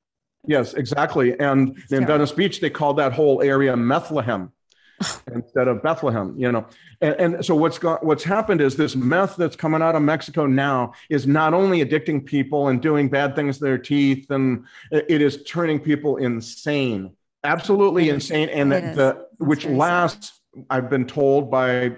Yes, 0.47 0.75
exactly. 0.75 1.39
And 1.39 1.77
in 1.91 2.07
Venice 2.07 2.33
Beach, 2.33 2.61
they 2.61 2.71
call 2.71 2.95
that 2.95 3.13
whole 3.13 3.43
area 3.43 3.77
Methlehem 3.77 4.53
instead 5.33 5.69
of 5.69 5.83
Bethlehem, 5.83 6.35
you 6.39 6.51
know. 6.51 6.67
And, 7.01 7.35
and 7.35 7.45
so 7.45 7.55
what's 7.55 7.79
got 7.79 8.05
what's 8.05 8.25
happened 8.25 8.61
is 8.61 8.77
this 8.77 8.97
meth 8.97 9.37
that's 9.37 9.57
coming 9.57 9.83
out 9.83 9.95
of 9.95 10.03
Mexico 10.03 10.47
now 10.47 10.93
is 11.11 11.27
not 11.27 11.55
only 11.55 11.85
addicting 11.85 12.25
people 12.25 12.69
and 12.69 12.81
doing 12.81 13.09
bad 13.09 13.37
things 13.37 13.59
to 13.59 13.65
their 13.65 13.79
teeth, 13.79 14.31
and 14.31 14.65
it 14.91 15.21
is 15.21 15.43
turning 15.45 15.81
people 15.81 16.17
insane, 16.17 17.15
absolutely 17.45 18.09
insane, 18.09 18.49
and 18.49 18.73
the, 18.73 19.27
the 19.39 19.45
which 19.45 19.67
lasts. 19.67 20.33
I've 20.71 20.91
been 20.91 21.07
told 21.07 21.53
by 21.53 21.95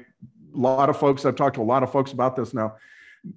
lot 0.55 0.89
of 0.89 0.99
folks. 0.99 1.25
I've 1.25 1.37
talked 1.37 1.57
to 1.57 1.63
a 1.63 1.65
lot 1.65 1.83
of 1.83 1.91
folks 1.93 2.13
about 2.13 2.37
this 2.37 2.55
now. 2.55 2.77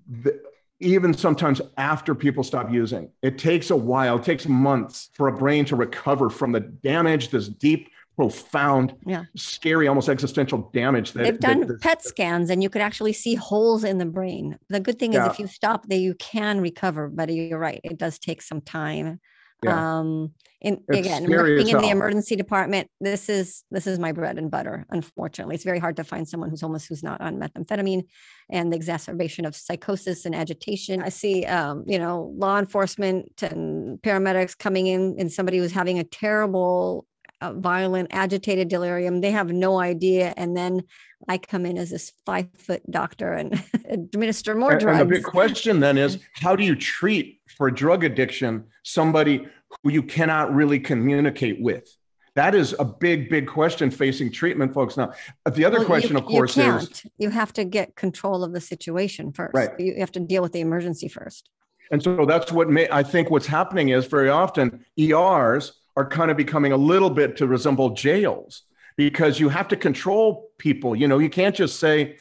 The, 0.08 0.40
even 0.80 1.14
sometimes 1.14 1.62
after 1.78 2.14
people 2.14 2.44
stop 2.44 2.72
using, 2.72 3.10
it 3.22 3.38
takes 3.38 3.70
a 3.70 3.76
while. 3.76 4.18
It 4.18 4.24
takes 4.24 4.48
months 4.48 5.10
for 5.14 5.28
a 5.28 5.32
brain 5.32 5.66
to 5.66 5.76
recover 5.76 6.30
from 6.30 6.52
the 6.52 6.60
damage, 6.60 7.30
this 7.30 7.48
deep 7.48 7.90
profound, 8.16 8.94
yeah. 9.06 9.24
scary, 9.36 9.88
almost 9.88 10.10
existential 10.10 10.70
damage. 10.74 11.14
That, 11.14 11.24
They've 11.24 11.40
done 11.40 11.62
that, 11.62 11.82
PET 11.82 12.04
scans, 12.04 12.50
and 12.50 12.62
you 12.62 12.70
could 12.70 12.82
actually 12.82 13.14
see 13.14 13.36
holes 13.36 13.84
in 13.84 13.98
the 13.98 14.06
brain. 14.06 14.58
The 14.70 14.80
good 14.80 15.00
thing 15.00 15.14
yeah. 15.14 15.26
is, 15.26 15.34
if 15.34 15.40
you 15.40 15.48
stop, 15.48 15.88
that 15.88 15.98
you 15.98 16.14
can 16.16 16.62
recover. 16.62 17.08
But 17.08 17.34
you're 17.34 17.60
right; 17.60 17.82
it 17.84 17.98
does 17.98 18.20
take 18.20 18.42
some 18.42 18.62
time. 18.62 19.20
Yeah. 19.64 20.00
Um, 20.00 20.34
in, 20.62 20.82
again, 20.90 21.30
working 21.30 21.68
in 21.68 21.78
the 21.78 21.90
emergency 21.90 22.38
department, 22.38 22.90
this 23.02 23.28
is 23.28 23.64
this 23.70 23.86
is 23.86 24.00
my 24.00 24.14
bread 24.14 24.38
and 24.38 24.50
butter. 24.50 24.86
Unfortunately, 24.90 25.56
it's 25.56 25.66
very 25.66 25.80
hard 25.80 25.98
to 25.98 26.06
find 26.06 26.28
someone 26.28 26.50
who's 26.50 26.62
homeless 26.62 26.86
who's 26.86 27.04
not 27.04 27.20
on 27.20 27.38
methamphetamine, 27.38 28.04
and 28.50 28.72
the 28.72 28.78
exacerbation 28.78 29.46
of 29.46 29.58
psychosis 29.58 30.26
and 30.26 30.34
agitation. 30.34 31.04
I 31.04 31.10
see, 31.10 31.46
um, 31.46 31.84
you 31.86 32.00
know, 32.00 32.34
law 32.38 32.60
enforcement 32.60 33.44
and 33.44 34.02
paramedics 34.02 34.58
coming 34.58 34.88
in, 34.88 35.16
and 35.20 35.32
somebody 35.32 35.58
who's 35.58 35.74
having 35.74 36.00
a 36.00 36.06
terrible 36.06 37.06
Uh, 37.44 37.52
violent, 37.52 38.08
agitated 38.12 38.70
delirium. 38.70 39.20
They 39.20 39.32
have 39.32 39.52
no 39.52 39.78
idea. 39.78 40.34
And 40.38 40.56
then 40.56 40.84
I 41.28 41.38
come 41.38 41.66
in 41.66 41.78
as 41.78 41.90
this 41.90 42.14
five 42.26 42.48
foot 42.58 42.90
doctor 42.90 43.34
and 43.34 43.62
administer 43.90 44.56
more 44.56 44.78
drugs. 44.78 45.02
And 45.02 45.12
the 45.12 45.16
big 45.16 45.26
question 45.26 45.82
then 45.82 45.98
is 45.98 46.20
how 46.36 46.56
do 46.56 46.64
you 46.64 46.74
treat 46.74 47.42
for 47.58 47.70
drug 47.70 48.06
addiction 48.06 48.64
somebody 48.84 49.46
who 49.84 49.92
you 49.92 50.04
cannot 50.04 50.56
really 50.56 50.80
communicate 50.80 51.62
with? 51.62 51.86
That 52.36 52.56
is 52.56 52.74
a 52.80 52.86
big, 52.86 53.30
big 53.30 53.46
question 53.46 53.92
facing 53.92 54.32
treatment 54.32 54.74
folks 54.74 54.96
now. 54.96 55.12
Uh, 55.46 55.50
the 55.50 55.66
other 55.66 55.80
well, 55.80 55.88
question, 55.88 56.14
you, 56.14 56.20
of 56.20 56.26
course, 56.26 56.56
you 56.56 56.64
is 56.64 57.04
you 57.18 57.30
have 57.30 57.52
to 57.54 57.66
get 57.66 57.98
control 57.98 58.46
of 58.46 58.54
the 58.54 58.62
situation 58.62 59.34
first. 59.34 59.54
Right. 59.54 59.78
You 59.78 59.96
have 60.00 60.14
to 60.14 60.22
deal 60.22 60.42
with 60.42 60.54
the 60.54 60.62
emergency 60.62 61.10
first. 61.10 61.50
And 61.92 62.02
so 62.02 62.26
that's 62.26 62.54
what 62.54 62.70
may, 62.70 62.88
I 62.90 63.04
think 63.04 63.30
what's 63.30 63.48
happening 63.48 63.90
is 63.90 64.06
very 64.06 64.30
often 64.30 64.86
ERs 64.98 65.74
are 65.96 66.08
kind 66.08 66.32
of 66.32 66.38
becoming 66.38 66.72
a 66.72 66.78
little 66.78 67.10
bit 67.10 67.38
to 67.38 67.48
resemble 67.48 67.92
jails 67.92 68.64
because 68.98 69.40
you 69.40 69.50
have 69.50 69.68
to 69.70 69.76
control 69.76 70.50
people. 70.58 70.96
You 70.96 71.08
know, 71.08 71.20
you 71.20 71.30
can't 71.30 71.56
just 71.56 71.80
say, 71.80 72.18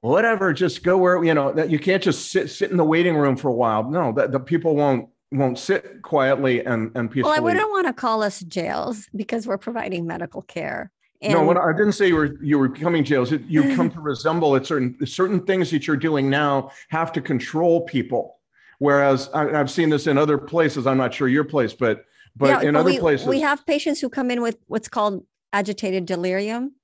whatever, 0.00 0.52
just 0.52 0.82
go 0.82 0.96
where, 0.98 1.22
you 1.22 1.34
know, 1.34 1.52
that 1.52 1.70
you 1.70 1.78
can't 1.78 2.02
just 2.02 2.30
sit, 2.30 2.50
sit 2.50 2.70
in 2.70 2.76
the 2.76 2.84
waiting 2.84 3.16
room 3.16 3.36
for 3.36 3.48
a 3.48 3.54
while. 3.54 3.88
No, 3.88 4.12
that 4.12 4.32
the 4.32 4.40
people 4.40 4.76
won't 4.76 5.08
won't 5.32 5.58
sit 5.60 6.02
quietly 6.02 6.64
and, 6.64 6.90
and 6.96 7.08
peacefully. 7.08 7.30
Well, 7.30 7.38
I 7.38 7.40
wouldn't 7.40 7.70
want 7.70 7.86
to 7.86 7.92
call 7.92 8.22
us 8.22 8.40
jails 8.40 9.08
because 9.14 9.46
we're 9.46 9.58
providing 9.58 10.04
medical 10.04 10.42
care. 10.42 10.90
And 11.22 11.34
no, 11.34 11.50
I 11.50 11.72
didn't 11.72 11.92
say 11.92 12.08
you 12.08 12.16
were 12.16 12.42
you 12.42 12.58
were 12.58 12.68
becoming 12.68 13.04
jails. 13.04 13.30
You 13.30 13.76
come 13.76 13.90
to 13.90 14.00
resemble 14.00 14.56
it. 14.56 14.66
Certain 14.66 14.96
certain 15.06 15.44
things 15.44 15.70
that 15.70 15.86
you're 15.86 15.96
doing 15.96 16.30
now 16.30 16.72
have 16.88 17.12
to 17.12 17.20
control 17.20 17.82
people. 17.82 18.38
Whereas 18.78 19.28
I, 19.34 19.50
have 19.50 19.70
seen 19.70 19.90
this 19.90 20.06
in 20.06 20.16
other 20.16 20.38
places. 20.38 20.86
I'm 20.86 20.96
not 20.96 21.12
sure 21.12 21.28
your 21.28 21.44
place, 21.44 21.74
but 21.74 22.06
but 22.40 22.48
yeah, 22.48 22.68
in 22.68 22.74
but 22.74 22.80
other 22.80 22.90
we, 22.90 22.98
places, 22.98 23.26
we 23.26 23.40
have 23.40 23.64
patients 23.66 24.00
who 24.00 24.08
come 24.08 24.30
in 24.30 24.40
with 24.40 24.56
what's 24.66 24.88
called 24.88 25.24
agitated 25.52 26.06
delirium 26.06 26.74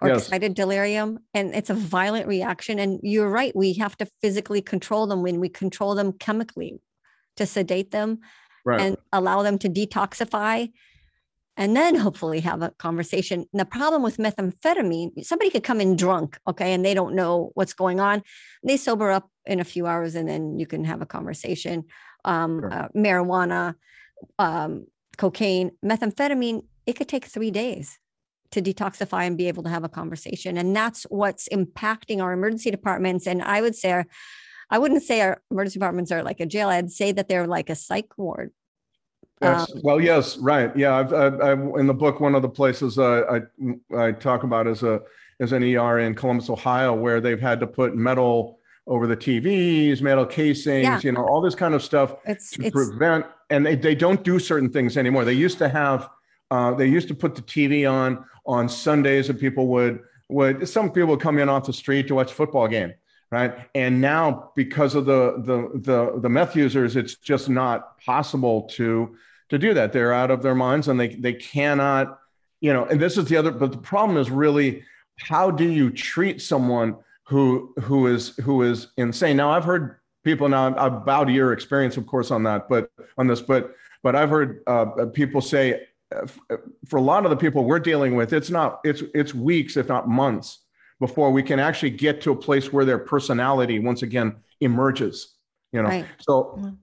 or 0.00 0.08
yes. 0.08 0.22
excited 0.22 0.54
delirium, 0.54 1.18
and 1.34 1.54
it's 1.54 1.68
a 1.68 1.74
violent 1.74 2.26
reaction. 2.26 2.78
And 2.78 3.00
you're 3.02 3.28
right, 3.28 3.54
we 3.54 3.74
have 3.74 3.96
to 3.98 4.06
physically 4.22 4.62
control 4.62 5.06
them 5.06 5.22
when 5.22 5.40
we 5.40 5.48
control 5.48 5.94
them 5.94 6.12
chemically 6.12 6.80
to 7.36 7.44
sedate 7.44 7.90
them 7.90 8.20
right. 8.64 8.80
and 8.80 8.96
allow 9.12 9.42
them 9.42 9.58
to 9.58 9.68
detoxify 9.68 10.70
and 11.56 11.76
then 11.76 11.94
hopefully 11.96 12.40
have 12.40 12.62
a 12.62 12.70
conversation. 12.78 13.44
And 13.52 13.60
the 13.60 13.66
problem 13.66 14.02
with 14.02 14.16
methamphetamine, 14.16 15.24
somebody 15.24 15.50
could 15.50 15.64
come 15.64 15.80
in 15.80 15.96
drunk, 15.96 16.38
okay, 16.48 16.72
and 16.72 16.84
they 16.84 16.94
don't 16.94 17.14
know 17.14 17.50
what's 17.54 17.74
going 17.74 18.00
on. 18.00 18.22
They 18.62 18.76
sober 18.76 19.10
up 19.10 19.28
in 19.44 19.60
a 19.60 19.64
few 19.64 19.86
hours 19.86 20.14
and 20.14 20.28
then 20.28 20.58
you 20.58 20.66
can 20.66 20.84
have 20.84 21.02
a 21.02 21.06
conversation. 21.06 21.84
Um, 22.24 22.60
sure. 22.60 22.72
uh, 22.72 22.88
marijuana, 22.96 23.74
um, 24.38 24.86
cocaine, 25.20 25.70
methamphetamine, 25.84 26.64
it 26.86 26.94
could 26.94 27.06
take 27.06 27.26
three 27.26 27.50
days 27.50 27.98
to 28.52 28.62
detoxify 28.62 29.26
and 29.26 29.36
be 29.36 29.48
able 29.48 29.62
to 29.62 29.68
have 29.68 29.84
a 29.84 29.88
conversation. 29.88 30.56
And 30.56 30.74
that's 30.74 31.02
what's 31.04 31.46
impacting 31.50 32.22
our 32.22 32.32
emergency 32.32 32.70
departments. 32.70 33.26
And 33.26 33.42
I 33.42 33.60
would 33.60 33.76
say, 33.76 33.92
our, 33.92 34.06
I 34.70 34.78
wouldn't 34.78 35.02
say 35.02 35.20
our 35.20 35.42
emergency 35.50 35.78
departments 35.78 36.10
are 36.10 36.22
like 36.22 36.40
a 36.40 36.46
jail. 36.46 36.70
I'd 36.70 36.90
say 36.90 37.12
that 37.12 37.28
they're 37.28 37.46
like 37.46 37.68
a 37.68 37.74
psych 37.74 38.16
ward. 38.16 38.50
Yes. 39.42 39.70
Um, 39.70 39.80
well, 39.84 40.00
yes, 40.00 40.38
right. 40.38 40.74
Yeah. 40.74 40.94
I've, 40.96 41.12
I've, 41.12 41.40
I've, 41.42 41.60
in 41.78 41.86
the 41.86 41.94
book, 41.94 42.20
one 42.20 42.34
of 42.34 42.40
the 42.40 42.48
places 42.48 42.98
uh, 42.98 43.22
I, 43.30 43.96
I 43.96 44.12
talk 44.12 44.42
about 44.42 44.66
is 44.66 44.82
a, 44.82 45.02
is 45.38 45.52
an 45.52 45.62
ER 45.62 45.98
in 45.98 46.14
Columbus, 46.14 46.48
Ohio, 46.48 46.94
where 46.94 47.20
they've 47.20 47.40
had 47.40 47.60
to 47.60 47.66
put 47.66 47.94
metal 47.94 48.58
over 48.86 49.06
the 49.06 49.16
TVs, 49.16 50.00
metal 50.00 50.24
casings, 50.24 50.82
yeah. 50.84 51.00
you 51.02 51.12
know, 51.12 51.24
all 51.26 51.42
this 51.42 51.54
kind 51.54 51.74
of 51.74 51.82
stuff 51.82 52.16
it's, 52.24 52.52
to 52.52 52.62
it's, 52.62 52.74
prevent. 52.74 53.26
And 53.50 53.66
they, 53.66 53.74
they 53.74 53.94
don't 53.94 54.22
do 54.22 54.38
certain 54.38 54.70
things 54.70 54.96
anymore. 54.96 55.24
They 55.24 55.32
used 55.32 55.58
to 55.58 55.68
have, 55.68 56.08
uh, 56.50 56.74
they 56.74 56.86
used 56.86 57.08
to 57.08 57.14
put 57.14 57.34
the 57.34 57.42
TV 57.42 57.90
on 57.90 58.24
on 58.46 58.68
Sundays, 58.68 59.28
and 59.28 59.38
people 59.38 59.66
would 59.68 60.00
would 60.28 60.68
some 60.68 60.90
people 60.90 61.08
would 61.10 61.20
come 61.20 61.38
in 61.38 61.48
off 61.48 61.66
the 61.66 61.72
street 61.72 62.08
to 62.08 62.14
watch 62.14 62.32
football 62.32 62.68
game, 62.68 62.94
right? 63.30 63.54
And 63.74 64.00
now 64.00 64.52
because 64.56 64.94
of 64.94 65.04
the 65.04 65.42
the 65.44 65.80
the 65.80 66.20
the 66.20 66.28
meth 66.28 66.56
users, 66.56 66.96
it's 66.96 67.16
just 67.16 67.48
not 67.48 67.98
possible 67.98 68.62
to 68.72 69.16
to 69.50 69.58
do 69.58 69.74
that. 69.74 69.92
They're 69.92 70.12
out 70.12 70.30
of 70.30 70.42
their 70.42 70.54
minds, 70.54 70.88
and 70.88 70.98
they 70.98 71.08
they 71.08 71.34
cannot, 71.34 72.18
you 72.60 72.72
know. 72.72 72.84
And 72.86 73.00
this 73.00 73.18
is 73.18 73.26
the 73.26 73.36
other, 73.36 73.50
but 73.50 73.72
the 73.72 73.78
problem 73.78 74.16
is 74.18 74.30
really 74.30 74.84
how 75.18 75.50
do 75.50 75.68
you 75.68 75.90
treat 75.90 76.40
someone 76.40 76.96
who 77.24 77.74
who 77.82 78.06
is 78.06 78.30
who 78.38 78.62
is 78.62 78.88
insane. 78.96 79.36
Now 79.36 79.50
I've 79.50 79.64
heard 79.64 79.99
people 80.24 80.48
now 80.48 80.74
about 80.74 81.28
your 81.28 81.52
experience, 81.52 81.96
of 81.96 82.06
course, 82.06 82.30
on 82.30 82.42
that, 82.44 82.68
but 82.68 82.90
on 83.18 83.26
this, 83.26 83.40
but 83.40 83.74
but 84.02 84.16
I've 84.16 84.30
heard 84.30 84.62
uh, 84.66 85.06
people 85.12 85.40
say 85.40 85.86
uh, 86.14 86.26
for 86.88 86.96
a 86.96 87.02
lot 87.02 87.24
of 87.24 87.30
the 87.30 87.36
people 87.36 87.64
we're 87.64 87.80
dealing 87.80 88.16
with, 88.16 88.32
it's 88.32 88.50
not 88.50 88.80
it's 88.84 89.02
it's 89.14 89.34
weeks, 89.34 89.76
if 89.76 89.88
not 89.88 90.08
months, 90.08 90.58
before 90.98 91.30
we 91.30 91.42
can 91.42 91.58
actually 91.58 91.90
get 91.90 92.20
to 92.22 92.32
a 92.32 92.36
place 92.36 92.72
where 92.72 92.84
their 92.84 92.98
personality 92.98 93.78
once 93.78 94.02
again 94.02 94.36
emerges. 94.60 95.34
You 95.72 95.82
know, 95.82 95.88
right. 95.88 96.06
so 96.20 96.74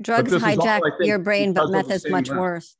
drugs 0.00 0.32
hijack 0.32 0.80
your 1.00 1.18
brain, 1.18 1.52
but 1.52 1.70
meth 1.70 1.90
is 1.90 2.08
much 2.08 2.30
worse. 2.30 2.76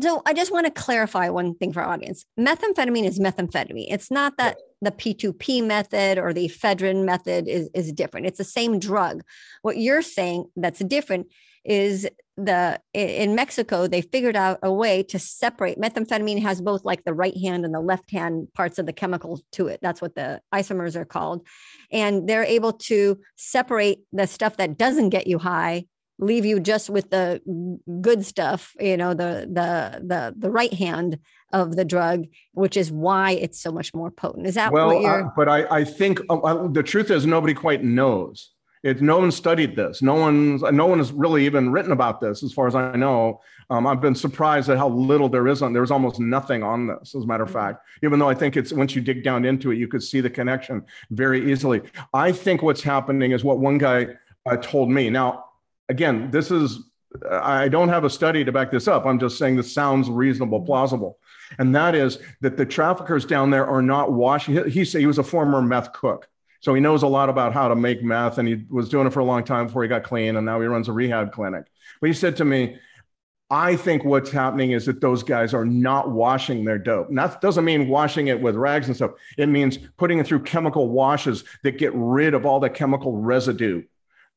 So 0.00 0.22
I 0.24 0.34
just 0.34 0.52
want 0.52 0.66
to 0.66 0.72
clarify 0.72 1.28
one 1.30 1.54
thing 1.54 1.72
for 1.72 1.82
our 1.82 1.92
audience. 1.92 2.24
Methamphetamine 2.38 3.04
is 3.04 3.18
methamphetamine. 3.18 3.86
It's 3.90 4.10
not 4.10 4.36
that 4.38 4.56
the 4.80 4.90
P2P 4.90 5.64
method 5.66 6.18
or 6.18 6.32
the 6.32 6.48
ephedrine 6.48 7.04
method 7.04 7.48
is, 7.48 7.68
is 7.74 7.92
different. 7.92 8.26
It's 8.26 8.38
the 8.38 8.44
same 8.44 8.78
drug. 8.78 9.22
What 9.62 9.76
you're 9.76 10.02
saying 10.02 10.46
that's 10.56 10.80
different 10.80 11.26
is 11.64 12.08
the 12.36 12.80
in 12.94 13.34
Mexico 13.34 13.86
they 13.86 14.00
figured 14.00 14.36
out 14.36 14.58
a 14.62 14.72
way 14.72 15.02
to 15.02 15.18
separate 15.18 15.78
methamphetamine 15.78 16.40
has 16.40 16.60
both 16.60 16.84
like 16.84 17.04
the 17.04 17.12
right 17.12 17.36
hand 17.36 17.64
and 17.64 17.74
the 17.74 17.80
left 17.80 18.10
hand 18.10 18.48
parts 18.54 18.78
of 18.78 18.86
the 18.86 18.92
chemical 18.92 19.40
to 19.52 19.66
it 19.66 19.78
that's 19.82 20.00
what 20.00 20.14
the 20.14 20.40
isomers 20.54 20.96
are 20.96 21.04
called 21.04 21.46
and 21.92 22.26
they're 22.26 22.44
able 22.44 22.72
to 22.72 23.18
separate 23.36 23.98
the 24.12 24.26
stuff 24.26 24.56
that 24.56 24.78
doesn't 24.78 25.10
get 25.10 25.26
you 25.26 25.38
high 25.38 25.84
leave 26.18 26.44
you 26.44 26.60
just 26.60 26.88
with 26.88 27.10
the 27.10 27.40
good 28.00 28.24
stuff 28.24 28.74
you 28.80 28.96
know 28.96 29.12
the 29.12 29.48
the 29.52 30.00
the 30.06 30.34
the 30.38 30.50
right 30.50 30.74
hand 30.74 31.18
of 31.52 31.76
the 31.76 31.84
drug 31.84 32.26
which 32.52 32.76
is 32.76 32.90
why 32.90 33.32
it's 33.32 33.60
so 33.60 33.72
much 33.72 33.92
more 33.94 34.10
potent 34.10 34.46
is 34.46 34.54
that 34.54 34.72
well 34.72 34.88
what 34.88 35.00
you're 35.00 35.26
uh, 35.26 35.30
but 35.36 35.48
i 35.48 35.64
i 35.78 35.84
think 35.84 36.20
uh, 36.30 36.68
the 36.68 36.82
truth 36.82 37.10
is 37.10 37.26
nobody 37.26 37.54
quite 37.54 37.82
knows 37.82 38.50
it, 38.82 39.02
no 39.02 39.18
one 39.18 39.30
studied 39.30 39.76
this. 39.76 40.00
No 40.00 40.14
one's 40.14 40.62
no 40.62 40.86
one 40.86 40.98
has 40.98 41.12
really 41.12 41.44
even 41.44 41.70
written 41.70 41.92
about 41.92 42.20
this, 42.20 42.42
as 42.42 42.52
far 42.52 42.66
as 42.66 42.74
I 42.74 42.96
know. 42.96 43.40
Um, 43.68 43.86
I've 43.86 44.00
been 44.00 44.14
surprised 44.14 44.70
at 44.70 44.78
how 44.78 44.88
little 44.88 45.28
there 45.28 45.46
is 45.48 45.60
on. 45.60 45.74
There's 45.74 45.90
almost 45.90 46.18
nothing 46.18 46.62
on 46.62 46.86
this, 46.86 47.14
as 47.14 47.24
a 47.24 47.26
matter 47.26 47.42
of 47.42 47.50
mm-hmm. 47.50 47.58
fact. 47.58 47.86
Even 48.02 48.18
though 48.18 48.28
I 48.28 48.34
think 48.34 48.56
it's 48.56 48.72
once 48.72 48.94
you 48.94 49.02
dig 49.02 49.22
down 49.22 49.44
into 49.44 49.70
it, 49.70 49.76
you 49.76 49.86
could 49.86 50.02
see 50.02 50.22
the 50.22 50.30
connection 50.30 50.82
very 51.10 51.52
easily. 51.52 51.82
I 52.14 52.32
think 52.32 52.62
what's 52.62 52.82
happening 52.82 53.32
is 53.32 53.44
what 53.44 53.58
one 53.58 53.76
guy 53.76 54.08
uh, 54.46 54.56
told 54.56 54.90
me. 54.90 55.10
Now, 55.10 55.44
again, 55.90 56.30
this 56.30 56.50
is 56.50 56.78
I 57.30 57.68
don't 57.68 57.90
have 57.90 58.04
a 58.04 58.10
study 58.10 58.44
to 58.44 58.52
back 58.52 58.70
this 58.70 58.88
up. 58.88 59.04
I'm 59.04 59.18
just 59.18 59.36
saying 59.36 59.56
this 59.56 59.74
sounds 59.74 60.08
reasonable, 60.08 60.62
plausible. 60.62 61.18
And 61.58 61.74
that 61.74 61.94
is 61.94 62.18
that 62.40 62.56
the 62.56 62.66
traffickers 62.66 63.24
down 63.24 63.50
there 63.50 63.66
are 63.66 63.82
not 63.82 64.12
washing. 64.12 64.54
He, 64.54 64.82
he, 64.82 64.84
he 64.84 65.06
was 65.06 65.18
a 65.18 65.22
former 65.22 65.60
meth 65.60 65.92
cook. 65.92 66.28
So 66.60 66.74
he 66.74 66.80
knows 66.80 67.02
a 67.02 67.08
lot 67.08 67.28
about 67.28 67.54
how 67.54 67.68
to 67.68 67.74
make 67.74 68.02
meth 68.02 68.38
and 68.38 68.46
he 68.46 68.64
was 68.68 68.88
doing 68.88 69.06
it 69.06 69.12
for 69.12 69.20
a 69.20 69.24
long 69.24 69.44
time 69.44 69.66
before 69.66 69.82
he 69.82 69.88
got 69.88 70.04
clean. 70.04 70.36
And 70.36 70.44
now 70.44 70.60
he 70.60 70.66
runs 70.66 70.88
a 70.88 70.92
rehab 70.92 71.32
clinic. 71.32 71.64
But 72.00 72.08
he 72.08 72.12
said 72.12 72.36
to 72.36 72.44
me, 72.44 72.78
I 73.50 73.74
think 73.74 74.04
what's 74.04 74.30
happening 74.30 74.70
is 74.72 74.86
that 74.86 75.00
those 75.00 75.24
guys 75.24 75.52
are 75.54 75.64
not 75.64 76.10
washing 76.10 76.64
their 76.64 76.78
dope. 76.78 77.08
And 77.08 77.18
that 77.18 77.40
doesn't 77.40 77.64
mean 77.64 77.88
washing 77.88 78.28
it 78.28 78.40
with 78.40 78.54
rags 78.54 78.86
and 78.86 78.94
stuff. 78.94 79.12
It 79.36 79.48
means 79.48 79.78
putting 79.96 80.20
it 80.20 80.26
through 80.26 80.44
chemical 80.44 80.88
washes 80.88 81.42
that 81.64 81.78
get 81.78 81.92
rid 81.94 82.34
of 82.34 82.46
all 82.46 82.60
the 82.60 82.70
chemical 82.70 83.16
residue 83.16 83.82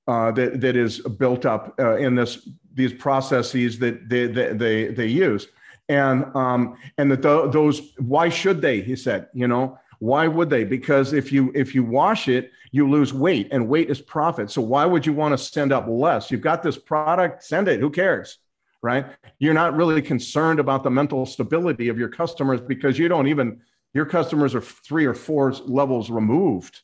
uh, 0.07 0.32
that, 0.32 0.61
that 0.61 0.76
is 0.76 0.99
built 0.99 1.45
up 1.45 1.76
uh, 1.80 1.97
in 1.97 2.16
this 2.16 2.49
these 2.74 2.91
processes 2.91 3.78
that 3.78 4.09
they, 4.09 4.26
they, 4.26 4.53
they, 4.53 4.86
they 4.88 5.05
use. 5.05 5.47
And, 5.89 6.25
um, 6.36 6.77
and 6.97 7.11
that 7.11 7.21
the, 7.21 7.49
those, 7.49 7.93
why 7.97 8.29
should 8.29 8.61
they, 8.61 8.81
he 8.81 8.95
said, 8.95 9.27
you 9.34 9.47
know, 9.47 9.77
why 10.03 10.27
would 10.27 10.49
they? 10.49 10.65
Because 10.65 11.13
if 11.13 11.31
you 11.31 11.49
if 11.55 11.73
you 11.73 11.81
wash 11.81 12.27
it, 12.27 12.51
you 12.71 12.89
lose 12.89 13.13
weight, 13.13 13.47
and 13.51 13.69
weight 13.69 13.89
is 13.89 14.01
profit. 14.01 14.51
So 14.51 14.61
why 14.61 14.86
would 14.86 15.05
you 15.05 15.13
want 15.13 15.31
to 15.31 15.38
send 15.38 15.71
up 15.71 15.88
less? 15.88 16.29
You've 16.29 16.41
got 16.41 16.61
this 16.61 16.77
product, 16.77 17.41
send 17.41 17.69
it. 17.69 17.79
Who 17.79 17.89
cares? 17.89 18.39
Right? 18.81 19.05
You're 19.39 19.53
not 19.53 19.77
really 19.77 20.01
concerned 20.01 20.59
about 20.59 20.84
the 20.84 20.89
mental 20.89 21.25
stability 21.25 21.88
of 21.88 21.97
your 21.97 22.09
customers 22.09 22.59
because 22.59 22.99
you 22.99 23.07
don't 23.07 23.27
even 23.27 23.61
your 23.93 24.05
customers 24.05 24.53
are 24.53 24.59
three 24.59 25.05
or 25.05 25.13
four 25.13 25.53
levels 25.65 26.09
removed. 26.09 26.81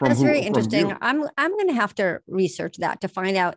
That's 0.00 0.20
who, 0.20 0.24
very 0.24 0.40
interesting. 0.40 0.96
I'm 1.02 1.28
I'm 1.36 1.50
going 1.50 1.68
to 1.68 1.74
have 1.74 1.94
to 1.96 2.20
research 2.26 2.78
that 2.78 3.02
to 3.02 3.08
find 3.08 3.36
out 3.36 3.56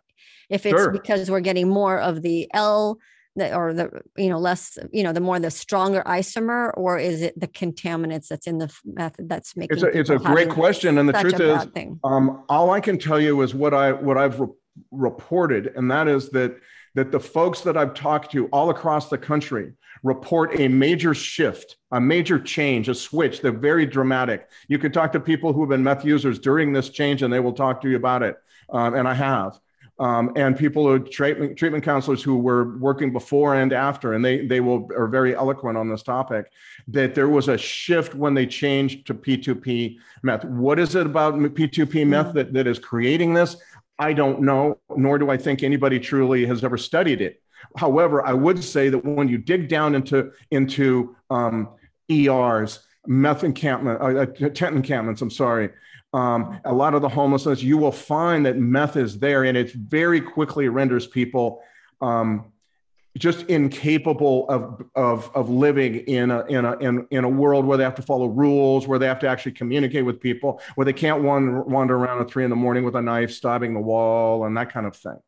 if 0.50 0.66
it's 0.66 0.76
sure. 0.76 0.90
because 0.90 1.30
we're 1.30 1.40
getting 1.40 1.70
more 1.70 1.98
of 1.98 2.20
the 2.20 2.50
L 2.52 2.98
the, 3.36 3.54
or 3.54 3.72
the 3.72 4.02
you 4.16 4.28
know 4.28 4.38
less 4.38 4.78
you 4.92 5.02
know 5.02 5.12
the 5.12 5.20
more 5.20 5.38
the 5.38 5.50
stronger 5.50 6.02
isomer 6.06 6.72
or 6.76 6.98
is 6.98 7.22
it 7.22 7.38
the 7.38 7.46
contaminants 7.46 8.28
that's 8.28 8.46
in 8.46 8.58
the 8.58 8.72
method 8.84 9.28
that's 9.28 9.56
making 9.56 9.76
it's 9.76 9.84
a, 9.84 9.98
it's 9.98 10.10
a 10.10 10.18
great 10.18 10.48
question 10.48 10.98
and 10.98 11.08
the 11.08 11.12
truth 11.12 11.40
is 11.40 11.66
um, 12.02 12.42
all 12.48 12.70
i 12.70 12.80
can 12.80 12.98
tell 12.98 13.20
you 13.20 13.40
is 13.42 13.54
what 13.54 13.74
i 13.74 13.92
what 13.92 14.18
i've 14.18 14.40
re- 14.40 14.48
reported 14.90 15.72
and 15.76 15.90
that 15.90 16.08
is 16.08 16.30
that 16.30 16.56
that 16.94 17.12
the 17.12 17.20
folks 17.20 17.60
that 17.60 17.76
i've 17.76 17.94
talked 17.94 18.32
to 18.32 18.46
all 18.48 18.70
across 18.70 19.08
the 19.08 19.18
country 19.18 19.72
report 20.02 20.58
a 20.58 20.68
major 20.68 21.14
shift 21.14 21.76
a 21.92 22.00
major 22.00 22.38
change 22.38 22.88
a 22.88 22.94
switch. 22.94 23.40
They're 23.40 23.52
very 23.52 23.86
dramatic. 23.86 24.48
You 24.68 24.78
can 24.78 24.90
talk 24.92 25.12
to 25.12 25.20
people 25.20 25.52
who 25.52 25.60
have 25.60 25.70
been 25.70 25.84
meth 25.84 26.04
users 26.04 26.38
during 26.38 26.72
this 26.72 26.90
change 26.90 27.22
and 27.22 27.32
they 27.32 27.40
will 27.40 27.52
talk 27.52 27.80
to 27.82 27.88
you 27.88 27.96
about 27.96 28.22
it 28.22 28.36
um, 28.70 28.94
and 28.94 29.08
i 29.08 29.14
have 29.14 29.58
um, 29.98 30.32
and 30.36 30.56
people 30.56 30.86
who 30.86 30.98
treatment 30.98 31.56
treatment 31.56 31.82
counselors 31.82 32.22
who 32.22 32.36
were 32.36 32.76
working 32.78 33.12
before 33.12 33.54
and 33.54 33.72
after, 33.72 34.12
and 34.12 34.24
they 34.24 34.46
they 34.46 34.60
will 34.60 34.88
are 34.96 35.08
very 35.08 35.34
eloquent 35.34 35.78
on 35.78 35.88
this 35.88 36.02
topic. 36.02 36.50
That 36.88 37.14
there 37.14 37.28
was 37.28 37.48
a 37.48 37.56
shift 37.56 38.14
when 38.14 38.34
they 38.34 38.46
changed 38.46 39.06
to 39.06 39.14
P2P 39.14 39.96
meth. 40.22 40.44
What 40.44 40.78
is 40.78 40.94
it 40.94 41.06
about 41.06 41.34
P2P 41.34 42.06
meth 42.06 42.34
that, 42.34 42.52
that 42.52 42.66
is 42.66 42.78
creating 42.78 43.32
this? 43.32 43.56
I 43.98 44.12
don't 44.12 44.42
know, 44.42 44.78
nor 44.94 45.18
do 45.18 45.30
I 45.30 45.38
think 45.38 45.62
anybody 45.62 45.98
truly 45.98 46.44
has 46.46 46.62
ever 46.62 46.76
studied 46.76 47.22
it. 47.22 47.40
However, 47.76 48.24
I 48.24 48.34
would 48.34 48.62
say 48.62 48.90
that 48.90 49.02
when 49.02 49.28
you 49.28 49.38
dig 49.38 49.68
down 49.68 49.94
into 49.94 50.32
into 50.50 51.16
um, 51.30 51.70
ERs, 52.10 52.80
meth 53.06 53.44
encampment, 53.44 54.00
uh, 54.00 54.44
uh, 54.44 54.48
tent 54.50 54.76
encampments, 54.76 55.22
I'm 55.22 55.30
sorry, 55.30 55.70
um, 56.12 56.60
a 56.64 56.72
lot 56.72 56.94
of 56.94 57.02
the 57.02 57.08
homelessness, 57.08 57.62
you 57.62 57.76
will 57.76 57.92
find 57.92 58.46
that 58.46 58.56
meth 58.56 58.96
is 58.96 59.18
there 59.18 59.44
and 59.44 59.56
it 59.56 59.72
very 59.72 60.20
quickly 60.20 60.68
renders 60.68 61.06
people 61.06 61.62
um, 62.00 62.52
just 63.18 63.42
incapable 63.44 64.48
of, 64.48 64.82
of, 64.94 65.30
of 65.34 65.48
living 65.48 65.96
in 65.96 66.30
a, 66.30 66.44
in, 66.46 66.64
a, 66.64 66.76
in, 66.78 67.06
in 67.10 67.24
a 67.24 67.28
world 67.28 67.64
where 67.64 67.78
they 67.78 67.84
have 67.84 67.94
to 67.94 68.02
follow 68.02 68.26
rules, 68.26 68.86
where 68.86 68.98
they 68.98 69.06
have 69.06 69.18
to 69.20 69.28
actually 69.28 69.52
communicate 69.52 70.04
with 70.04 70.20
people, 70.20 70.60
where 70.74 70.84
they 70.84 70.92
can't 70.92 71.22
wander, 71.22 71.62
wander 71.62 71.96
around 71.96 72.20
at 72.20 72.30
three 72.30 72.44
in 72.44 72.50
the 72.50 72.56
morning 72.56 72.84
with 72.84 72.94
a 72.94 73.02
knife, 73.02 73.32
stabbing 73.32 73.74
the 73.74 73.80
wall 73.80 74.44
and 74.44 74.56
that 74.56 74.70
kind 74.70 74.86
of 74.86 74.94
thing. 74.94 75.18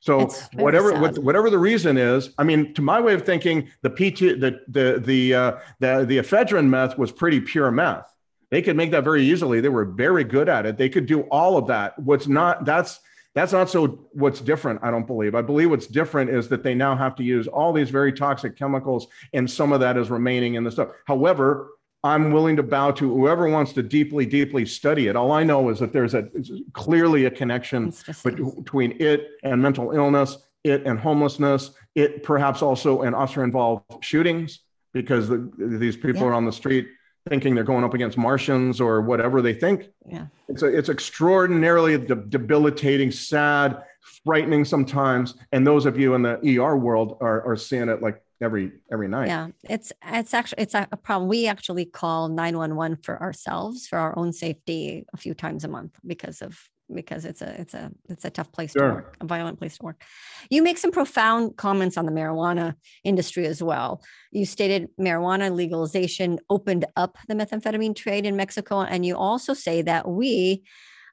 So 0.00 0.28
whatever 0.54 0.96
whatever 1.20 1.50
the 1.50 1.58
reason 1.58 1.96
is, 1.96 2.30
I 2.38 2.44
mean, 2.44 2.72
to 2.74 2.82
my 2.82 3.00
way 3.00 3.14
of 3.14 3.26
thinking, 3.26 3.68
the 3.82 3.90
PT 3.90 4.40
the 4.40 4.60
the 4.68 5.02
the 5.04 5.34
uh, 5.34 5.52
the 5.80 6.04
the 6.06 6.18
ephedrine 6.18 6.68
meth 6.68 6.96
was 6.96 7.10
pretty 7.10 7.40
pure 7.40 7.72
meth. 7.72 8.08
They 8.50 8.62
could 8.62 8.76
make 8.76 8.90
that 8.92 9.04
very 9.04 9.22
easily. 9.22 9.60
They 9.60 9.68
were 9.68 9.84
very 9.84 10.24
good 10.24 10.48
at 10.48 10.66
it. 10.66 10.78
They 10.78 10.88
could 10.88 11.06
do 11.06 11.22
all 11.22 11.56
of 11.56 11.66
that. 11.66 11.98
What's 11.98 12.26
not 12.26 12.64
that's 12.64 13.00
that's 13.34 13.52
not 13.52 13.70
so 13.70 14.08
what's 14.12 14.40
different, 14.40 14.80
I 14.82 14.90
don't 14.90 15.06
believe. 15.06 15.34
I 15.34 15.42
believe 15.42 15.70
what's 15.70 15.86
different 15.86 16.30
is 16.30 16.48
that 16.48 16.62
they 16.62 16.74
now 16.74 16.96
have 16.96 17.14
to 17.16 17.22
use 17.22 17.46
all 17.46 17.72
these 17.72 17.90
very 17.90 18.12
toxic 18.12 18.56
chemicals, 18.56 19.06
and 19.32 19.48
some 19.48 19.72
of 19.72 19.80
that 19.80 19.96
is 19.96 20.10
remaining 20.10 20.54
in 20.54 20.64
the 20.64 20.70
stuff. 20.70 20.88
However, 21.06 21.68
I'm 22.02 22.32
willing 22.32 22.56
to 22.56 22.62
bow 22.62 22.92
to 22.92 23.14
whoever 23.14 23.48
wants 23.48 23.72
to 23.74 23.82
deeply, 23.82 24.24
deeply 24.24 24.64
study 24.66 25.08
it. 25.08 25.16
All 25.16 25.32
I 25.32 25.42
know 25.42 25.68
is 25.68 25.78
that 25.80 25.92
there's 25.92 26.14
a 26.14 26.28
clearly 26.72 27.26
a 27.26 27.30
connection 27.30 27.92
between 28.24 28.96
it 29.00 29.30
and 29.42 29.60
mental 29.60 29.92
illness, 29.92 30.38
it 30.64 30.86
and 30.86 30.98
homelessness, 30.98 31.72
it 31.94 32.22
perhaps 32.22 32.62
also 32.62 33.02
and 33.02 33.14
officer 33.14 33.44
involved 33.44 33.84
shootings 34.00 34.60
because 34.92 35.28
the, 35.28 35.50
these 35.58 35.96
people 35.96 36.22
yeah. 36.22 36.28
are 36.28 36.34
on 36.34 36.44
the 36.44 36.52
street 36.52 36.88
thinking 37.28 37.54
they're 37.54 37.64
going 37.64 37.84
up 37.84 37.94
against 37.94 38.18
Martians 38.18 38.80
or 38.80 39.00
whatever 39.00 39.42
they 39.42 39.54
think. 39.54 39.88
Yeah. 40.06 40.26
It's, 40.48 40.62
a, 40.62 40.66
it's 40.66 40.88
extraordinarily 40.88 41.98
de- 41.98 42.14
debilitating, 42.14 43.10
sad, 43.10 43.82
frightening 44.24 44.64
sometimes. 44.64 45.34
And 45.52 45.66
those 45.66 45.86
of 45.86 45.98
you 45.98 46.14
in 46.14 46.22
the 46.22 46.58
ER 46.58 46.76
world 46.76 47.18
are, 47.20 47.42
are 47.46 47.56
seeing 47.56 47.88
it 47.88 48.02
like 48.02 48.22
every 48.40 48.72
every 48.92 49.08
night. 49.08 49.28
Yeah, 49.28 49.48
it's 49.64 49.92
it's 50.06 50.34
actually 50.34 50.62
it's 50.62 50.74
a 50.74 50.86
problem. 51.02 51.28
We 51.28 51.46
actually 51.46 51.84
call 51.84 52.28
911 52.28 52.98
for 53.02 53.20
ourselves 53.20 53.86
for 53.86 53.98
our 53.98 54.16
own 54.18 54.32
safety 54.32 55.06
a 55.12 55.16
few 55.16 55.34
times 55.34 55.64
a 55.64 55.68
month 55.68 55.98
because 56.06 56.42
of 56.42 56.58
because 56.92 57.24
it's 57.24 57.42
a 57.42 57.60
it's 57.60 57.74
a 57.74 57.90
it's 58.08 58.24
a 58.24 58.30
tough 58.30 58.50
place 58.52 58.72
sure. 58.72 58.88
to 58.88 58.94
work, 58.94 59.16
a 59.20 59.26
violent 59.26 59.58
place 59.58 59.78
to 59.78 59.84
work. 59.84 60.02
You 60.50 60.62
make 60.62 60.78
some 60.78 60.90
profound 60.90 61.56
comments 61.56 61.96
on 61.96 62.06
the 62.06 62.12
marijuana 62.12 62.74
industry 63.04 63.46
as 63.46 63.62
well. 63.62 64.02
You 64.32 64.46
stated 64.46 64.88
marijuana 65.00 65.54
legalization 65.54 66.38
opened 66.50 66.84
up 66.96 67.18
the 67.28 67.34
methamphetamine 67.34 67.96
trade 67.96 68.26
in 68.26 68.36
Mexico, 68.36 68.80
and 68.80 69.04
you 69.04 69.16
also 69.16 69.54
say 69.54 69.82
that 69.82 70.08
we, 70.08 70.62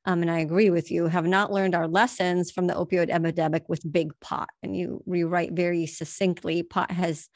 um, 0.06 0.22
and 0.22 0.32
I 0.32 0.40
agree 0.40 0.70
with 0.70 0.92
you, 0.92 1.08
have 1.08 1.26
not 1.26 1.52
learned 1.52 1.76
our 1.76 1.88
lessons 1.88 2.52
from 2.52 2.68
the 2.68 2.74
opioid 2.74 3.10
epidemic 3.10 3.64
with 3.68 3.92
big 3.92 4.18
pot. 4.20 4.50
And 4.64 4.76
you 4.76 5.04
rewrite 5.06 5.54
very 5.54 5.86
succinctly, 5.86 6.64
pot 6.64 6.92
has 6.92 7.30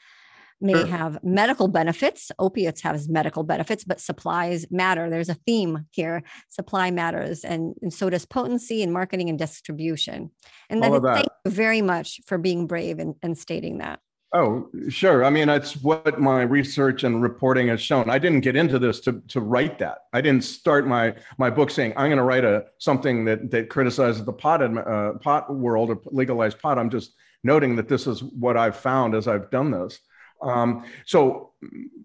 may 0.60 0.74
sure. 0.74 0.86
have 0.86 1.22
medical 1.22 1.68
benefits. 1.68 2.30
Opiates 2.38 2.80
have 2.82 3.08
medical 3.08 3.42
benefits, 3.42 3.84
but 3.84 4.00
supplies 4.00 4.66
matter. 4.70 5.08
There's 5.08 5.28
a 5.28 5.34
theme 5.46 5.86
here. 5.90 6.22
Supply 6.48 6.90
matters, 6.90 7.44
and, 7.44 7.74
and 7.82 7.92
so 7.92 8.10
does 8.10 8.26
potency 8.26 8.82
and 8.82 8.92
marketing 8.92 9.28
and 9.28 9.38
distribution. 9.38 10.30
And 10.68 10.82
then 10.82 11.00
thank 11.02 11.28
you 11.44 11.50
very 11.50 11.82
much 11.82 12.20
for 12.26 12.38
being 12.38 12.66
brave 12.66 12.98
and, 12.98 13.14
and 13.22 13.36
stating 13.36 13.78
that. 13.78 14.00
Oh, 14.32 14.68
sure. 14.88 15.24
I 15.24 15.30
mean, 15.30 15.48
that's 15.48 15.76
what 15.82 16.20
my 16.20 16.42
research 16.42 17.02
and 17.02 17.20
reporting 17.20 17.66
has 17.66 17.82
shown. 17.82 18.08
I 18.08 18.20
didn't 18.20 18.42
get 18.42 18.54
into 18.54 18.78
this 18.78 19.00
to, 19.00 19.20
to 19.28 19.40
write 19.40 19.80
that. 19.80 19.98
I 20.12 20.20
didn't 20.20 20.44
start 20.44 20.86
my 20.86 21.16
my 21.36 21.50
book 21.50 21.68
saying 21.68 21.94
I'm 21.96 22.06
going 22.06 22.18
to 22.18 22.22
write 22.22 22.44
a 22.44 22.66
something 22.78 23.24
that 23.24 23.50
that 23.50 23.68
criticizes 23.68 24.24
the 24.24 24.32
pot 24.32 24.62
uh, 24.62 25.14
pot 25.14 25.52
world 25.52 25.90
or 25.90 26.00
legalized 26.12 26.60
pot. 26.60 26.78
I'm 26.78 26.90
just 26.90 27.14
noting 27.42 27.74
that 27.74 27.88
this 27.88 28.06
is 28.06 28.22
what 28.22 28.56
I've 28.56 28.76
found 28.76 29.16
as 29.16 29.26
I've 29.26 29.50
done 29.50 29.72
this. 29.72 29.98
Um, 30.42 30.84
so 31.04 31.50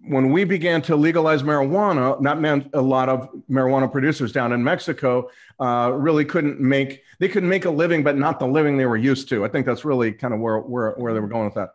when 0.07 0.31
we 0.31 0.43
began 0.43 0.81
to 0.83 0.95
legalize 0.95 1.43
marijuana, 1.43 2.21
that 2.23 2.39
meant 2.39 2.69
a 2.73 2.81
lot 2.81 3.09
of 3.09 3.29
marijuana 3.49 3.91
producers 3.91 4.31
down 4.31 4.51
in 4.51 4.63
Mexico 4.63 5.29
uh, 5.59 5.91
really 5.93 6.25
couldn't 6.25 6.59
make 6.59 7.03
they 7.19 7.27
couldn't 7.27 7.49
make 7.49 7.65
a 7.65 7.69
living, 7.69 8.03
but 8.03 8.17
not 8.17 8.39
the 8.39 8.47
living 8.47 8.77
they 8.77 8.85
were 8.85 8.97
used 8.97 9.29
to. 9.29 9.45
I 9.45 9.47
think 9.47 9.65
that's 9.65 9.85
really 9.85 10.11
kind 10.11 10.33
of 10.33 10.39
where 10.39 10.59
where, 10.59 10.91
where 10.91 11.13
they 11.13 11.19
were 11.19 11.27
going 11.27 11.45
with 11.45 11.55
that. 11.55 11.69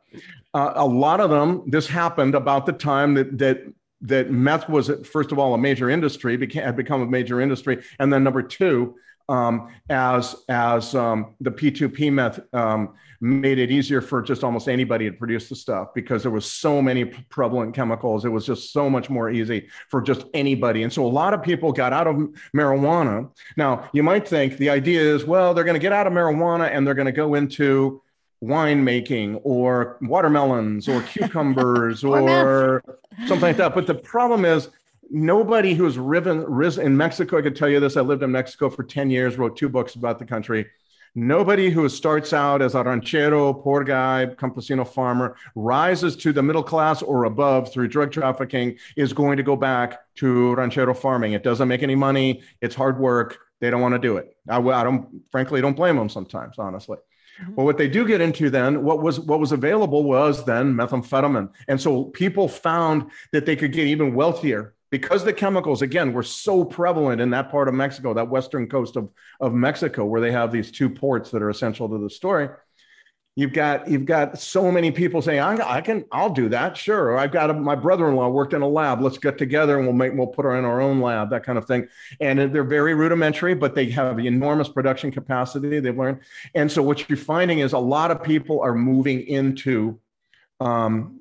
Uh, 0.52 0.72
a 0.76 0.86
lot 0.86 1.20
of 1.20 1.30
them, 1.30 1.62
this 1.66 1.86
happened 1.86 2.34
about 2.34 2.66
the 2.66 2.72
time 2.72 3.14
that 3.14 3.38
that 3.38 3.62
that 4.02 4.30
meth 4.30 4.68
was 4.68 4.90
first 5.04 5.32
of 5.32 5.38
all 5.38 5.54
a 5.54 5.58
major 5.58 5.90
industry, 5.90 6.36
became, 6.36 6.62
had 6.62 6.76
become 6.76 7.02
a 7.02 7.06
major 7.06 7.40
industry, 7.40 7.82
and 7.98 8.12
then 8.12 8.22
number 8.22 8.42
two, 8.42 8.94
um, 9.30 9.72
as 9.88 10.36
as 10.48 10.94
um, 10.94 11.34
the 11.40 11.50
P2P 11.50 12.12
meth 12.12 12.40
um, 12.52 12.94
made 13.20 13.58
it 13.58 13.70
easier 13.70 14.00
for 14.00 14.22
just 14.22 14.42
almost 14.42 14.68
anybody 14.68 15.08
to 15.10 15.16
produce 15.16 15.48
the 15.48 15.54
stuff 15.54 15.94
because 15.94 16.22
there 16.22 16.30
was 16.30 16.50
so 16.50 16.80
many 16.82 17.04
prevalent 17.04 17.74
chemicals. 17.74 18.24
It 18.24 18.30
was 18.30 18.46
just 18.46 18.72
so 18.72 18.90
much 18.90 19.10
more 19.10 19.30
easy 19.30 19.68
for 19.88 20.00
just 20.00 20.24
anybody. 20.34 20.82
And 20.82 20.92
so 20.92 21.06
a 21.06 21.08
lot 21.08 21.34
of 21.34 21.42
people 21.42 21.70
got 21.70 21.92
out 21.92 22.06
of 22.06 22.16
marijuana. 22.54 23.30
Now 23.56 23.88
you 23.92 24.02
might 24.02 24.26
think 24.26 24.56
the 24.56 24.70
idea 24.70 25.00
is, 25.00 25.24
well, 25.24 25.54
they're 25.54 25.64
going 25.64 25.74
to 25.74 25.80
get 25.80 25.92
out 25.92 26.06
of 26.06 26.12
marijuana 26.12 26.70
and 26.70 26.86
they're 26.86 26.94
going 26.94 27.06
to 27.06 27.12
go 27.12 27.34
into 27.34 28.02
wine 28.40 28.82
making 28.82 29.36
or 29.36 29.98
watermelons 30.00 30.88
or 30.88 31.02
cucumbers 31.12 32.02
or, 32.02 32.28
or 32.28 32.82
something 33.26 33.40
like 33.40 33.58
that. 33.58 33.74
But 33.74 33.86
the 33.86 33.94
problem 33.94 34.44
is 34.44 34.70
nobody 35.10 35.74
who's 35.74 35.98
riven, 35.98 36.44
risen 36.44 36.86
in 36.86 36.96
Mexico, 36.96 37.38
I 37.38 37.42
could 37.42 37.56
tell 37.56 37.68
you 37.68 37.80
this. 37.80 37.96
I 37.96 38.00
lived 38.00 38.22
in 38.22 38.30
Mexico 38.30 38.70
for 38.70 38.82
10 38.82 39.10
years, 39.10 39.36
wrote 39.36 39.56
two 39.56 39.68
books 39.68 39.94
about 39.94 40.18
the 40.18 40.24
country. 40.24 40.66
Nobody 41.16 41.70
who 41.70 41.88
starts 41.88 42.32
out 42.32 42.62
as 42.62 42.76
a 42.76 42.84
ranchero, 42.84 43.52
poor 43.52 43.82
guy, 43.82 44.26
campesino 44.36 44.86
farmer, 44.86 45.34
rises 45.56 46.14
to 46.18 46.32
the 46.32 46.42
middle 46.42 46.62
class 46.62 47.02
or 47.02 47.24
above 47.24 47.72
through 47.72 47.88
drug 47.88 48.12
trafficking 48.12 48.78
is 48.96 49.12
going 49.12 49.36
to 49.36 49.42
go 49.42 49.56
back 49.56 49.98
to 50.16 50.54
ranchero 50.54 50.94
farming. 50.94 51.32
It 51.32 51.42
doesn't 51.42 51.66
make 51.66 51.82
any 51.82 51.96
money. 51.96 52.42
It's 52.60 52.76
hard 52.76 53.00
work. 53.00 53.38
They 53.58 53.70
don't 53.70 53.80
want 53.80 53.94
to 53.94 53.98
do 53.98 54.18
it. 54.18 54.36
I, 54.48 54.60
I 54.60 54.84
don't, 54.84 55.22
frankly, 55.32 55.60
don't 55.60 55.74
blame 55.74 55.96
them 55.96 56.08
sometimes, 56.08 56.60
honestly. 56.60 56.98
Mm-hmm. 57.42 57.54
Well, 57.56 57.66
what 57.66 57.76
they 57.76 57.88
do 57.88 58.06
get 58.06 58.20
into 58.20 58.48
then, 58.48 58.84
what 58.84 59.02
was 59.02 59.18
what 59.18 59.40
was 59.40 59.52
available 59.52 60.04
was 60.04 60.44
then 60.44 60.74
methamphetamine, 60.74 61.50
and 61.68 61.80
so 61.80 62.04
people 62.04 62.48
found 62.48 63.10
that 63.32 63.46
they 63.46 63.56
could 63.56 63.72
get 63.72 63.86
even 63.86 64.14
wealthier 64.14 64.74
because 64.90 65.24
the 65.24 65.32
chemicals 65.32 65.82
again 65.82 66.12
were 66.12 66.22
so 66.22 66.64
prevalent 66.64 67.20
in 67.20 67.30
that 67.30 67.50
part 67.50 67.68
of 67.68 67.74
mexico 67.74 68.12
that 68.14 68.28
western 68.28 68.68
coast 68.68 68.96
of, 68.96 69.08
of 69.40 69.52
mexico 69.54 70.04
where 70.04 70.20
they 70.20 70.32
have 70.32 70.52
these 70.52 70.70
two 70.70 70.90
ports 70.90 71.30
that 71.30 71.42
are 71.42 71.50
essential 71.50 71.88
to 71.88 71.98
the 71.98 72.10
story 72.10 72.48
you've 73.36 73.52
got 73.52 73.88
you've 73.88 74.04
got 74.04 74.38
so 74.38 74.70
many 74.70 74.90
people 74.90 75.22
saying 75.22 75.40
I, 75.40 75.80
can 75.80 76.04
i'll 76.12 76.30
do 76.30 76.48
that 76.48 76.76
sure 76.76 77.10
or 77.10 77.18
i've 77.18 77.32
got 77.32 77.48
a, 77.48 77.54
my 77.54 77.74
brother-in-law 77.74 78.28
worked 78.28 78.52
in 78.52 78.62
a 78.62 78.68
lab 78.68 79.00
let's 79.00 79.18
get 79.18 79.38
together 79.38 79.78
and 79.78 79.86
we'll 79.86 79.96
make 79.96 80.12
we'll 80.12 80.26
put 80.26 80.44
her 80.44 80.58
in 80.58 80.64
our 80.64 80.80
own 80.80 81.00
lab 81.00 81.30
that 81.30 81.44
kind 81.44 81.56
of 81.56 81.66
thing. 81.66 81.88
And 82.20 82.52
they're 82.52 82.64
very 82.64 82.94
rudimentary 82.94 83.54
but 83.54 83.74
they 83.74 83.88
have 83.90 84.18
enormous 84.18 84.68
production 84.68 85.10
capacity 85.10 85.80
they've 85.80 85.96
learned. 85.96 86.20
And 86.54 86.70
so 86.70 86.82
what 86.82 87.08
you're 87.08 87.16
finding 87.16 87.60
is 87.60 87.72
a 87.72 87.78
lot 87.78 88.10
of 88.10 88.22
people 88.22 88.60
are 88.60 88.74
moving 88.74 89.20
into 89.22 89.98
um, 90.60 91.19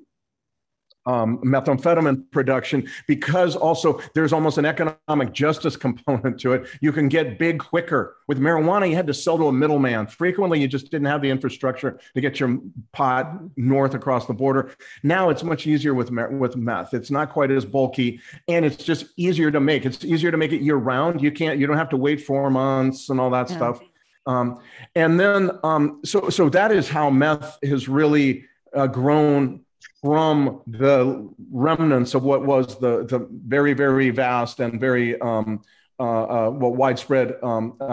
um, 1.10 1.40
methamphetamine 1.40 2.30
production 2.30 2.88
because 3.08 3.56
also 3.56 4.00
there's 4.14 4.32
almost 4.32 4.60
an 4.60 4.66
economic 4.66 5.34
justice 5.34 5.76
component 5.76 6.40
to 6.42 6.54
it. 6.54 6.68
You 6.82 6.92
can 6.92 7.10
get 7.10 7.40
big 7.40 7.58
quicker. 7.58 8.18
With 8.28 8.40
marijuana, 8.40 8.88
you 8.88 8.96
had 8.96 9.08
to 9.08 9.14
sell 9.14 9.36
to 9.40 9.48
a 9.48 9.52
middleman. 9.52 10.06
Frequently, 10.06 10.62
you 10.62 10.68
just 10.68 10.92
didn't 10.92 11.08
have 11.08 11.24
the 11.24 11.32
infrastructure 11.32 12.00
to 12.14 12.22
get 12.22 12.40
your 12.40 12.60
pot 12.92 13.40
north 13.58 13.96
across 13.96 14.28
the 14.28 14.36
border. 14.36 14.72
Now 15.02 15.30
it's 15.32 15.44
much 15.44 15.66
easier 15.66 15.96
with 15.96 16.12
with 16.12 16.56
meth. 16.56 16.94
It's 16.94 17.10
not 17.10 17.32
quite 17.32 17.50
as 17.50 17.66
bulky, 17.66 18.20
and 18.48 18.64
it's 18.64 18.78
just 18.78 19.08
easier 19.18 19.50
to 19.50 19.60
make. 19.60 19.88
It's 19.88 20.06
easier 20.06 20.30
to 20.30 20.38
make 20.38 20.52
it 20.52 20.62
year 20.62 20.76
round. 20.76 21.24
You 21.24 21.32
can't. 21.32 21.58
You 21.58 21.66
don't 21.66 21.78
have 21.78 21.90
to 21.90 21.98
wait 21.98 22.22
four 22.22 22.52
months 22.52 23.10
and 23.10 23.20
all 23.20 23.32
that 23.32 23.50
yeah. 23.50 23.56
stuff. 23.56 23.82
Um, 24.28 24.60
and 24.94 25.20
then, 25.20 25.50
um, 25.64 26.02
so 26.06 26.30
so 26.30 26.50
that 26.50 26.72
is 26.72 26.88
how 26.88 27.10
meth 27.10 27.58
has 27.64 27.90
really 27.90 28.46
uh, 28.76 28.86
grown 28.86 29.62
from 30.02 30.62
the 30.68 31.30
remnants 31.52 32.14
of 32.14 32.24
what 32.24 32.46
was 32.46 32.80
the, 32.80 33.06
the 33.06 33.28
very, 33.30 33.74
very 33.74 34.10
vast 34.10 34.60
and 34.60 34.80
very 34.80 35.20
um, 35.20 35.62
uh, 36.00 36.04
uh, 36.04 36.50
well, 36.52 36.74
widespread 36.74 37.36
um, 37.44 37.76
uh, 37.82 37.84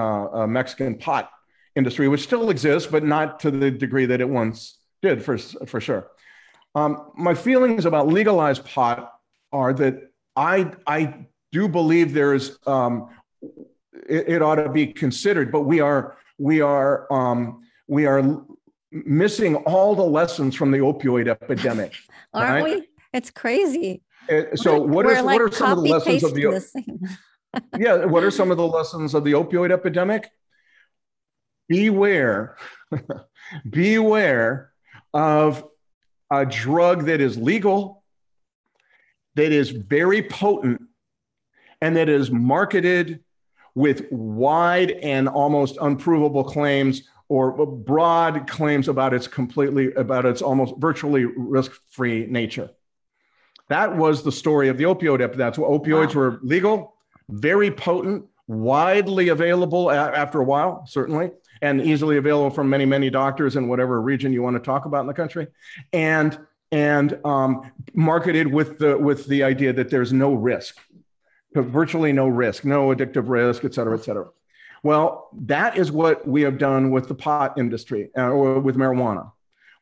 uh, 0.43 0.47
Mexican 0.47 0.97
pot 0.97 1.31
industry, 1.75 2.07
which 2.07 2.23
still 2.23 2.51
exists, 2.51 2.89
but 2.89 3.03
not 3.03 3.41
to 3.41 3.51
the 3.51 3.71
degree 3.71 4.07
that 4.07 4.21
it 4.21 4.29
once 4.29 4.79
did, 5.03 5.25
for, 5.25 5.37
for 5.39 5.81
sure. 5.81 6.07
Um, 6.77 7.11
my 7.17 7.35
feelings 7.35 7.85
about 7.85 8.07
legalized 8.07 8.65
pot 8.65 9.13
are 9.53 9.73
that 9.75 10.13
I, 10.37 10.73
I 10.87 11.27
do 11.51 11.69
believe 11.69 12.13
there's, 12.13 12.59
um, 12.67 13.09
it, 14.09 14.29
it, 14.29 14.43
ought 14.43 14.57
to 14.57 14.69
be 14.69 14.87
considered, 14.87 15.51
but 15.51 15.63
we 15.63 15.81
are, 15.81 16.17
we 16.39 16.61
are, 16.61 17.13
um, 17.13 17.63
we 17.89 18.07
are 18.07 18.23
missing 19.05 19.57
all 19.57 19.95
the 19.95 20.05
lessons 20.05 20.55
from 20.55 20.71
the 20.71 20.79
opioid 20.79 21.29
epidemic. 21.29 21.95
Aren't 22.35 22.65
right? 22.65 22.81
we? 22.81 22.89
It's 23.13 23.31
crazy. 23.31 24.03
Uh, 24.31 24.57
so 24.57 24.81
what 24.81 25.07
are, 25.07 25.23
like 25.23 25.39
what 25.39 25.43
are 25.43 25.53
some 25.53 25.79
of 25.79 25.85
the 25.85 25.91
lessons 25.91 26.25
of 26.25 26.35
the 26.35 27.19
yeah 27.79 28.05
what 28.05 28.25
are 28.25 28.31
some 28.31 28.51
of 28.51 28.57
the 28.57 28.67
lessons 28.67 29.15
of 29.15 29.23
the 29.23 29.33
opioid 29.33 29.71
epidemic 29.71 30.29
beware 31.69 32.57
beware 33.71 34.73
of 35.15 35.65
a 36.31 36.45
drug 36.45 37.07
that 37.07 37.21
is 37.21 37.39
legal 37.39 38.03
that 39.37 39.53
is 39.53 39.71
very 39.71 40.23
potent 40.23 40.83
and 41.81 41.97
that 41.97 42.09
is 42.09 42.31
marketed 42.31 43.23
with 43.77 44.11
wide 44.11 44.91
and 44.91 45.29
almost 45.29 45.77
unprovable 45.81 46.43
claims 46.43 47.03
or 47.29 47.67
broad 47.67 48.49
claims 48.49 48.89
about 48.89 49.13
its 49.13 49.27
completely 49.27 49.93
about 49.95 50.25
its 50.25 50.43
almost 50.43 50.75
virtually 50.79 51.25
risk-free 51.25 52.27
nature. 52.27 52.71
That 53.69 53.97
was 53.97 54.23
the 54.23 54.31
story 54.31 54.69
of 54.69 54.79
the 54.79 54.85
opioid 54.85 55.21
epidemic. 55.21 55.39
That's 55.39 55.59
what 55.59 55.71
opioids 55.71 56.15
wow. 56.15 56.21
were 56.21 56.41
legal, 56.43 56.95
very 57.29 57.71
potent, 57.71 58.27
widely 58.47 59.29
available 59.29 59.91
after 59.91 60.41
a 60.41 60.45
while, 60.45 60.87
certainly, 60.87 61.33
and 61.63 61.81
easily 61.81 62.17
available 62.17 62.51
from 62.51 62.71
many, 62.71 62.85
many 62.85 63.11
doctors 63.11 63.57
in 63.57 63.67
whatever 63.67 64.01
region 64.01 64.33
you 64.33 64.43
want 64.43 64.55
to 64.55 64.63
talk 64.63 64.85
about 64.85 65.01
in 65.01 65.09
the 65.09 65.15
country, 65.15 65.49
and 65.93 66.39
and 66.71 67.19
um, 67.25 67.73
marketed 67.93 68.47
with 68.47 68.79
the 68.79 68.97
with 68.97 69.27
the 69.27 69.43
idea 69.43 69.73
that 69.73 69.91
there's 69.91 70.13
no 70.13 70.33
risk, 70.33 70.79
virtually 71.55 72.13
no 72.13 72.29
risk, 72.29 72.65
no 72.65 72.95
addictive 72.95 73.29
risk, 73.29 73.65
et 73.65 73.75
cetera, 73.75 73.99
et 73.99 74.05
cetera. 74.05 74.29
Well, 74.87 75.31
that 75.47 75.77
is 75.77 75.91
what 75.91 76.29
we 76.29 76.43
have 76.43 76.59
done 76.59 76.93
with 76.93 77.09
the 77.09 77.15
pot 77.17 77.59
industry 77.59 78.09
uh, 78.17 78.31
or 78.31 78.61
with 78.61 78.77
marijuana. 78.77 79.33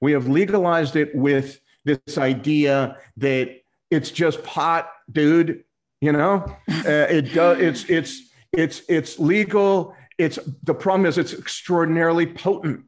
We 0.00 0.12
have 0.12 0.28
legalized 0.28 0.96
it 0.96 1.14
with 1.14 1.61
this 1.84 2.16
idea 2.16 2.96
that 3.18 3.55
it's 3.90 4.11
just 4.11 4.42
pot, 4.44 4.88
dude. 5.12 5.64
You 6.00 6.12
know, 6.12 6.46
uh, 6.70 6.88
it 6.88 7.34
does. 7.34 7.59
It's 7.61 7.84
it's 7.90 8.30
it's 8.52 8.80
it's 8.88 9.18
legal. 9.18 9.94
It's 10.16 10.38
the 10.62 10.72
problem 10.72 11.05
is 11.05 11.18
it's 11.18 11.34
extraordinarily 11.34 12.26
potent. 12.26 12.86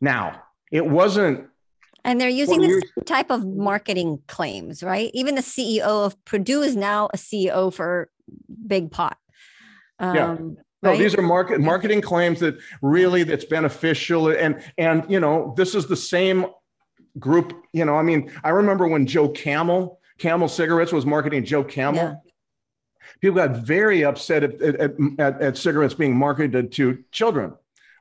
Now, 0.00 0.42
it 0.72 0.84
wasn't 0.84 1.46
and 2.04 2.20
they're 2.20 2.28
using 2.28 2.62
this 2.62 2.82
type 3.06 3.30
of 3.30 3.46
marketing 3.46 4.22
claims, 4.26 4.82
right? 4.82 5.12
Even 5.14 5.36
the 5.36 5.40
CEO 5.40 6.04
of 6.04 6.22
Purdue 6.24 6.62
is 6.62 6.74
now 6.74 7.10
a 7.14 7.16
CEO 7.16 7.72
for 7.72 8.10
Big 8.66 8.90
Pot. 8.90 9.16
Um, 10.00 10.16
yeah. 10.16 10.36
No, 10.84 10.90
right? 10.90 10.98
these 10.98 11.14
are 11.14 11.22
market 11.22 11.60
marketing 11.60 12.00
claims 12.00 12.40
that 12.40 12.56
really 12.82 13.22
that's 13.22 13.44
beneficial 13.44 14.28
and 14.28 14.62
and 14.78 15.04
you 15.08 15.18
know 15.18 15.54
this 15.56 15.74
is 15.74 15.86
the 15.86 15.96
same 15.96 16.46
group. 17.18 17.52
You 17.72 17.84
know, 17.84 17.96
I 17.96 18.02
mean, 18.02 18.30
I 18.42 18.50
remember 18.50 18.86
when 18.86 19.06
Joe 19.06 19.28
Camel 19.28 19.98
Camel 20.18 20.48
Cigarettes 20.48 20.92
was 20.92 21.06
marketing 21.06 21.44
Joe 21.44 21.64
Camel. 21.64 22.02
Yeah. 22.02 22.14
People 23.20 23.36
got 23.36 23.56
very 23.56 24.04
upset 24.04 24.42
at, 24.42 24.60
at, 24.60 24.92
at, 25.18 25.42
at 25.42 25.58
cigarettes 25.58 25.94
being 25.94 26.16
marketed 26.16 26.72
to 26.72 27.04
children, 27.10 27.54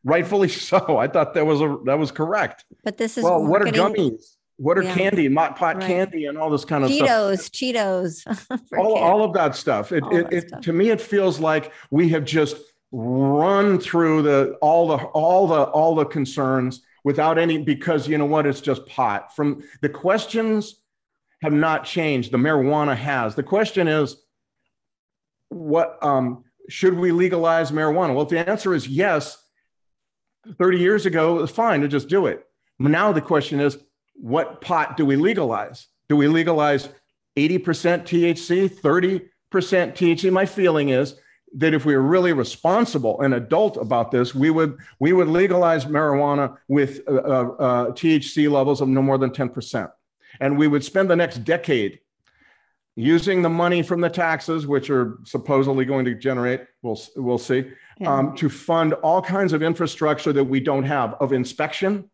rightfully 0.03 0.49
so. 0.69 0.97
I 0.97 1.07
thought 1.07 1.33
that 1.33 1.45
was 1.45 1.61
a 1.61 1.77
that 1.85 1.97
was 1.97 2.11
correct. 2.11 2.65
But 2.83 2.97
this 2.97 3.17
is 3.17 3.23
well, 3.23 3.43
marketing- 3.43 3.81
what 3.81 3.91
are 3.91 3.93
gummies? 3.93 4.35
What 4.57 4.77
are 4.77 4.83
yeah. 4.83 4.93
candy, 4.93 5.29
pot 5.29 5.59
right. 5.59 5.81
candy, 5.81 6.25
and 6.27 6.37
all 6.37 6.51
this 6.51 6.63
kind 6.63 6.83
of 6.83 6.91
Cheetos, 6.91 7.39
stuff? 7.39 7.51
Cheetos, 7.51 8.21
Cheetos, 8.47 8.77
all, 8.77 8.95
all 8.95 9.23
of 9.23 9.33
that 9.33 9.55
stuff. 9.55 9.91
It, 9.91 10.03
it, 10.11 10.31
it 10.31 10.47
stuff. 10.47 10.61
to 10.61 10.73
me, 10.73 10.91
it 10.91 11.01
feels 11.01 11.39
like 11.39 11.73
we 11.89 12.09
have 12.09 12.23
just 12.23 12.57
run 12.95 13.79
through 13.79 14.21
the 14.21 14.55
all 14.61 14.87
the 14.87 14.97
all 14.97 15.47
the 15.47 15.63
all 15.63 15.95
the 15.95 16.05
concerns 16.05 16.83
without 17.03 17.39
any 17.39 17.57
because 17.57 18.07
you 18.07 18.17
know 18.17 18.25
what? 18.25 18.45
It's 18.45 18.61
just 18.61 18.85
pot. 18.85 19.35
From 19.35 19.63
the 19.81 19.89
questions 19.89 20.75
have 21.41 21.53
not 21.53 21.85
changed. 21.85 22.31
The 22.31 22.37
marijuana 22.37 22.95
has. 22.95 23.35
The 23.35 23.43
question 23.43 23.87
is 23.87 24.17
what 25.49 25.97
um, 26.01 26.45
should 26.69 26.93
we 26.93 27.11
legalize 27.11 27.71
marijuana? 27.71 28.13
Well 28.13 28.23
if 28.23 28.29
the 28.29 28.47
answer 28.47 28.73
is 28.73 28.87
yes 28.87 29.37
30 30.57 30.77
years 30.77 31.05
ago 31.05 31.37
it 31.37 31.41
was 31.41 31.51
fine 31.51 31.81
to 31.81 31.87
just 31.87 32.07
do 32.07 32.27
it. 32.27 32.45
Now 32.77 33.11
the 33.11 33.21
question 33.21 33.59
is 33.59 33.77
what 34.13 34.61
pot 34.61 34.97
do 34.97 35.05
we 35.05 35.15
legalize? 35.15 35.87
Do 36.09 36.15
we 36.15 36.27
legalize 36.27 36.89
80% 37.35 37.59
thc 38.03 38.69
30% 38.69 39.29
thc 39.51 40.31
my 40.31 40.45
feeling 40.45 40.89
is 40.89 41.15
that 41.55 41.73
if 41.73 41.85
we 41.85 41.95
were 41.95 42.01
really 42.01 42.33
responsible 42.33 43.21
and 43.21 43.33
adult 43.33 43.77
about 43.77 44.11
this, 44.11 44.33
we 44.33 44.49
would 44.49 44.77
we 44.99 45.13
would 45.13 45.27
legalize 45.27 45.85
marijuana 45.85 46.57
with 46.67 47.01
uh, 47.07 47.13
uh, 47.13 47.17
uh 47.17 47.91
THC 47.91 48.49
levels 48.49 48.81
of 48.81 48.87
no 48.87 49.01
more 49.01 49.17
than 49.17 49.31
ten 49.31 49.49
percent, 49.49 49.89
and 50.39 50.57
we 50.57 50.67
would 50.67 50.83
spend 50.83 51.09
the 51.09 51.15
next 51.15 51.43
decade 51.43 51.99
using 52.95 53.41
the 53.41 53.49
money 53.49 53.81
from 53.81 54.01
the 54.01 54.09
taxes, 54.09 54.67
which 54.67 54.89
are 54.89 55.17
supposedly 55.23 55.85
going 55.85 56.05
to 56.05 56.15
generate, 56.15 56.61
we'll 56.81 56.99
we'll 57.15 57.37
see, 57.37 57.71
yeah. 57.99 58.13
um, 58.13 58.35
to 58.35 58.49
fund 58.49 58.93
all 58.93 59.21
kinds 59.21 59.53
of 59.53 59.63
infrastructure 59.63 60.33
that 60.33 60.43
we 60.43 60.59
don't 60.59 60.83
have 60.83 61.15
of 61.15 61.33
inspection, 61.33 62.09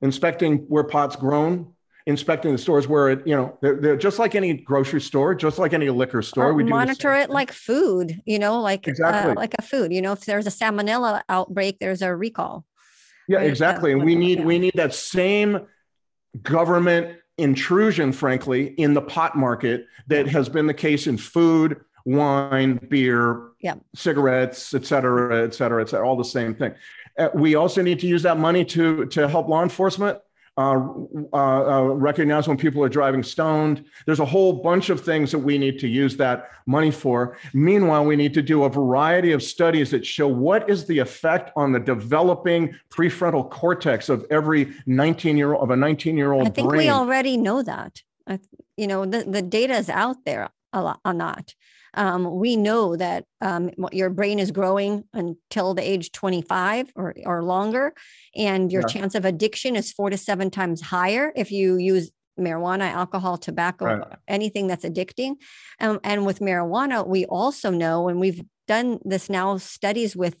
inspecting 0.00 0.58
where 0.68 0.84
pot's 0.84 1.16
grown, 1.16 1.74
inspecting 2.06 2.52
the 2.52 2.58
stores 2.58 2.86
where 2.86 3.10
it, 3.10 3.26
you 3.26 3.34
know, 3.34 3.58
they're, 3.60 3.76
they're 3.80 3.96
just 3.96 4.18
like 4.18 4.36
any 4.36 4.54
grocery 4.54 5.00
store, 5.00 5.34
just 5.34 5.58
like 5.58 5.72
any 5.72 5.90
liquor 5.90 6.22
store. 6.22 6.50
Or 6.50 6.54
we 6.54 6.62
monitor 6.62 7.12
it 7.14 7.30
like 7.30 7.50
food, 7.50 8.22
you 8.24 8.38
know, 8.38 8.60
like 8.60 8.86
uh, 8.86 8.92
exactly. 8.92 9.32
Uh, 9.32 9.34
like 9.34 9.54
a 9.58 9.62
food. 9.62 9.92
You 9.92 10.00
know, 10.02 10.12
if 10.12 10.24
there's 10.24 10.46
a 10.46 10.50
salmonella 10.50 11.22
outbreak, 11.28 11.78
there's 11.80 12.02
a 12.02 12.14
recall. 12.14 12.64
Yeah, 13.28 13.38
right? 13.38 13.48
exactly. 13.48 13.90
And 13.90 14.04
we 14.04 14.14
need 14.14 14.38
yeah. 14.38 14.44
we 14.44 14.58
need 14.58 14.74
that 14.76 14.94
same 14.94 15.66
government 16.42 17.18
intrusion, 17.38 18.12
frankly, 18.12 18.66
in 18.78 18.94
the 18.94 19.02
pot 19.02 19.36
market 19.36 19.86
that 20.06 20.28
has 20.28 20.48
been 20.48 20.66
the 20.66 20.74
case 20.74 21.08
in 21.08 21.18
food, 21.18 21.80
wine, 22.04 22.78
beer, 22.88 23.48
yeah. 23.60 23.74
cigarettes, 23.94 24.72
et 24.74 24.86
cetera, 24.86 25.44
et 25.44 25.54
cetera, 25.54 25.82
et 25.82 25.88
cetera, 25.88 26.08
all 26.08 26.16
the 26.16 26.24
same 26.24 26.54
thing. 26.54 26.72
Uh, 27.18 27.30
we 27.34 27.56
also 27.56 27.82
need 27.82 27.98
to 27.98 28.06
use 28.06 28.22
that 28.22 28.38
money 28.38 28.64
to 28.64 29.06
to 29.06 29.26
help 29.26 29.48
law 29.48 29.62
enforcement 29.64 30.18
uh, 30.58 30.80
uh, 31.34 31.36
uh, 31.36 31.82
recognize 31.82 32.48
when 32.48 32.56
people 32.56 32.82
are 32.82 32.88
driving 32.88 33.22
stoned. 33.22 33.84
There's 34.06 34.20
a 34.20 34.24
whole 34.24 34.54
bunch 34.54 34.88
of 34.88 35.02
things 35.02 35.30
that 35.32 35.38
we 35.38 35.58
need 35.58 35.78
to 35.80 35.88
use 35.88 36.16
that 36.16 36.50
money 36.64 36.90
for. 36.90 37.36
Meanwhile, 37.52 38.06
we 38.06 38.16
need 38.16 38.32
to 38.34 38.42
do 38.42 38.64
a 38.64 38.70
variety 38.70 39.32
of 39.32 39.42
studies 39.42 39.90
that 39.90 40.06
show 40.06 40.26
what 40.26 40.70
is 40.70 40.86
the 40.86 40.98
effect 40.98 41.50
on 41.56 41.72
the 41.72 41.80
developing 41.80 42.74
prefrontal 42.88 43.50
cortex 43.50 44.08
of 44.08 44.24
every 44.30 44.72
19 44.86 45.36
year 45.36 45.52
old 45.52 45.62
of 45.62 45.70
a 45.70 45.76
19 45.76 46.16
year 46.16 46.32
old. 46.32 46.46
I 46.46 46.50
think 46.50 46.70
brain. 46.70 46.78
we 46.78 46.90
already 46.90 47.36
know 47.36 47.62
that. 47.62 48.02
you 48.78 48.86
know, 48.86 49.04
the, 49.04 49.24
the 49.24 49.42
data 49.42 49.74
is 49.74 49.90
out 49.90 50.24
there 50.24 50.48
a 50.72 50.82
lot 50.82 51.00
on 51.04 51.18
that 51.18 51.54
um, 51.96 52.38
we 52.38 52.56
know 52.56 52.96
that 52.96 53.24
um, 53.40 53.70
your 53.92 54.10
brain 54.10 54.38
is 54.38 54.50
growing 54.50 55.04
until 55.12 55.74
the 55.74 55.82
age 55.82 56.12
25 56.12 56.92
or, 56.94 57.14
or 57.24 57.42
longer, 57.42 57.94
and 58.34 58.70
your 58.70 58.82
yeah. 58.82 58.88
chance 58.88 59.14
of 59.14 59.24
addiction 59.24 59.76
is 59.76 59.92
four 59.92 60.10
to 60.10 60.18
seven 60.18 60.50
times 60.50 60.80
higher 60.80 61.32
if 61.34 61.50
you 61.50 61.76
use 61.76 62.10
marijuana, 62.38 62.90
alcohol, 62.92 63.38
tobacco, 63.38 63.84
right. 63.86 64.18
anything 64.28 64.66
that's 64.66 64.84
addicting. 64.84 65.36
Um, 65.80 66.00
and 66.04 66.26
with 66.26 66.40
marijuana, 66.40 67.06
we 67.06 67.24
also 67.24 67.70
know, 67.70 68.08
and 68.08 68.20
we've 68.20 68.44
done 68.68 68.98
this 69.04 69.30
now 69.30 69.56
studies 69.56 70.14
with 70.14 70.36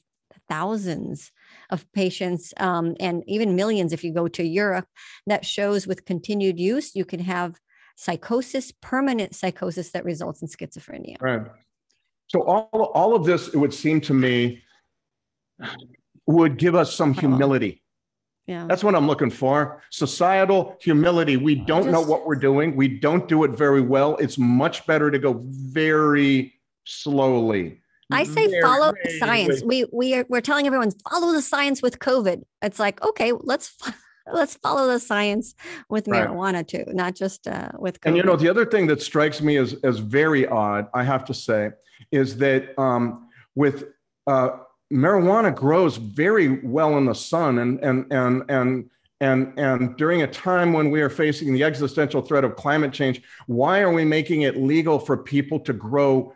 thousands 0.48 1.32
of 1.70 1.90
patients 1.92 2.52
um, 2.58 2.94
and 3.00 3.24
even 3.26 3.56
millions 3.56 3.92
if 3.92 4.04
you 4.04 4.12
go 4.12 4.28
to 4.28 4.44
Europe 4.44 4.86
that 5.26 5.44
shows 5.44 5.86
with 5.86 6.04
continued 6.04 6.60
use, 6.60 6.94
you 6.94 7.04
can 7.04 7.20
have 7.20 7.56
psychosis, 7.96 8.72
permanent 8.80 9.34
psychosis 9.34 9.90
that 9.90 10.04
results 10.04 10.42
in 10.42 10.48
schizophrenia. 10.48 11.16
Right. 11.20 11.42
So 12.28 12.42
all, 12.42 12.68
all 12.94 13.14
of 13.14 13.24
this, 13.24 13.48
it 13.48 13.56
would 13.56 13.74
seem 13.74 14.00
to 14.02 14.14
me, 14.14 14.62
would 16.26 16.58
give 16.58 16.74
us 16.74 16.94
some 16.94 17.14
humility. 17.14 17.82
Yeah. 18.46 18.66
That's 18.68 18.84
what 18.84 18.94
I'm 18.94 19.06
looking 19.08 19.30
for. 19.30 19.82
Societal 19.90 20.76
humility. 20.80 21.36
We 21.36 21.56
don't 21.56 21.84
Just, 21.84 21.92
know 21.92 22.00
what 22.00 22.26
we're 22.26 22.36
doing. 22.36 22.76
We 22.76 22.86
don't 22.86 23.26
do 23.28 23.42
it 23.44 23.50
very 23.52 23.80
well. 23.80 24.16
It's 24.16 24.38
much 24.38 24.86
better 24.86 25.10
to 25.10 25.18
go 25.18 25.42
very 25.44 26.54
slowly. 26.84 27.80
I 28.12 28.22
say 28.22 28.46
very, 28.46 28.62
follow 28.62 28.92
the 29.02 29.18
science. 29.18 29.64
We 29.64 29.84
we 29.92 30.14
are 30.14 30.24
we're 30.28 30.40
telling 30.40 30.64
everyone 30.66 30.92
follow 31.10 31.32
the 31.32 31.42
science 31.42 31.82
with 31.82 31.98
COVID. 31.98 32.42
It's 32.62 32.78
like 32.78 33.02
okay, 33.02 33.32
let's 33.32 33.76
let's 34.32 34.56
follow 34.56 34.86
the 34.86 34.98
science 34.98 35.54
with 35.88 36.06
marijuana 36.06 36.66
too, 36.66 36.84
not 36.88 37.14
just 37.14 37.46
uh, 37.46 37.70
with. 37.78 38.00
COVID. 38.00 38.08
And 38.08 38.16
you 38.16 38.22
know, 38.22 38.36
the 38.36 38.48
other 38.48 38.66
thing 38.66 38.86
that 38.88 39.02
strikes 39.02 39.40
me 39.40 39.56
as 39.56 39.74
as 39.84 39.98
very 39.98 40.46
odd, 40.46 40.88
I 40.94 41.02
have 41.04 41.24
to 41.26 41.34
say, 41.34 41.70
is 42.12 42.36
that 42.38 42.78
um, 42.78 43.28
with 43.54 43.84
uh, 44.26 44.50
marijuana 44.92 45.54
grows 45.54 45.96
very 45.96 46.60
well 46.64 46.98
in 46.98 47.06
the 47.06 47.14
sun, 47.14 47.58
and 47.58 47.80
and 47.80 48.06
and 48.12 48.42
and. 48.48 48.90
And, 49.18 49.58
and 49.58 49.96
during 49.96 50.20
a 50.20 50.26
time 50.26 50.74
when 50.74 50.90
we 50.90 51.00
are 51.00 51.08
facing 51.08 51.54
the 51.54 51.64
existential 51.64 52.20
threat 52.20 52.44
of 52.44 52.54
climate 52.54 52.92
change, 52.92 53.22
why 53.46 53.80
are 53.80 53.90
we 53.90 54.04
making 54.04 54.42
it 54.42 54.58
legal 54.58 54.98
for 54.98 55.16
people 55.16 55.58
to 55.60 55.72
grow 55.72 56.35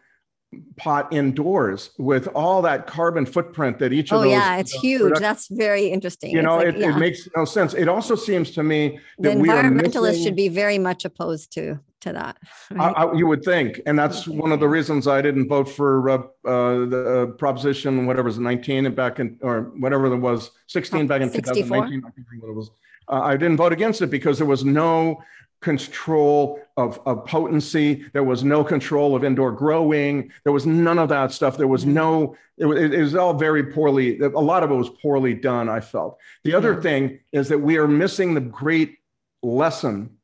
pot 0.77 1.13
indoors 1.13 1.91
with 1.99 2.27
all 2.29 2.63
that 2.63 2.87
carbon 2.87 3.25
footprint 3.25 3.79
that 3.79 3.93
each 3.93 4.11
of 4.11 4.19
oh, 4.19 4.23
those. 4.23 4.29
Oh 4.29 4.37
yeah, 4.37 4.57
it's 4.57 4.73
huge. 4.73 5.19
That's 5.19 5.49
very 5.49 5.87
interesting. 5.87 6.31
You 6.33 6.43
know, 6.43 6.57
like, 6.57 6.69
it, 6.69 6.79
yeah. 6.79 6.97
it, 6.97 6.99
makes 6.99 7.29
no 7.37 7.45
sense. 7.45 7.75
It 7.75 7.89
also 7.89 8.17
seems 8.17 8.51
to 8.53 8.63
me 8.63 8.99
that 9.19 9.37
the 9.37 9.43
environmentalists 9.43 10.03
missing, 10.03 10.25
should 10.25 10.37
be 10.37 10.49
very 10.49 10.79
much 10.79 11.05
opposed 11.05 11.53
to 11.55 11.79
to 12.01 12.13
that. 12.13 12.39
Right? 12.71 12.93
I, 12.97 13.05
I, 13.05 13.15
you 13.15 13.27
would 13.27 13.45
think, 13.45 13.81
and 13.87 13.99
that's 13.99 14.27
one 14.27 14.53
of 14.53 14.61
the 14.61 14.69
reasons 14.69 15.07
I 15.07 15.23
didn't 15.23 15.49
vote 15.49 15.69
for 15.69 16.11
uh, 16.11 16.17
uh, 16.17 16.87
the 16.87 17.23
uh, 17.23 17.27
proposition 17.37 18.07
whatever 18.07 18.27
was 18.27 18.39
19 18.39 18.93
back 18.95 19.21
in 19.21 19.39
or 19.43 19.73
whatever 19.79 20.07
it 20.07 20.19
was 20.19 20.51
16 20.67 21.07
back 21.07 21.21
in 21.21 21.31
64? 21.31 21.87
2019. 21.87 22.03
I 22.05 22.11
think 22.11 22.43
it 22.43 22.55
was. 22.55 22.71
Uh, 23.09 23.21
I 23.23 23.37
didn't 23.37 23.57
vote 23.57 23.73
against 23.73 24.03
it 24.03 24.09
because 24.09 24.39
there 24.39 24.47
was 24.47 24.65
no 24.65 25.23
control 25.61 26.61
of, 26.77 27.01
of 27.05 27.25
potency. 27.27 28.05
There 28.13 28.25
was 28.25 28.43
no 28.43 28.65
control 28.65 29.15
of 29.15 29.25
indoor 29.25 29.53
growing. 29.53 30.31
There 30.45 30.53
was 30.53 30.67
none 30.67 30.99
of 30.99 31.09
that 31.11 31.33
stuff. 31.33 31.59
There 31.59 31.69
was 31.69 31.85
no, 31.85 32.37
it, 32.57 32.67
it, 32.67 33.01
was 33.01 33.15
all 33.15 33.35
very 33.35 33.65
poorly, 33.65 34.19
a 34.19 34.29
lot 34.29 34.63
of 34.63 34.71
it 34.71 34.75
was 34.75 34.91
poorly 35.03 35.35
done, 35.35 35.69
I 35.69 35.81
felt. 35.81 36.19
The 36.45 36.55
other 36.55 36.75
yeah. 36.75 36.81
thing 36.81 37.21
is 37.33 37.49
that 37.49 37.59
we 37.59 37.77
are 37.77 37.89
missing 37.89 38.35
the 38.35 38.41
great 38.41 38.99
lesson 39.43 40.17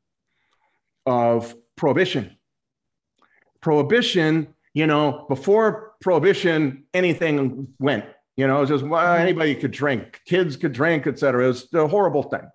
of 1.05 1.55
prohibition. 1.75 2.35
Prohibition, 3.61 4.53
you 4.73 4.87
know, 4.87 5.25
before 5.29 5.93
prohibition, 6.01 6.85
anything 6.93 7.67
went. 7.79 8.05
You 8.35 8.45
know, 8.45 8.57
it 8.57 8.61
was 8.61 8.69
just 8.69 8.85
well, 8.85 9.03
mm-hmm. 9.03 9.21
anybody 9.21 9.55
could 9.55 9.71
drink, 9.71 10.21
kids 10.25 10.57
could 10.57 10.71
drink, 10.71 11.07
et 11.07 11.17
cetera. 11.17 11.45
It 11.45 11.47
was 11.47 11.73
a 11.73 11.87
horrible 11.87 12.23
thing 12.23 12.47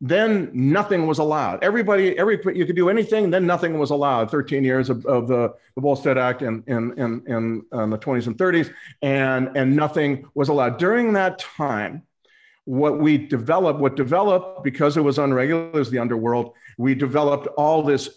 then 0.00 0.50
nothing 0.52 1.06
was 1.06 1.18
allowed. 1.18 1.62
Everybody, 1.62 2.18
every 2.18 2.40
you 2.54 2.64
could 2.64 2.76
do 2.76 2.88
anything. 2.88 3.30
Then 3.30 3.46
nothing 3.46 3.78
was 3.78 3.90
allowed. 3.90 4.30
Thirteen 4.30 4.64
years 4.64 4.88
of, 4.88 5.04
of 5.04 5.28
the, 5.28 5.54
the 5.74 5.80
Volstead 5.80 6.16
Act 6.16 6.42
in 6.42 6.64
in 6.66 6.98
in, 6.98 7.22
in 7.26 7.62
um, 7.72 7.90
the 7.90 7.98
twenties 7.98 8.26
and 8.26 8.38
thirties, 8.38 8.70
and 9.02 9.54
and 9.56 9.76
nothing 9.76 10.26
was 10.34 10.48
allowed 10.48 10.78
during 10.78 11.12
that 11.14 11.38
time. 11.38 12.02
What 12.64 12.98
we 12.98 13.18
developed, 13.18 13.80
what 13.80 13.96
developed 13.96 14.64
because 14.64 14.96
it 14.96 15.00
was 15.02 15.18
unregulated, 15.18 15.76
is 15.76 15.90
the 15.90 15.98
underworld. 15.98 16.54
We 16.78 16.94
developed 16.94 17.48
all 17.58 17.82
this 17.82 18.08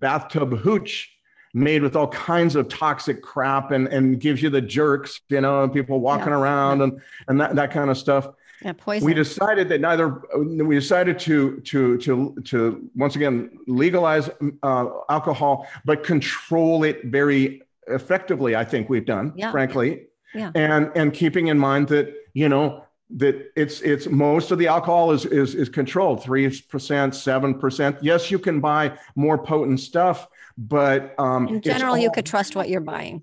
bathtub 0.00 0.58
hooch 0.58 1.10
made 1.54 1.82
with 1.82 1.96
all 1.96 2.08
kinds 2.08 2.56
of 2.56 2.68
toxic 2.68 3.22
crap 3.22 3.70
and, 3.70 3.88
and 3.88 4.20
gives 4.20 4.42
you 4.42 4.50
the 4.50 4.60
jerks, 4.60 5.20
you 5.28 5.40
know, 5.40 5.62
and 5.62 5.72
people 5.72 6.00
walking 6.00 6.28
yeah. 6.28 6.38
around 6.38 6.82
and, 6.82 7.00
and 7.28 7.40
that, 7.40 7.54
that 7.54 7.70
kind 7.70 7.90
of 7.90 7.96
stuff. 7.96 8.28
Yeah, 8.62 8.72
poison. 8.72 9.06
We 9.06 9.14
decided 9.14 9.68
that 9.68 9.80
neither. 9.80 10.20
We 10.36 10.74
decided 10.74 11.18
to 11.20 11.60
to 11.60 11.98
to 11.98 12.36
to 12.44 12.90
once 12.96 13.14
again 13.14 13.50
legalize 13.66 14.28
uh, 14.62 14.86
alcohol, 15.08 15.66
but 15.84 16.02
control 16.02 16.82
it 16.82 17.04
very 17.04 17.62
effectively. 17.86 18.56
I 18.56 18.64
think 18.64 18.88
we've 18.88 19.06
done, 19.06 19.32
yeah. 19.36 19.52
frankly, 19.52 20.06
yeah. 20.34 20.50
and 20.54 20.90
and 20.96 21.12
keeping 21.12 21.48
in 21.48 21.58
mind 21.58 21.88
that 21.88 22.12
you 22.34 22.48
know 22.48 22.84
that 23.10 23.50
it's 23.56 23.80
it's 23.80 24.08
most 24.08 24.50
of 24.50 24.58
the 24.58 24.66
alcohol 24.66 25.12
is 25.12 25.24
is 25.24 25.54
is 25.54 25.68
controlled 25.68 26.22
three 26.22 26.60
percent, 26.68 27.14
seven 27.14 27.58
percent. 27.58 27.96
Yes, 28.02 28.30
you 28.30 28.38
can 28.38 28.60
buy 28.60 28.98
more 29.14 29.38
potent 29.38 29.80
stuff, 29.80 30.26
but 30.56 31.14
um, 31.18 31.46
in 31.48 31.60
general, 31.60 31.92
all, 31.94 31.98
you 31.98 32.10
could 32.10 32.26
trust 32.26 32.56
what 32.56 32.68
you're 32.68 32.80
buying. 32.80 33.22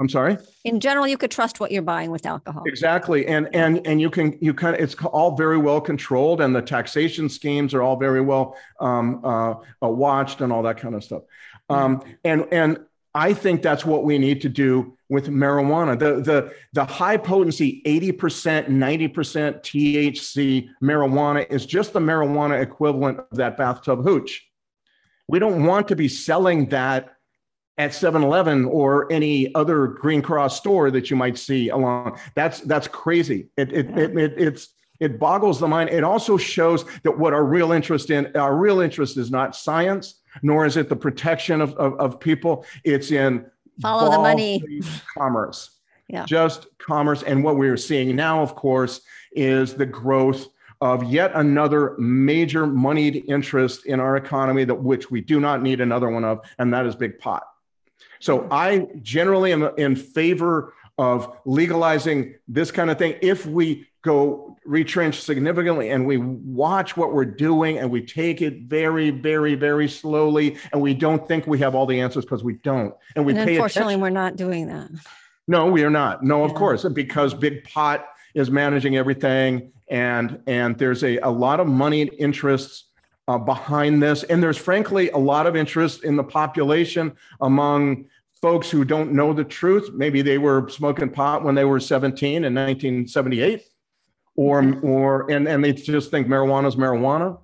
I'm 0.00 0.08
sorry. 0.08 0.36
In 0.64 0.80
general, 0.80 1.06
you 1.06 1.16
could 1.16 1.30
trust 1.30 1.60
what 1.60 1.70
you're 1.70 1.82
buying 1.82 2.10
with 2.10 2.26
alcohol. 2.26 2.64
Exactly, 2.66 3.26
and 3.26 3.48
and 3.54 3.86
and 3.86 4.00
you 4.00 4.10
can 4.10 4.36
you 4.40 4.52
kind 4.52 4.74
of 4.74 4.82
it's 4.82 4.94
all 5.04 5.36
very 5.36 5.58
well 5.58 5.80
controlled, 5.80 6.40
and 6.40 6.54
the 6.54 6.62
taxation 6.62 7.28
schemes 7.28 7.72
are 7.72 7.82
all 7.82 7.96
very 7.96 8.20
well 8.20 8.56
um, 8.80 9.20
uh, 9.24 9.54
uh, 9.82 9.88
watched, 9.88 10.40
and 10.40 10.52
all 10.52 10.62
that 10.62 10.78
kind 10.78 10.94
of 10.94 11.04
stuff. 11.04 11.22
Um, 11.68 12.02
and 12.24 12.46
and 12.50 12.78
I 13.14 13.34
think 13.34 13.62
that's 13.62 13.84
what 13.84 14.04
we 14.04 14.18
need 14.18 14.40
to 14.42 14.48
do 14.48 14.96
with 15.10 15.28
marijuana. 15.28 15.98
The, 15.98 16.22
the, 16.22 16.52
the 16.72 16.84
high 16.86 17.18
potency 17.18 17.82
80%, 17.84 18.68
90% 18.68 19.12
THC 19.62 20.68
marijuana 20.82 21.50
is 21.50 21.66
just 21.66 21.92
the 21.92 22.00
marijuana 22.00 22.62
equivalent 22.62 23.18
of 23.18 23.36
that 23.36 23.58
bathtub 23.58 24.02
hooch. 24.02 24.48
We 25.28 25.38
don't 25.38 25.66
want 25.66 25.88
to 25.88 25.96
be 25.96 26.08
selling 26.08 26.70
that 26.70 27.11
at 27.78 27.90
7-Eleven 27.90 28.66
or 28.66 29.10
any 29.10 29.54
other 29.54 29.86
Green 29.86 30.22
Cross 30.22 30.58
store 30.58 30.90
that 30.90 31.10
you 31.10 31.16
might 31.16 31.38
see 31.38 31.70
along. 31.70 32.18
That's 32.34 32.60
that's 32.60 32.86
crazy. 32.86 33.48
It, 33.56 33.72
it, 33.72 33.98
it, 33.98 34.18
it 34.18 34.34
it's 34.36 34.68
it 35.00 35.18
boggles 35.18 35.58
the 35.58 35.66
mind. 35.66 35.90
It 35.90 36.04
also 36.04 36.36
shows 36.36 36.84
that 37.02 37.18
what 37.18 37.32
our 37.32 37.44
real 37.44 37.72
interest 37.72 38.10
in 38.10 38.34
our 38.36 38.54
real 38.54 38.80
interest 38.80 39.16
is 39.16 39.30
not 39.30 39.56
science, 39.56 40.20
nor 40.42 40.64
is 40.64 40.76
it 40.76 40.88
the 40.88 40.96
protection 40.96 41.60
of, 41.60 41.74
of, 41.74 41.98
of 41.98 42.20
people. 42.20 42.64
It's 42.84 43.10
in 43.10 43.46
follow 43.80 44.10
the 44.10 44.18
money 44.18 44.62
commerce. 45.16 45.70
Yeah. 46.08 46.26
Just 46.26 46.66
commerce. 46.76 47.22
And 47.22 47.42
what 47.42 47.56
we're 47.56 47.78
seeing 47.78 48.14
now, 48.14 48.42
of 48.42 48.54
course, 48.54 49.00
is 49.32 49.72
the 49.72 49.86
growth 49.86 50.46
of 50.82 51.04
yet 51.04 51.30
another 51.34 51.96
major 51.96 52.66
moneyed 52.66 53.24
interest 53.28 53.86
in 53.86 53.98
our 53.98 54.16
economy 54.16 54.64
that 54.64 54.74
which 54.74 55.10
we 55.10 55.22
do 55.22 55.40
not 55.40 55.62
need 55.62 55.80
another 55.80 56.10
one 56.10 56.24
of, 56.24 56.40
and 56.58 56.74
that 56.74 56.84
is 56.84 56.94
big 56.94 57.18
pot. 57.18 57.44
So 58.22 58.46
I 58.52 58.86
generally 59.02 59.52
am 59.52 59.68
in 59.76 59.96
favor 59.96 60.74
of 60.96 61.36
legalizing 61.44 62.36
this 62.46 62.70
kind 62.70 62.88
of 62.88 62.96
thing. 62.96 63.16
If 63.20 63.46
we 63.46 63.88
go 64.02 64.56
retrench 64.64 65.20
significantly 65.20 65.90
and 65.90 66.06
we 66.06 66.18
watch 66.18 66.96
what 66.96 67.12
we're 67.12 67.24
doing 67.24 67.78
and 67.78 67.90
we 67.90 68.00
take 68.00 68.40
it 68.40 68.62
very 68.62 69.10
very 69.10 69.56
very 69.56 69.88
slowly 69.88 70.56
and 70.72 70.80
we 70.80 70.94
don't 70.94 71.26
think 71.26 71.48
we 71.48 71.58
have 71.58 71.74
all 71.74 71.84
the 71.84 72.00
answers 72.00 72.24
because 72.24 72.44
we 72.44 72.54
don't 72.62 72.94
and 73.16 73.26
we 73.26 73.34
and 73.34 73.44
pay 73.44 73.54
unfortunately 73.56 73.94
attention. 73.94 74.00
we're 74.00 74.10
not 74.10 74.36
doing 74.36 74.68
that. 74.68 74.88
No 75.48 75.66
we 75.66 75.82
are 75.82 75.90
not. 75.90 76.22
No 76.22 76.44
of 76.44 76.54
course 76.54 76.84
because 76.84 77.34
big 77.34 77.64
pot 77.64 78.06
is 78.34 78.52
managing 78.52 78.96
everything 78.96 79.72
and 79.88 80.40
and 80.46 80.78
there's 80.78 81.02
a, 81.02 81.18
a 81.18 81.30
lot 81.30 81.58
of 81.58 81.66
money 81.66 82.02
and 82.02 82.12
interests 82.18 82.84
uh, 83.28 83.38
behind 83.38 84.02
this. 84.02 84.24
And 84.24 84.42
there's 84.42 84.58
frankly 84.58 85.10
a 85.10 85.18
lot 85.18 85.46
of 85.46 85.56
interest 85.56 86.04
in 86.04 86.16
the 86.16 86.24
population 86.24 87.12
among 87.40 88.06
folks 88.40 88.68
who 88.68 88.84
don't 88.84 89.12
know 89.12 89.32
the 89.32 89.44
truth. 89.44 89.90
Maybe 89.94 90.20
they 90.20 90.38
were 90.38 90.68
smoking 90.68 91.08
pot 91.08 91.44
when 91.44 91.54
they 91.54 91.64
were 91.64 91.80
17 91.80 92.44
in 92.44 92.54
1978 92.54 93.62
or 94.34 94.78
or 94.82 95.30
and 95.30 95.46
and 95.46 95.64
they 95.64 95.72
just 95.72 96.10
think 96.10 96.26
marijuana 96.26 96.66
is 96.66 96.76
marijuana. 96.76 97.38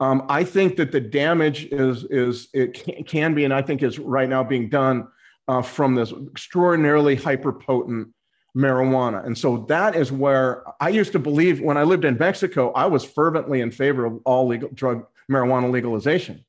Um, 0.00 0.24
i 0.28 0.42
think 0.42 0.76
that 0.76 0.92
the 0.92 1.00
damage 1.00 1.66
is 1.66 2.04
is 2.04 2.48
it 2.54 2.74
can, 2.74 3.04
can 3.04 3.34
be 3.34 3.44
and 3.44 3.52
i 3.52 3.60
think 3.60 3.82
is 3.82 3.98
right 3.98 4.28
now 4.28 4.42
being 4.42 4.68
done 4.68 5.06
uh, 5.48 5.60
from 5.60 5.94
this 5.94 6.12
extraordinarily 6.12 7.16
hyper 7.16 7.52
potent 7.52 8.08
marijuana. 8.56 9.24
And 9.24 9.36
so 9.36 9.58
that 9.68 9.94
is 9.94 10.10
where 10.10 10.64
i 10.80 10.88
used 10.88 11.12
to 11.12 11.18
believe 11.18 11.60
when 11.60 11.76
i 11.76 11.82
lived 11.82 12.04
in 12.04 12.16
mexico 12.18 12.72
i 12.72 12.86
was 12.86 13.04
fervently 13.04 13.60
in 13.60 13.70
favor 13.70 14.06
of 14.06 14.20
all 14.24 14.46
legal 14.48 14.70
drug 14.70 15.06
marijuana 15.30 15.70
legalization 15.70 16.44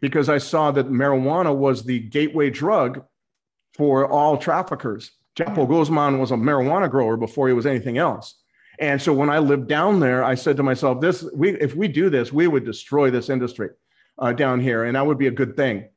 because 0.00 0.28
i 0.28 0.38
saw 0.38 0.70
that 0.70 0.88
marijuana 0.90 1.54
was 1.54 1.84
the 1.84 2.00
gateway 2.00 2.48
drug 2.50 3.04
for 3.74 4.08
all 4.10 4.36
traffickers 4.36 5.12
chapo 5.36 5.68
guzman 5.68 6.18
was 6.18 6.30
a 6.30 6.34
marijuana 6.34 6.90
grower 6.90 7.16
before 7.16 7.46
he 7.48 7.54
was 7.54 7.66
anything 7.66 7.98
else 7.98 8.36
and 8.78 9.00
so 9.00 9.12
when 9.12 9.28
I 9.28 9.38
lived 9.38 9.68
down 9.68 10.00
there, 10.00 10.24
I 10.24 10.34
said 10.34 10.56
to 10.56 10.62
myself, 10.62 11.00
"This, 11.00 11.22
we, 11.34 11.50
if 11.60 11.76
we 11.76 11.88
do 11.88 12.08
this, 12.08 12.32
we 12.32 12.48
would 12.48 12.64
destroy 12.64 13.10
this 13.10 13.28
industry 13.28 13.68
uh, 14.18 14.32
down 14.32 14.60
here, 14.60 14.84
and 14.84 14.96
that 14.96 15.06
would 15.06 15.18
be 15.18 15.26
a 15.26 15.30
good 15.30 15.54
thing." 15.56 15.88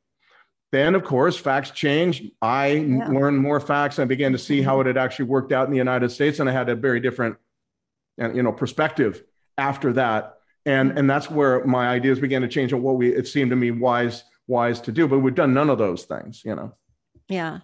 Then, 0.73 0.93
of 0.93 1.03
course, 1.05 1.37
facts 1.37 1.71
changed. 1.71 2.31
I 2.41 2.67
Yeah. 2.67 3.07
learned 3.07 3.39
more 3.39 3.61
facts. 3.61 3.97
and 3.97 4.09
began 4.09 4.33
to 4.33 4.37
see 4.37 4.61
how 4.61 4.81
it 4.81 4.87
had 4.87 4.97
actually 4.97 5.25
worked 5.25 5.53
out 5.53 5.65
in 5.65 5.71
the 5.71 5.77
United 5.77 6.09
States, 6.11 6.39
and 6.39 6.49
I 6.49 6.51
had 6.51 6.67
a 6.67 6.75
very 6.75 6.99
different, 6.99 7.37
uh, 8.21 8.31
you 8.33 8.43
know, 8.43 8.51
perspective 8.51 9.23
after 9.57 9.93
that. 9.93 10.34
And 10.65 10.97
and 10.97 11.09
that's 11.09 11.29
where 11.29 11.63
my 11.65 11.87
ideas 11.87 12.19
began 12.19 12.41
to 12.41 12.47
change 12.47 12.73
on 12.73 12.81
what 12.81 12.95
we 12.95 13.13
it 13.13 13.27
seemed 13.27 13.51
to 13.51 13.55
me 13.55 13.71
wise 13.71 14.23
wise 14.47 14.81
to 14.81 14.91
do. 14.91 15.07
But 15.07 15.19
we've 15.19 15.35
done 15.35 15.53
none 15.53 15.69
of 15.69 15.77
those 15.77 16.05
things, 16.05 16.43
you 16.43 16.55
know. 16.55 16.73
Yeah. 17.29 17.59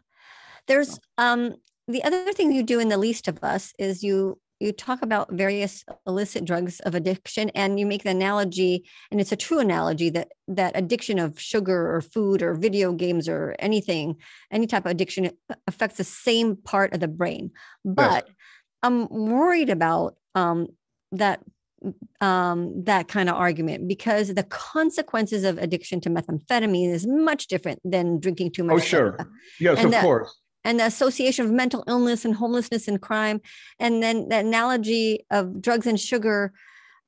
There's 0.67 0.99
um 1.17 1.55
the 1.87 2.03
other 2.03 2.31
thing 2.33 2.51
you 2.51 2.63
do 2.63 2.79
in 2.79 2.89
the 2.89 2.97
least 2.97 3.27
of 3.27 3.43
us 3.43 3.73
is 3.79 4.03
you 4.03 4.39
you 4.61 4.71
talk 4.71 5.01
about 5.01 5.31
various 5.31 5.83
illicit 6.05 6.45
drugs 6.45 6.79
of 6.81 6.93
addiction 6.93 7.49
and 7.55 7.79
you 7.79 7.85
make 7.85 8.03
the 8.03 8.11
analogy 8.11 8.87
and 9.09 9.19
it's 9.19 9.31
a 9.31 9.35
true 9.35 9.59
analogy 9.59 10.09
that 10.11 10.29
that 10.47 10.71
addiction 10.75 11.17
of 11.17 11.39
sugar 11.39 11.95
or 11.95 11.99
food 11.99 12.43
or 12.43 12.53
video 12.53 12.93
games 12.93 13.27
or 13.27 13.55
anything 13.57 14.15
any 14.51 14.67
type 14.67 14.85
of 14.85 14.91
addiction 14.91 15.31
affects 15.65 15.97
the 15.97 16.03
same 16.03 16.55
part 16.55 16.93
of 16.93 16.99
the 16.99 17.07
brain 17.07 17.49
but 17.83 18.29
i'm 18.83 19.07
worried 19.09 19.71
about 19.71 20.15
um 20.35 20.67
that 21.11 21.41
um, 22.19 22.83
that 22.83 23.07
kind 23.07 23.29
of 23.29 23.35
argument 23.35 23.87
because 23.87 24.33
the 24.33 24.43
consequences 24.43 25.43
of 25.43 25.57
addiction 25.57 25.99
to 26.01 26.09
methamphetamine 26.09 26.91
is 26.93 27.07
much 27.07 27.47
different 27.47 27.79
than 27.83 28.19
drinking 28.19 28.51
too 28.51 28.63
much. 28.63 28.75
Oh, 28.75 28.79
sure. 28.79 29.15
soda. 29.17 29.29
Yes, 29.59 29.77
And 29.77 29.85
of 29.87 29.91
that- 29.91 30.03
course. 30.03 30.35
And 30.63 30.79
the 30.79 30.85
association 30.85 31.43
of 31.45 31.51
mental 31.51 31.83
illness 31.87 32.23
and 32.23 32.35
homelessness 32.35 32.87
and 32.87 33.01
crime, 33.01 33.41
and 33.79 34.03
then 34.03 34.29
the 34.29 34.37
analogy 34.37 35.25
of 35.31 35.59
drugs 35.59 35.87
and 35.87 35.99
sugar 35.99 36.53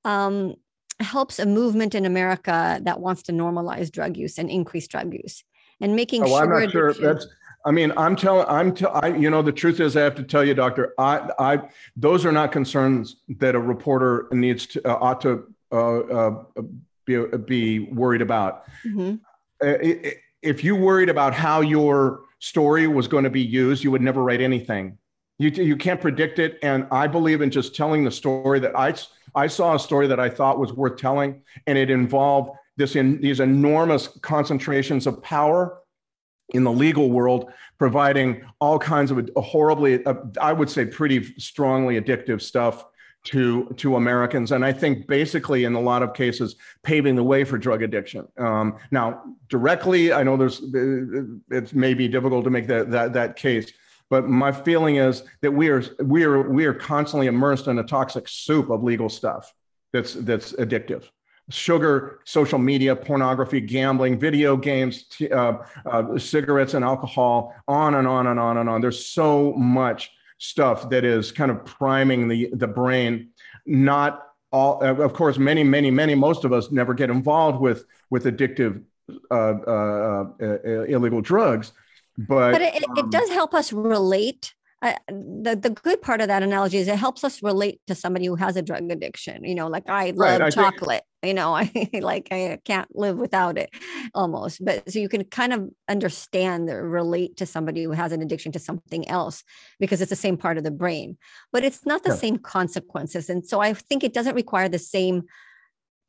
um, 0.05 0.55
helps 0.99 1.37
a 1.37 1.45
movement 1.45 1.93
in 1.93 2.03
America 2.05 2.79
that 2.83 2.99
wants 2.99 3.21
to 3.23 3.31
normalize 3.31 3.91
drug 3.91 4.17
use 4.17 4.39
and 4.39 4.49
increase 4.49 4.87
drug 4.87 5.13
use 5.13 5.43
and 5.79 5.95
making 5.95 6.23
Oh, 6.23 6.35
I'm 6.35 6.49
not 6.49 6.71
sure. 6.71 6.93
That's. 6.93 7.27
I 7.65 7.71
mean, 7.71 7.93
I'm 7.95 8.15
telling. 8.15 8.45
I'm. 8.47 8.73
T- 8.73 8.85
I. 8.85 9.07
You 9.07 9.29
know, 9.29 9.41
the 9.41 9.51
truth 9.51 9.79
is, 9.79 9.95
I 9.95 10.01
have 10.01 10.15
to 10.15 10.23
tell 10.23 10.43
you, 10.43 10.53
doctor. 10.53 10.93
I. 10.97 11.29
I. 11.39 11.61
Those 11.95 12.25
are 12.25 12.31
not 12.31 12.51
concerns 12.51 13.17
that 13.39 13.55
a 13.55 13.59
reporter 13.59 14.27
needs 14.31 14.67
to 14.67 14.87
uh, 14.87 14.97
ought 14.99 15.21
to 15.21 15.47
uh, 15.71 15.99
uh, 15.99 16.43
be 17.05 17.25
be 17.45 17.79
worried 17.79 18.21
about. 18.21 18.65
Mhm. 18.85 19.19
Uh, 19.63 20.09
if 20.41 20.63
you 20.63 20.75
worried 20.75 21.09
about 21.09 21.33
how 21.33 21.61
your 21.61 22.21
story 22.39 22.87
was 22.87 23.07
going 23.07 23.23
to 23.23 23.29
be 23.29 23.41
used, 23.41 23.83
you 23.83 23.91
would 23.91 24.01
never 24.01 24.21
write 24.21 24.41
anything. 24.41 24.97
You 25.39 25.49
you 25.49 25.77
can't 25.77 26.01
predict 26.01 26.39
it, 26.39 26.59
and 26.61 26.85
I 26.91 27.07
believe 27.07 27.41
in 27.41 27.49
just 27.49 27.75
telling 27.75 28.03
the 28.03 28.11
story 28.11 28.59
that 28.59 28.77
I 28.77 28.93
I 29.35 29.47
saw 29.47 29.75
a 29.75 29.79
story 29.79 30.07
that 30.07 30.19
I 30.19 30.29
thought 30.29 30.59
was 30.59 30.73
worth 30.73 30.97
telling, 30.97 31.43
and 31.65 31.77
it 31.77 31.89
involved 31.89 32.51
this 32.75 32.95
in 32.95 33.21
these 33.21 33.39
enormous 33.39 34.07
concentrations 34.07 35.07
of 35.07 35.21
power 35.23 35.79
in 36.53 36.63
the 36.63 36.71
legal 36.71 37.09
world, 37.09 37.51
providing 37.77 38.43
all 38.59 38.79
kinds 38.79 39.11
of 39.11 39.29
horribly, 39.35 40.05
uh, 40.05 40.15
I 40.39 40.53
would 40.53 40.69
say, 40.69 40.85
pretty 40.85 41.37
strongly 41.39 41.99
addictive 41.99 42.41
stuff 42.41 42.85
to 43.25 43.73
to 43.77 43.95
Americans, 43.95 44.51
and 44.51 44.65
I 44.65 44.73
think 44.73 45.07
basically 45.07 45.63
in 45.63 45.75
a 45.75 45.79
lot 45.79 46.03
of 46.03 46.13
cases 46.13 46.55
paving 46.83 47.15
the 47.15 47.23
way 47.23 47.45
for 47.45 47.57
drug 47.57 47.81
addiction. 47.81 48.27
Um, 48.37 48.77
now, 48.91 49.23
directly, 49.47 50.11
I 50.11 50.23
know 50.23 50.35
there's 50.35 50.61
it 50.73 51.73
may 51.73 51.93
be 51.93 52.07
difficult 52.07 52.43
to 52.43 52.49
make 52.49 52.67
that 52.67 52.91
that 52.91 53.13
that 53.13 53.35
case, 53.37 53.71
but 54.09 54.27
my 54.27 54.51
feeling 54.51 54.97
is 54.97 55.23
that 55.41 55.51
we 55.51 55.69
are 55.69 55.83
we 55.99 56.23
are 56.23 56.49
we 56.49 56.65
are 56.65 56.73
constantly 56.73 57.27
immersed 57.27 57.67
in 57.67 57.79
a 57.79 57.83
toxic 57.83 58.27
soup 58.27 58.69
of 58.69 58.83
legal 58.83 59.07
stuff 59.07 59.53
that's 59.93 60.15
that's 60.15 60.51
addictive 60.53 61.05
sugar, 61.49 62.19
social 62.25 62.59
media, 62.59 62.95
pornography, 62.95 63.59
gambling, 63.61 64.19
video 64.19 64.55
games, 64.57 65.03
t- 65.03 65.29
uh, 65.29 65.57
uh, 65.85 66.17
cigarettes, 66.17 66.73
and 66.73 66.83
alcohol, 66.85 67.53
on 67.67 67.95
and 67.95 68.07
on 68.07 68.27
and 68.27 68.39
on 68.39 68.57
and 68.57 68.69
on. 68.69 68.81
There's 68.81 69.05
so 69.05 69.53
much 69.53 70.11
stuff 70.37 70.89
that 70.89 71.03
is 71.05 71.31
kind 71.31 71.51
of 71.51 71.63
priming 71.65 72.27
the, 72.27 72.49
the 72.53 72.67
brain. 72.67 73.29
Not 73.65 74.27
all, 74.51 74.83
uh, 74.83 74.93
of 74.95 75.13
course, 75.13 75.37
many, 75.37 75.63
many, 75.63 75.89
many, 75.91 76.15
most 76.15 76.43
of 76.45 76.53
us 76.53 76.71
never 76.71 76.93
get 76.93 77.09
involved 77.09 77.59
with, 77.59 77.85
with 78.09 78.25
addictive 78.25 78.83
uh, 79.31 79.33
uh, 79.33 80.25
uh, 80.41 80.59
illegal 80.83 81.21
drugs. 81.21 81.71
But, 82.17 82.51
but 82.53 82.61
it, 82.61 82.75
it- 82.75 82.83
it 82.83 83.03
um, 83.05 83.09
does 83.09 83.29
help 83.29 83.53
us 83.53 83.73
relate. 83.73 84.53
Uh, 84.83 84.93
the 85.07 85.55
the 85.59 85.69
good 85.69 86.01
part 86.01 86.19
of 86.19 86.27
that 86.27 86.43
analogy 86.43 86.77
is 86.77 86.89
it 86.89 86.97
helps 86.99 87.23
us 87.23 87.41
relate 87.41 87.79
to 87.87 87.95
somebody 87.95 88.25
who 88.25 88.35
has 88.35 88.57
a 88.57 88.61
drug 88.61 88.91
addiction. 88.91 89.43
You 89.45 89.55
know, 89.55 89.67
like 89.67 89.87
I 89.89 90.07
love 90.07 90.17
Right, 90.17 90.41
I 90.41 90.49
think- 90.49 90.55
chocolate. 90.55 91.03
you 91.23 91.33
know, 91.33 91.55
I 91.61 91.89
like 92.01 92.27
I 92.31 92.59
can't 92.65 92.93
live 92.93 93.17
without 93.17 93.57
it, 93.57 93.69
almost. 94.13 94.63
But 94.63 94.91
so 94.91 94.99
you 94.99 95.07
can 95.07 95.23
kind 95.23 95.53
of 95.53 95.69
understand 95.87 96.69
or 96.69 96.87
relate 96.89 97.37
to 97.37 97.45
somebody 97.45 97.83
who 97.83 97.91
has 97.91 98.11
an 98.11 98.21
addiction 98.21 98.51
to 98.51 98.59
something 98.59 99.07
else 99.07 99.43
because 99.79 100.01
it's 100.01 100.09
the 100.09 100.17
same 100.17 100.35
part 100.35 100.57
of 100.57 100.65
the 100.65 100.71
brain, 100.83 101.17
but 101.53 101.63
it's 101.63 101.85
not 101.85 102.03
the 102.03 102.09
Yeah. 102.09 102.15
same 102.17 102.37
consequences. 102.37 103.29
And 103.29 103.45
so 103.45 103.61
I 103.61 103.73
think 103.73 104.03
it 104.03 104.13
doesn't 104.13 104.35
require 104.35 104.67
the 104.67 104.79
same 104.79 105.23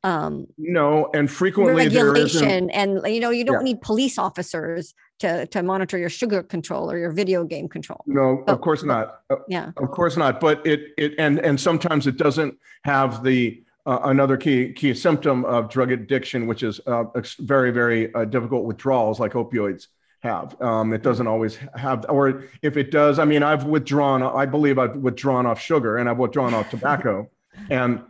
um 0.05 0.45
no, 0.57 1.09
and 1.15 1.29
frequently 1.31 1.73
regulation 1.83 2.69
and 2.69 3.01
you 3.13 3.19
know 3.19 3.31
you 3.31 3.43
don't 3.43 3.61
Yeah. 3.65 3.73
need 3.73 3.81
police 3.81 4.17
officers 4.19 4.93
to 5.19 5.47
to 5.47 5.63
monitor 5.63 5.97
your 5.97 6.09
sugar 6.09 6.43
control 6.43 6.91
or 6.91 6.97
your 6.97 7.11
video 7.11 7.43
game 7.43 7.67
control 7.67 8.01
No, 8.05 8.43
of 8.47 8.61
course 8.61 8.83
not. 8.83 9.21
Uh, 9.31 9.37
yeah 9.47 9.71
Of 9.77 9.89
course 9.91 10.15
not. 10.15 10.39
But 10.39 10.65
it 10.65 10.79
it 10.97 11.11
and 11.17 11.39
and 11.39 11.59
sometimes 11.59 12.05
it 12.07 12.17
doesn't 12.17 12.53
have 12.83 13.23
the 13.23 13.63
uh, 13.87 13.99
another 14.03 14.37
key 14.37 14.73
key 14.73 14.93
symptom 14.93 15.43
of 15.45 15.69
drug 15.69 15.91
addiction, 15.91 16.45
which 16.47 16.61
is 16.63 16.79
uh, 16.85 17.05
very 17.39 17.71
very 17.71 18.13
uh, 18.13 18.25
difficult 18.25 18.63
withdrawals 18.65 19.19
like 19.19 19.33
opioids 19.33 19.87
have. 20.21 20.59
Um, 20.61 20.93
it 20.93 21.01
doesn't 21.03 21.27
always 21.27 21.57
have, 21.75 22.05
or 22.09 22.43
if 22.63 22.77
it 22.77 22.89
does, 22.91 23.19
I 23.19 23.25
mean, 23.25 23.43
I've 23.43 23.65
withdrawn. 23.65 24.23
I 24.23 24.45
believe 24.45 24.77
I've 24.79 24.95
withdrawn 25.07 25.45
off 25.45 25.59
sugar 25.61 25.97
and 25.97 26.09
I've 26.09 26.17
withdrawn 26.17 26.53
off 26.55 26.69
tobacco, 26.71 27.29
and 27.69 28.01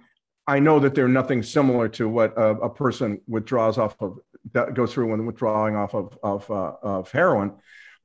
I 0.47 0.59
know 0.59 0.79
that 0.79 0.93
they're 0.93 1.07
nothing 1.07 1.41
similar 1.41 1.87
to 1.89 2.07
what 2.07 2.37
a, 2.37 2.49
a 2.51 2.69
person 2.69 3.21
withdraws 3.27 3.77
off 3.77 3.95
of 3.99 4.19
that 4.53 4.75
goes 4.75 4.93
through 4.93 5.09
when 5.09 5.25
withdrawing 5.25 5.75
off 5.75 5.93
of 5.95 6.17
of, 6.21 6.49
uh, 6.51 6.73
of 6.81 7.11
heroin. 7.11 7.53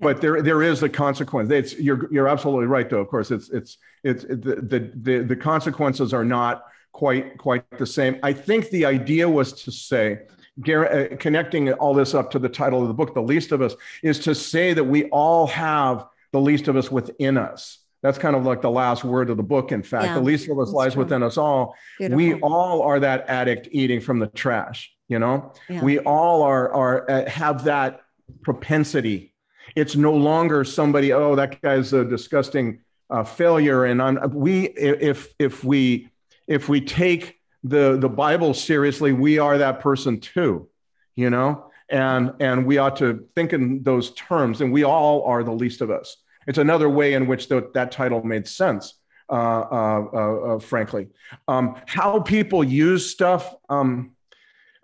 But 0.00 0.22
there 0.22 0.40
there 0.40 0.62
is 0.62 0.82
a 0.82 0.88
consequence. 0.88 1.50
It's 1.50 1.78
you're 1.78 2.10
you're 2.10 2.28
absolutely 2.28 2.66
right 2.66 2.88
though. 2.88 3.00
Of 3.00 3.08
course, 3.08 3.30
it's 3.30 3.50
it's 3.50 3.76
it's 4.02 4.24
the 4.24 4.90
the 4.96 5.24
the, 5.24 5.36
consequences 5.36 6.14
are 6.14 6.24
not 6.24 6.64
quite 6.92 7.36
quite 7.36 7.64
the 7.78 7.86
same. 7.86 8.18
I 8.22 8.32
think 8.32 8.70
the 8.70 8.86
idea 8.86 9.28
was 9.28 9.52
to 9.64 9.72
say. 9.72 10.20
Uh, 10.68 11.16
connecting 11.18 11.72
all 11.74 11.94
this 11.94 12.12
up 12.12 12.30
to 12.30 12.38
the 12.38 12.48
title 12.48 12.82
of 12.82 12.88
the 12.88 12.92
book, 12.92 13.14
The 13.14 13.22
Least 13.22 13.50
of 13.50 13.62
Us, 13.62 13.74
is 14.02 14.18
to 14.18 14.34
say 14.34 14.74
that 14.74 14.84
we 14.84 15.04
all 15.04 15.46
have 15.46 16.06
the 16.32 16.40
least 16.40 16.68
of 16.68 16.76
us 16.76 16.90
within 16.90 17.38
us. 17.38 17.78
That's 18.02 18.18
kind 18.18 18.34
of 18.34 18.44
like 18.44 18.62
the 18.62 18.70
last 18.70 19.04
word 19.04 19.28
of 19.28 19.36
the 19.36 19.42
book. 19.42 19.72
In 19.72 19.82
fact, 19.82 20.06
yeah, 20.06 20.14
the 20.14 20.20
least 20.20 20.48
of 20.48 20.58
us 20.58 20.70
lies 20.70 20.94
true. 20.94 21.04
within 21.04 21.22
us 21.22 21.36
all. 21.36 21.76
Beautiful. 21.98 22.16
We 22.16 22.34
all 22.40 22.82
are 22.82 22.98
that 23.00 23.28
addict 23.28 23.68
eating 23.72 24.00
from 24.00 24.18
the 24.18 24.26
trash. 24.26 24.90
You 25.08 25.18
know, 25.18 25.52
yeah. 25.68 25.82
we 25.82 25.98
all 25.98 26.42
are 26.42 26.72
are 26.72 27.10
uh, 27.10 27.28
have 27.28 27.64
that 27.64 28.00
propensity. 28.42 29.34
It's 29.76 29.96
no 29.96 30.14
longer 30.14 30.64
somebody. 30.64 31.12
Oh, 31.12 31.34
that 31.36 31.60
guy's 31.60 31.92
a 31.92 32.04
disgusting 32.04 32.80
uh, 33.10 33.24
failure. 33.24 33.84
And 33.84 34.00
on 34.00 34.32
we, 34.32 34.68
if 34.68 35.34
if 35.38 35.62
we 35.62 36.10
if 36.46 36.68
we 36.68 36.80
take 36.80 37.36
the 37.64 37.98
the 37.98 38.08
Bible 38.08 38.54
seriously, 38.54 39.12
we 39.12 39.38
are 39.38 39.58
that 39.58 39.80
person 39.80 40.20
too. 40.20 40.68
You 41.16 41.28
know, 41.28 41.70
and 41.90 42.32
and 42.40 42.64
we 42.64 42.78
ought 42.78 42.96
to 42.96 43.26
think 43.34 43.52
in 43.52 43.82
those 43.82 44.12
terms. 44.12 44.62
And 44.62 44.72
we 44.72 44.84
all 44.84 45.24
are 45.24 45.42
the 45.42 45.52
least 45.52 45.82
of 45.82 45.90
us. 45.90 46.16
It's 46.50 46.58
another 46.58 46.90
way 46.90 47.14
in 47.14 47.28
which 47.28 47.46
the, 47.46 47.70
that 47.74 47.92
title 47.92 48.24
made 48.24 48.48
sense. 48.48 48.94
Uh, 49.30 49.60
uh, 49.70 50.06
uh, 50.12 50.56
uh 50.56 50.58
frankly, 50.58 51.06
um, 51.46 51.76
how 51.86 52.18
people 52.18 52.64
use 52.64 53.08
stuff, 53.08 53.54
um, 53.68 54.16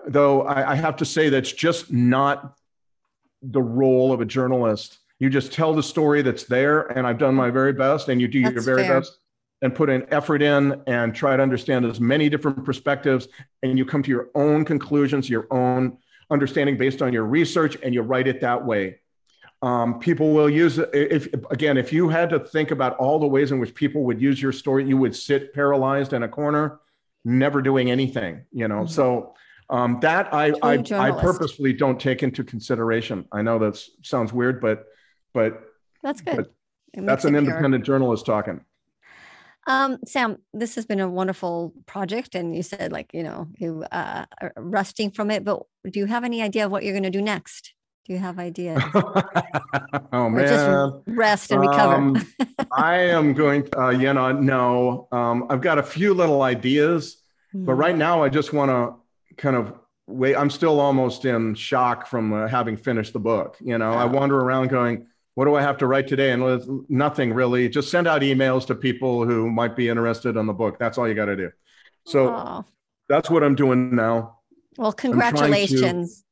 though, 0.07 0.43
I, 0.43 0.71
I, 0.71 0.75
have 0.77 0.95
to 0.99 1.05
say 1.05 1.29
that's 1.29 1.51
just 1.51 1.91
not 1.91 2.57
the 3.43 3.61
role 3.61 4.13
of 4.13 4.21
a 4.21 4.25
journalist. 4.25 4.99
You 5.19 5.29
just 5.29 5.53
tell 5.53 5.75
the 5.75 5.83
story 5.83 6.23
that's 6.23 6.45
there, 6.45 6.83
and 6.83 7.05
I've 7.05 7.19
done 7.19 7.35
my 7.35 7.51
very 7.51 7.73
best, 7.73 8.09
and 8.09 8.21
you 8.21 8.29
do 8.29 8.43
that's 8.43 8.55
your 8.55 8.63
very 8.63 8.85
fair. 8.85 9.01
best 9.01 9.19
and 9.63 9.75
put 9.75 9.91
an 9.91 10.07
effort 10.11 10.43
in 10.43 10.81
and 10.87 11.13
try 11.13 11.37
to 11.37 11.43
understand 11.43 11.85
as 11.85 11.99
many 11.99 12.29
different 12.29 12.65
perspectives, 12.65 13.27
and 13.65 13.77
you 13.77 13.85
come 13.85 14.05
to 14.05 14.11
your 14.13 14.29
own 14.37 14.65
conclusions, 14.65 15.29
your 15.29 15.49
own 15.51 15.99
understanding 16.31 16.77
based 16.77 17.03
on 17.03 17.13
your 17.13 17.25
research, 17.25 17.77
and 17.83 17.93
you 17.93 18.03
write 18.03 18.29
it 18.29 18.41
that 18.43 18.65
way. 18.65 19.01
Um, 19.67 19.99
people 19.99 20.33
will 20.33 20.49
use 20.49 20.79
it. 20.79 20.89
If 20.93 21.27
again, 21.51 21.77
if 21.77 21.93
you 21.93 22.09
had 22.09 22.31
to 22.31 22.39
think 22.39 22.71
about 22.71 22.97
all 22.99 23.19
the 23.19 23.27
ways 23.27 23.51
in 23.51 23.59
which 23.59 23.75
people 23.75 24.05
would 24.05 24.21
use 24.21 24.41
your 24.41 24.53
story, 24.53 24.87
you 24.87 24.97
would 24.97 25.17
sit 25.17 25.53
paralyzed 25.53 26.13
in 26.13 26.23
a 26.23 26.29
corner, 26.29 26.79
never 27.25 27.61
doing 27.61 27.91
anything. 27.91 28.45
You 28.53 28.69
know, 28.69 28.83
mm-hmm. 28.83 28.93
so 28.93 29.35
um, 29.69 29.99
that 30.03 30.33
I 30.33 30.53
I, 30.63 30.75
I, 30.93 31.11
purposefully 31.11 31.73
don't 31.73 31.99
take 31.99 32.23
into 32.23 32.45
consideration. 32.45 33.27
I 33.33 33.43
know 33.43 33.59
that 33.59 33.83
sounds 34.03 34.33
weird, 34.33 34.61
but 34.61 34.85
but 35.35 35.65
that's 36.01 36.21
good. 36.21 36.37
But 36.95 37.05
that's 37.05 37.25
an 37.25 37.35
independent 37.35 37.85
pure. 37.85 37.99
journalist 37.99 38.25
talking. 38.25 38.61
Um, 39.67 39.99
Sam, 40.07 40.37
this 40.55 40.77
has 40.77 40.87
been 40.87 41.01
a 41.01 41.11
wonderful 41.11 41.75
project, 41.87 42.37
and 42.37 42.55
you 42.55 42.63
said 42.63 42.93
like 42.93 43.11
you 43.13 43.25
know 43.25 43.49
you 43.59 43.85
uh, 43.91 44.27
are 44.41 44.53
resting 44.57 45.11
from 45.11 45.33
it, 45.33 45.43
but 45.43 45.65
do 45.91 45.99
you 45.99 46.07
have 46.07 46.23
any 46.23 46.41
idea 46.41 46.67
of 46.67 46.71
what 46.71 46.85
you're 46.85 46.93
going 46.93 47.03
to 47.03 47.11
do 47.11 47.21
next? 47.21 47.73
Do 48.07 48.13
you 48.13 48.21
have 48.21 48.39
ideas? 48.39 48.81
oh 50.13 50.31
man, 50.31 50.47
just 50.47 51.03
rest 51.09 51.51
and 51.51 51.61
recover. 51.61 51.95
um, 51.95 52.27
I 52.73 52.99
am 52.99 53.35
going. 53.35 53.65
To, 53.65 53.81
uh, 53.81 53.91
you 53.91 54.13
know, 54.13 54.31
no. 54.31 55.09
Um, 55.11 55.47
I've 55.51 55.61
got 55.61 55.79
a 55.79 55.83
few 55.83 56.15
little 56.15 56.43
ideas, 56.43 57.17
mm-hmm. 57.53 57.65
but 57.65 57.73
hmm. 57.73 57.81
right 57.81 57.97
now 57.97 58.23
I 58.23 58.29
just 58.29 58.53
want 58.53 58.71
to 58.71 59.35
kind 59.35 59.57
of 59.57 59.75
wait. 60.07 60.37
I'm 60.37 60.51
still 60.51 60.79
almost 60.79 61.25
in 61.25 61.57
shock 61.57 62.07
from 62.07 62.33
uh, 62.33 62.47
having 62.47 62.77
finished 62.77 63.13
the 63.13 63.19
book. 63.19 63.57
You 63.61 63.77
know, 63.77 63.93
I 63.93 64.05
wander 64.05 64.39
around 64.39 64.69
going, 64.69 65.09
"What 65.35 65.47
do 65.47 65.57
I 65.57 65.63
have 65.63 65.79
to 65.79 65.89
write 65.89 66.07
today?" 66.07 66.31
And 66.31 66.89
nothing 66.89 67.33
really. 67.33 67.69
Just 67.69 67.91
send 67.91 68.07
out 68.07 68.23
emails 68.23 68.69
to 68.69 68.77
people 68.77 69.27
who 69.27 69.51
might 69.51 69.75
be 69.75 69.89
interested 69.89 70.37
in 70.37 70.47
the 70.47 70.55
book. 70.55 70.79
That's 70.79 70.97
all 70.97 71.09
you 71.09 71.15
got 71.15 71.25
to 71.25 71.37
do. 71.37 71.51
So 72.05 72.29
oh. 72.29 72.65
that's 73.09 73.31
what 73.31 73.43
I'm 73.43 73.57
doing 73.57 73.97
now. 73.97 74.39
Well, 74.79 74.93
congratulations. 74.93 76.23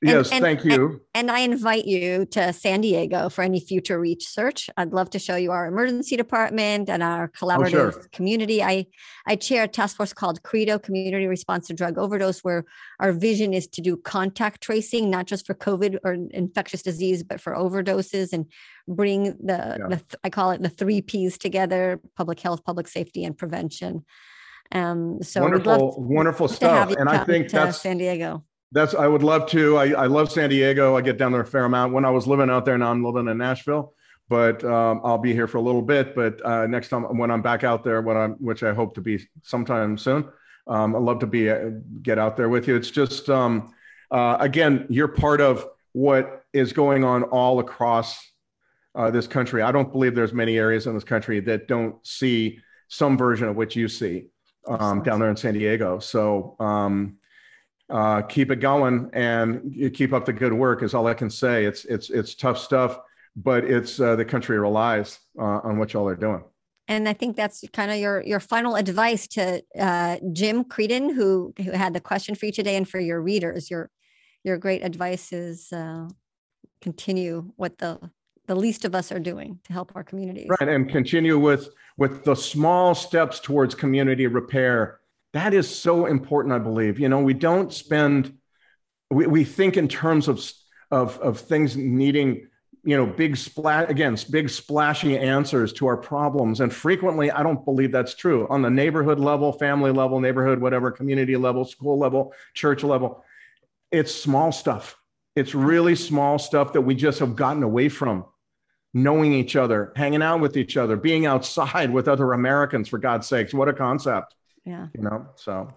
Yes, 0.00 0.30
and, 0.30 0.42
thank 0.42 0.64
you. 0.64 0.86
And, 1.14 1.28
and, 1.28 1.30
I 1.30 1.40
invite 1.40 1.84
you 1.84 2.24
to 2.26 2.52
San 2.52 2.82
Diego 2.82 3.28
for 3.28 3.42
any 3.42 3.58
future 3.58 3.98
research. 3.98 4.70
I'd 4.76 4.92
love 4.92 5.10
to 5.10 5.18
show 5.18 5.34
you 5.34 5.50
our 5.50 5.66
emergency 5.66 6.16
department 6.16 6.88
and 6.88 7.02
our 7.02 7.28
collaborative 7.28 7.88
oh, 7.88 7.90
sure. 7.90 8.06
community. 8.12 8.62
I 8.62 8.86
I 9.26 9.34
chair 9.34 9.64
a 9.64 9.68
task 9.68 9.96
force 9.96 10.12
called 10.12 10.44
Credo 10.44 10.78
Community 10.78 11.26
Response 11.26 11.66
to 11.66 11.74
Drug 11.74 11.98
Overdose, 11.98 12.40
where 12.40 12.64
our 13.00 13.12
vision 13.12 13.52
is 13.52 13.66
to 13.68 13.80
do 13.80 13.96
contact 13.96 14.60
tracing, 14.60 15.10
not 15.10 15.26
just 15.26 15.46
for 15.46 15.54
COVID 15.54 15.98
or 16.04 16.16
infectious 16.30 16.82
disease, 16.82 17.24
but 17.24 17.40
for 17.40 17.54
overdoses 17.54 18.32
and 18.32 18.46
bring 18.86 19.36
the, 19.44 19.78
yeah. 19.80 19.88
the 19.88 20.02
I 20.22 20.30
call 20.30 20.52
it 20.52 20.62
the 20.62 20.68
three 20.68 21.00
P's 21.00 21.38
together: 21.38 22.00
public 22.16 22.38
health, 22.38 22.64
public 22.64 22.86
safety, 22.86 23.24
and 23.24 23.36
prevention. 23.36 24.04
Um, 24.70 25.22
so 25.22 25.40
wonderful, 25.40 25.96
wonderful 25.98 26.46
stuff. 26.46 26.90
And 26.90 27.08
I 27.08 27.24
think 27.24 27.50
that's 27.50 27.80
San 27.80 27.98
Diego. 27.98 28.44
That's 28.72 28.94
I 28.94 29.06
would 29.06 29.22
love 29.22 29.46
to. 29.50 29.78
I, 29.78 29.90
I 29.92 30.06
love 30.06 30.30
San 30.30 30.50
Diego. 30.50 30.96
I 30.96 31.00
get 31.00 31.16
down 31.16 31.32
there 31.32 31.40
a 31.40 31.46
fair 31.46 31.64
amount. 31.64 31.94
When 31.94 32.04
I 32.04 32.10
was 32.10 32.26
living 32.26 32.50
out 32.50 32.64
there, 32.64 32.76
now 32.76 32.90
I'm 32.90 33.02
living 33.02 33.28
in 33.28 33.38
Nashville, 33.38 33.94
but 34.28 34.62
um, 34.64 35.00
I'll 35.02 35.18
be 35.18 35.32
here 35.32 35.46
for 35.46 35.56
a 35.56 35.62
little 35.62 35.82
bit. 35.82 36.14
But 36.14 36.44
uh, 36.44 36.66
next 36.66 36.90
time 36.90 37.04
when 37.16 37.30
I'm 37.30 37.40
back 37.40 37.64
out 37.64 37.82
there, 37.82 38.02
when 38.02 38.16
I'm 38.16 38.32
which 38.32 38.62
I 38.62 38.74
hope 38.74 38.94
to 38.96 39.00
be 39.00 39.26
sometime 39.42 39.96
soon, 39.96 40.28
um, 40.66 40.94
I'd 40.94 41.02
love 41.02 41.20
to 41.20 41.26
be 41.26 41.50
uh, 41.50 41.70
get 42.02 42.18
out 42.18 42.36
there 42.36 42.50
with 42.50 42.68
you. 42.68 42.76
It's 42.76 42.90
just 42.90 43.30
um, 43.30 43.72
uh, 44.10 44.36
again, 44.38 44.86
you're 44.90 45.08
part 45.08 45.40
of 45.40 45.66
what 45.92 46.44
is 46.52 46.72
going 46.72 47.04
on 47.04 47.22
all 47.24 47.60
across 47.60 48.20
uh, 48.94 49.10
this 49.10 49.26
country. 49.26 49.62
I 49.62 49.72
don't 49.72 49.90
believe 49.90 50.14
there's 50.14 50.34
many 50.34 50.58
areas 50.58 50.86
in 50.86 50.94
this 50.94 51.04
country 51.04 51.40
that 51.40 51.68
don't 51.68 52.06
see 52.06 52.60
some 52.88 53.16
version 53.16 53.48
of 53.48 53.56
what 53.56 53.76
you 53.76 53.88
see 53.88 54.26
um, 54.66 55.02
down 55.02 55.20
there 55.20 55.30
in 55.30 55.36
San 55.36 55.54
Diego. 55.54 55.98
So 55.98 56.56
um, 56.60 57.18
uh, 57.90 58.22
keep 58.22 58.50
it 58.50 58.56
going 58.56 59.10
and 59.12 59.74
keep 59.94 60.12
up 60.12 60.24
the 60.24 60.32
good 60.32 60.52
work 60.52 60.82
is 60.82 60.94
all 60.94 61.06
I 61.06 61.14
can 61.14 61.30
say. 61.30 61.64
It's 61.64 61.84
it's 61.86 62.10
it's 62.10 62.34
tough 62.34 62.58
stuff, 62.58 63.00
but 63.36 63.64
it's 63.64 64.00
uh, 64.00 64.16
the 64.16 64.24
country 64.24 64.58
relies 64.58 65.18
uh, 65.38 65.60
on 65.64 65.78
what 65.78 65.92
y'all 65.92 66.08
are 66.08 66.16
doing. 66.16 66.44
And 66.86 67.08
I 67.08 67.12
think 67.12 67.36
that's 67.36 67.64
kind 67.72 67.90
of 67.90 67.98
your 67.98 68.22
your 68.22 68.40
final 68.40 68.76
advice 68.76 69.26
to 69.28 69.62
uh, 69.78 70.16
Jim 70.32 70.64
Creedon, 70.64 71.14
who 71.14 71.54
who 71.58 71.70
had 71.70 71.94
the 71.94 72.00
question 72.00 72.34
for 72.34 72.46
you 72.46 72.52
today, 72.52 72.76
and 72.76 72.88
for 72.88 73.00
your 73.00 73.20
readers. 73.20 73.70
Your 73.70 73.90
your 74.44 74.58
great 74.58 74.84
advice 74.84 75.32
is 75.32 75.72
uh, 75.72 76.08
continue 76.80 77.52
what 77.56 77.78
the 77.78 77.98
the 78.46 78.56
least 78.56 78.86
of 78.86 78.94
us 78.94 79.12
are 79.12 79.20
doing 79.20 79.60
to 79.64 79.72
help 79.72 79.92
our 79.94 80.02
communities. 80.02 80.48
Right, 80.60 80.68
and 80.68 80.88
continue 80.88 81.38
with 81.38 81.70
with 81.96 82.24
the 82.24 82.34
small 82.34 82.94
steps 82.94 83.40
towards 83.40 83.74
community 83.74 84.26
repair 84.26 85.00
that 85.32 85.54
is 85.54 85.68
so 85.68 86.06
important, 86.06 86.54
I 86.54 86.58
believe. 86.58 86.98
You 86.98 87.08
know, 87.08 87.20
we 87.20 87.34
don't 87.34 87.72
spend, 87.72 88.34
we, 89.10 89.26
we 89.26 89.44
think 89.44 89.76
in 89.76 89.88
terms 89.88 90.28
of, 90.28 90.42
of, 90.90 91.18
of 91.20 91.40
things 91.40 91.76
needing, 91.76 92.48
you 92.82 92.96
know, 92.96 93.06
big 93.06 93.36
splash, 93.36 93.90
again, 93.90 94.16
big 94.30 94.48
splashy 94.48 95.18
answers 95.18 95.72
to 95.74 95.86
our 95.86 95.96
problems. 95.96 96.60
And 96.60 96.72
frequently, 96.72 97.30
I 97.30 97.42
don't 97.42 97.64
believe 97.64 97.92
that's 97.92 98.14
true 98.14 98.46
on 98.48 98.62
the 98.62 98.70
neighborhood 98.70 99.20
level, 99.20 99.52
family 99.52 99.90
level, 99.90 100.20
neighborhood, 100.20 100.60
whatever, 100.60 100.90
community 100.90 101.36
level, 101.36 101.64
school 101.64 101.98
level, 101.98 102.32
church 102.54 102.82
level. 102.82 103.22
It's 103.90 104.14
small 104.14 104.52
stuff. 104.52 104.96
It's 105.36 105.54
really 105.54 105.94
small 105.94 106.38
stuff 106.38 106.72
that 106.72 106.80
we 106.80 106.94
just 106.94 107.18
have 107.18 107.36
gotten 107.36 107.62
away 107.62 107.88
from 107.88 108.24
knowing 108.94 109.32
each 109.34 109.56
other, 109.56 109.92
hanging 109.94 110.22
out 110.22 110.40
with 110.40 110.56
each 110.56 110.76
other, 110.76 110.96
being 110.96 111.26
outside 111.26 111.92
with 111.92 112.08
other 112.08 112.32
Americans, 112.32 112.88
for 112.88 112.98
God's 112.98 113.26
sakes. 113.26 113.52
What 113.52 113.68
a 113.68 113.72
concept. 113.72 114.34
Yeah. 114.68 114.88
You 114.94 115.02
know, 115.02 115.26
so 115.36 115.72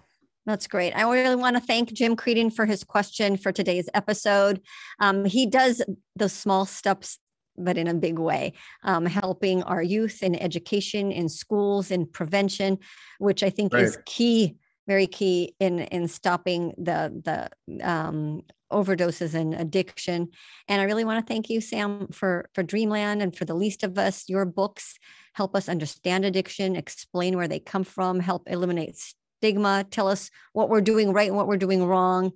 that's 0.46 0.68
great. 0.68 0.92
I 0.92 1.04
really 1.10 1.36
want 1.36 1.56
to 1.56 1.62
thank 1.62 1.94
Jim 1.94 2.18
Creedon 2.18 2.54
for 2.54 2.66
his 2.66 2.84
question 2.84 3.38
for 3.38 3.54
today's 3.54 3.88
episode. 3.94 4.62
Um, 5.00 5.24
he 5.24 5.46
does 5.46 5.82
those 6.18 6.34
small 6.34 6.66
steps, 6.66 7.20
but 7.58 7.78
in 7.78 7.88
a 7.88 7.94
big 7.94 8.20
way, 8.20 8.54
um, 8.84 9.06
helping 9.06 9.64
our 9.64 9.82
youth 9.82 10.22
in 10.22 10.36
education, 10.36 11.10
in 11.12 11.30
schools, 11.30 11.90
in 11.90 12.06
prevention, 12.06 12.80
which 13.20 13.44
I 13.44 13.50
think 13.50 13.74
right. 13.74 13.84
is 13.84 13.98
key, 14.06 14.58
very 14.92 15.08
key 15.08 15.56
in 15.60 15.80
in 15.98 16.04
stopping 16.08 16.74
the 16.78 17.00
the 17.28 17.90
um, 17.90 18.42
overdoses 18.70 19.34
and 19.34 19.54
addiction. 19.54 20.30
And 20.68 20.82
I 20.82 20.86
really 20.86 21.06
want 21.06 21.26
to 21.26 21.34
thank 21.34 21.50
you, 21.50 21.62
Sam, 21.62 22.08
for 22.20 22.50
for 22.54 22.64
Dreamland 22.64 23.22
and 23.22 23.34
for 23.38 23.46
the 23.46 23.60
least 23.64 23.84
of 23.84 23.98
us. 23.98 24.16
Your 24.28 24.46
books 24.46 25.00
help 25.34 25.56
us 25.56 25.70
understand 25.70 26.26
addiction, 26.26 26.76
explain 26.76 27.38
where 27.38 27.48
they 27.48 27.62
come 27.74 27.86
from, 27.86 28.20
help 28.20 28.44
eliminate 28.48 28.98
stigma, 28.98 29.86
tell 29.90 30.10
us 30.10 30.30
what 30.52 30.70
we're 30.70 30.90
doing 30.92 31.14
right 31.14 31.30
and 31.30 31.38
what 31.38 31.48
we're 31.48 31.66
doing 31.66 31.86
wrong, 31.86 32.32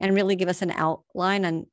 and 0.00 0.14
really 0.14 0.36
give 0.36 0.48
us 0.48 0.62
an 0.62 0.70
outline 0.70 1.44
on 1.44 1.66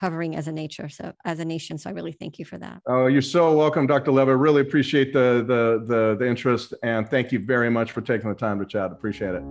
covering 0.00 0.36
as 0.36 0.48
a 0.48 0.52
nature. 0.52 0.88
So 0.88 1.12
as 1.24 1.38
a 1.38 1.44
nation. 1.44 1.78
So 1.78 1.90
I 1.90 1.92
really 1.92 2.12
thank 2.12 2.38
you 2.38 2.44
for 2.44 2.58
that. 2.58 2.82
Oh, 2.86 3.06
you're 3.06 3.22
so 3.22 3.54
welcome, 3.54 3.86
Dr. 3.86 4.12
Lev. 4.12 4.28
I 4.28 4.32
really 4.32 4.60
appreciate 4.60 5.12
the, 5.12 5.44
the, 5.46 5.84
the, 5.86 6.16
the 6.18 6.28
interest 6.28 6.74
and 6.82 7.08
thank 7.08 7.32
you 7.32 7.38
very 7.38 7.70
much 7.70 7.92
for 7.92 8.00
taking 8.00 8.28
the 8.28 8.36
time 8.36 8.58
to 8.58 8.66
chat. 8.66 8.92
Appreciate 8.92 9.34
it. 9.34 9.42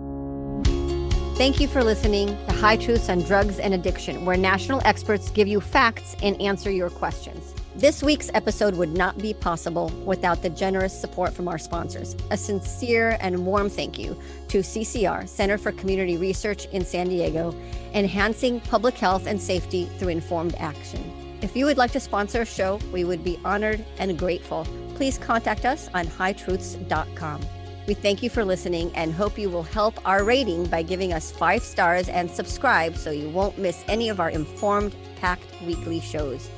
Thank 1.36 1.58
you 1.58 1.66
for 1.66 1.82
listening 1.82 2.28
to 2.46 2.52
High 2.52 2.76
Truths 2.76 3.08
on 3.08 3.20
Drugs 3.22 3.58
and 3.58 3.74
Addiction, 3.74 4.24
where 4.24 4.36
national 4.36 4.80
experts 4.84 5.30
give 5.30 5.48
you 5.48 5.60
facts 5.60 6.14
and 6.22 6.40
answer 6.40 6.70
your 6.70 6.90
questions. 6.90 7.54
This 7.76 8.04
week's 8.04 8.30
episode 8.34 8.76
would 8.76 8.96
not 8.96 9.18
be 9.18 9.34
possible 9.34 9.88
without 10.06 10.42
the 10.42 10.50
generous 10.50 10.96
support 10.96 11.34
from 11.34 11.48
our 11.48 11.58
sponsors. 11.58 12.14
A 12.30 12.36
sincere 12.36 13.18
and 13.20 13.44
warm 13.44 13.68
thank 13.68 13.98
you 13.98 14.16
to 14.46 14.58
CCR, 14.58 15.28
Center 15.28 15.58
for 15.58 15.72
Community 15.72 16.16
Research 16.16 16.66
in 16.66 16.84
San 16.84 17.08
Diego, 17.08 17.52
enhancing 17.92 18.60
public 18.60 18.96
health 18.96 19.26
and 19.26 19.42
safety 19.42 19.86
through 19.98 20.10
informed 20.10 20.54
action. 20.58 21.38
If 21.42 21.56
you 21.56 21.64
would 21.64 21.76
like 21.76 21.90
to 21.92 22.00
sponsor 22.00 22.42
a 22.42 22.46
show, 22.46 22.78
we 22.92 23.02
would 23.02 23.24
be 23.24 23.40
honored 23.44 23.84
and 23.98 24.16
grateful. 24.16 24.68
Please 24.94 25.18
contact 25.18 25.64
us 25.64 25.88
on 25.94 26.06
hightruths.com. 26.06 27.40
We 27.88 27.94
thank 27.94 28.22
you 28.22 28.30
for 28.30 28.44
listening 28.44 28.92
and 28.94 29.12
hope 29.12 29.36
you 29.36 29.50
will 29.50 29.64
help 29.64 29.98
our 30.06 30.22
rating 30.22 30.66
by 30.66 30.82
giving 30.82 31.12
us 31.12 31.32
five 31.32 31.64
stars 31.64 32.08
and 32.08 32.30
subscribe 32.30 32.96
so 32.96 33.10
you 33.10 33.28
won't 33.30 33.58
miss 33.58 33.84
any 33.88 34.10
of 34.10 34.20
our 34.20 34.30
informed, 34.30 34.94
packed 35.16 35.60
weekly 35.62 35.98
shows. 35.98 36.48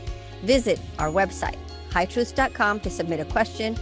Visit 0.43 0.80
our 0.99 1.09
website, 1.09 1.57
hightruths.com, 1.91 2.80
to 2.80 2.91
submit 2.91 3.20
a 3.20 3.24
question, 3.26 3.76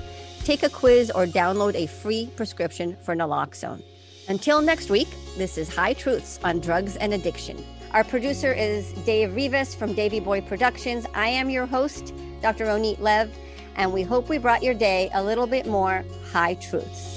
take 0.45 0.63
a 0.63 0.69
quiz, 0.69 1.11
or 1.11 1.27
download 1.27 1.75
a 1.75 1.87
free 1.87 2.31
prescription 2.37 2.97
for 3.03 3.15
naloxone. 3.15 3.83
Until 4.29 4.63
next 4.63 4.89
week, 4.89 5.09
this 5.37 5.59
is 5.59 5.75
High 5.75 5.93
Truths 5.93 6.41
on 6.43 6.61
Drugs 6.61 6.97
and 6.97 7.13
Addiction. 7.13 7.63
Our 7.93 8.05
producer 8.05 8.53
is 8.53 8.93
Dave 9.05 9.35
Rivas 9.35 9.75
from 9.75 9.95
Davy 9.95 10.19
Boy 10.19 10.41
Productions. 10.41 11.07
I 11.15 11.29
am 11.29 11.51
your 11.51 11.67
host, 11.67 12.15
Dr. 12.41 12.67
Roneet 12.67 12.99
Lev, 13.01 13.31
and 13.77 13.93
we 13.93 14.03
hope 14.03 14.29
we 14.29 14.39
brought 14.39 14.63
your 14.63 14.75
day 14.75 15.11
a 15.15 15.23
little 15.23 15.47
bit 15.47 15.67
more 15.67 16.05
high 16.33 16.55
truths. 16.55 17.14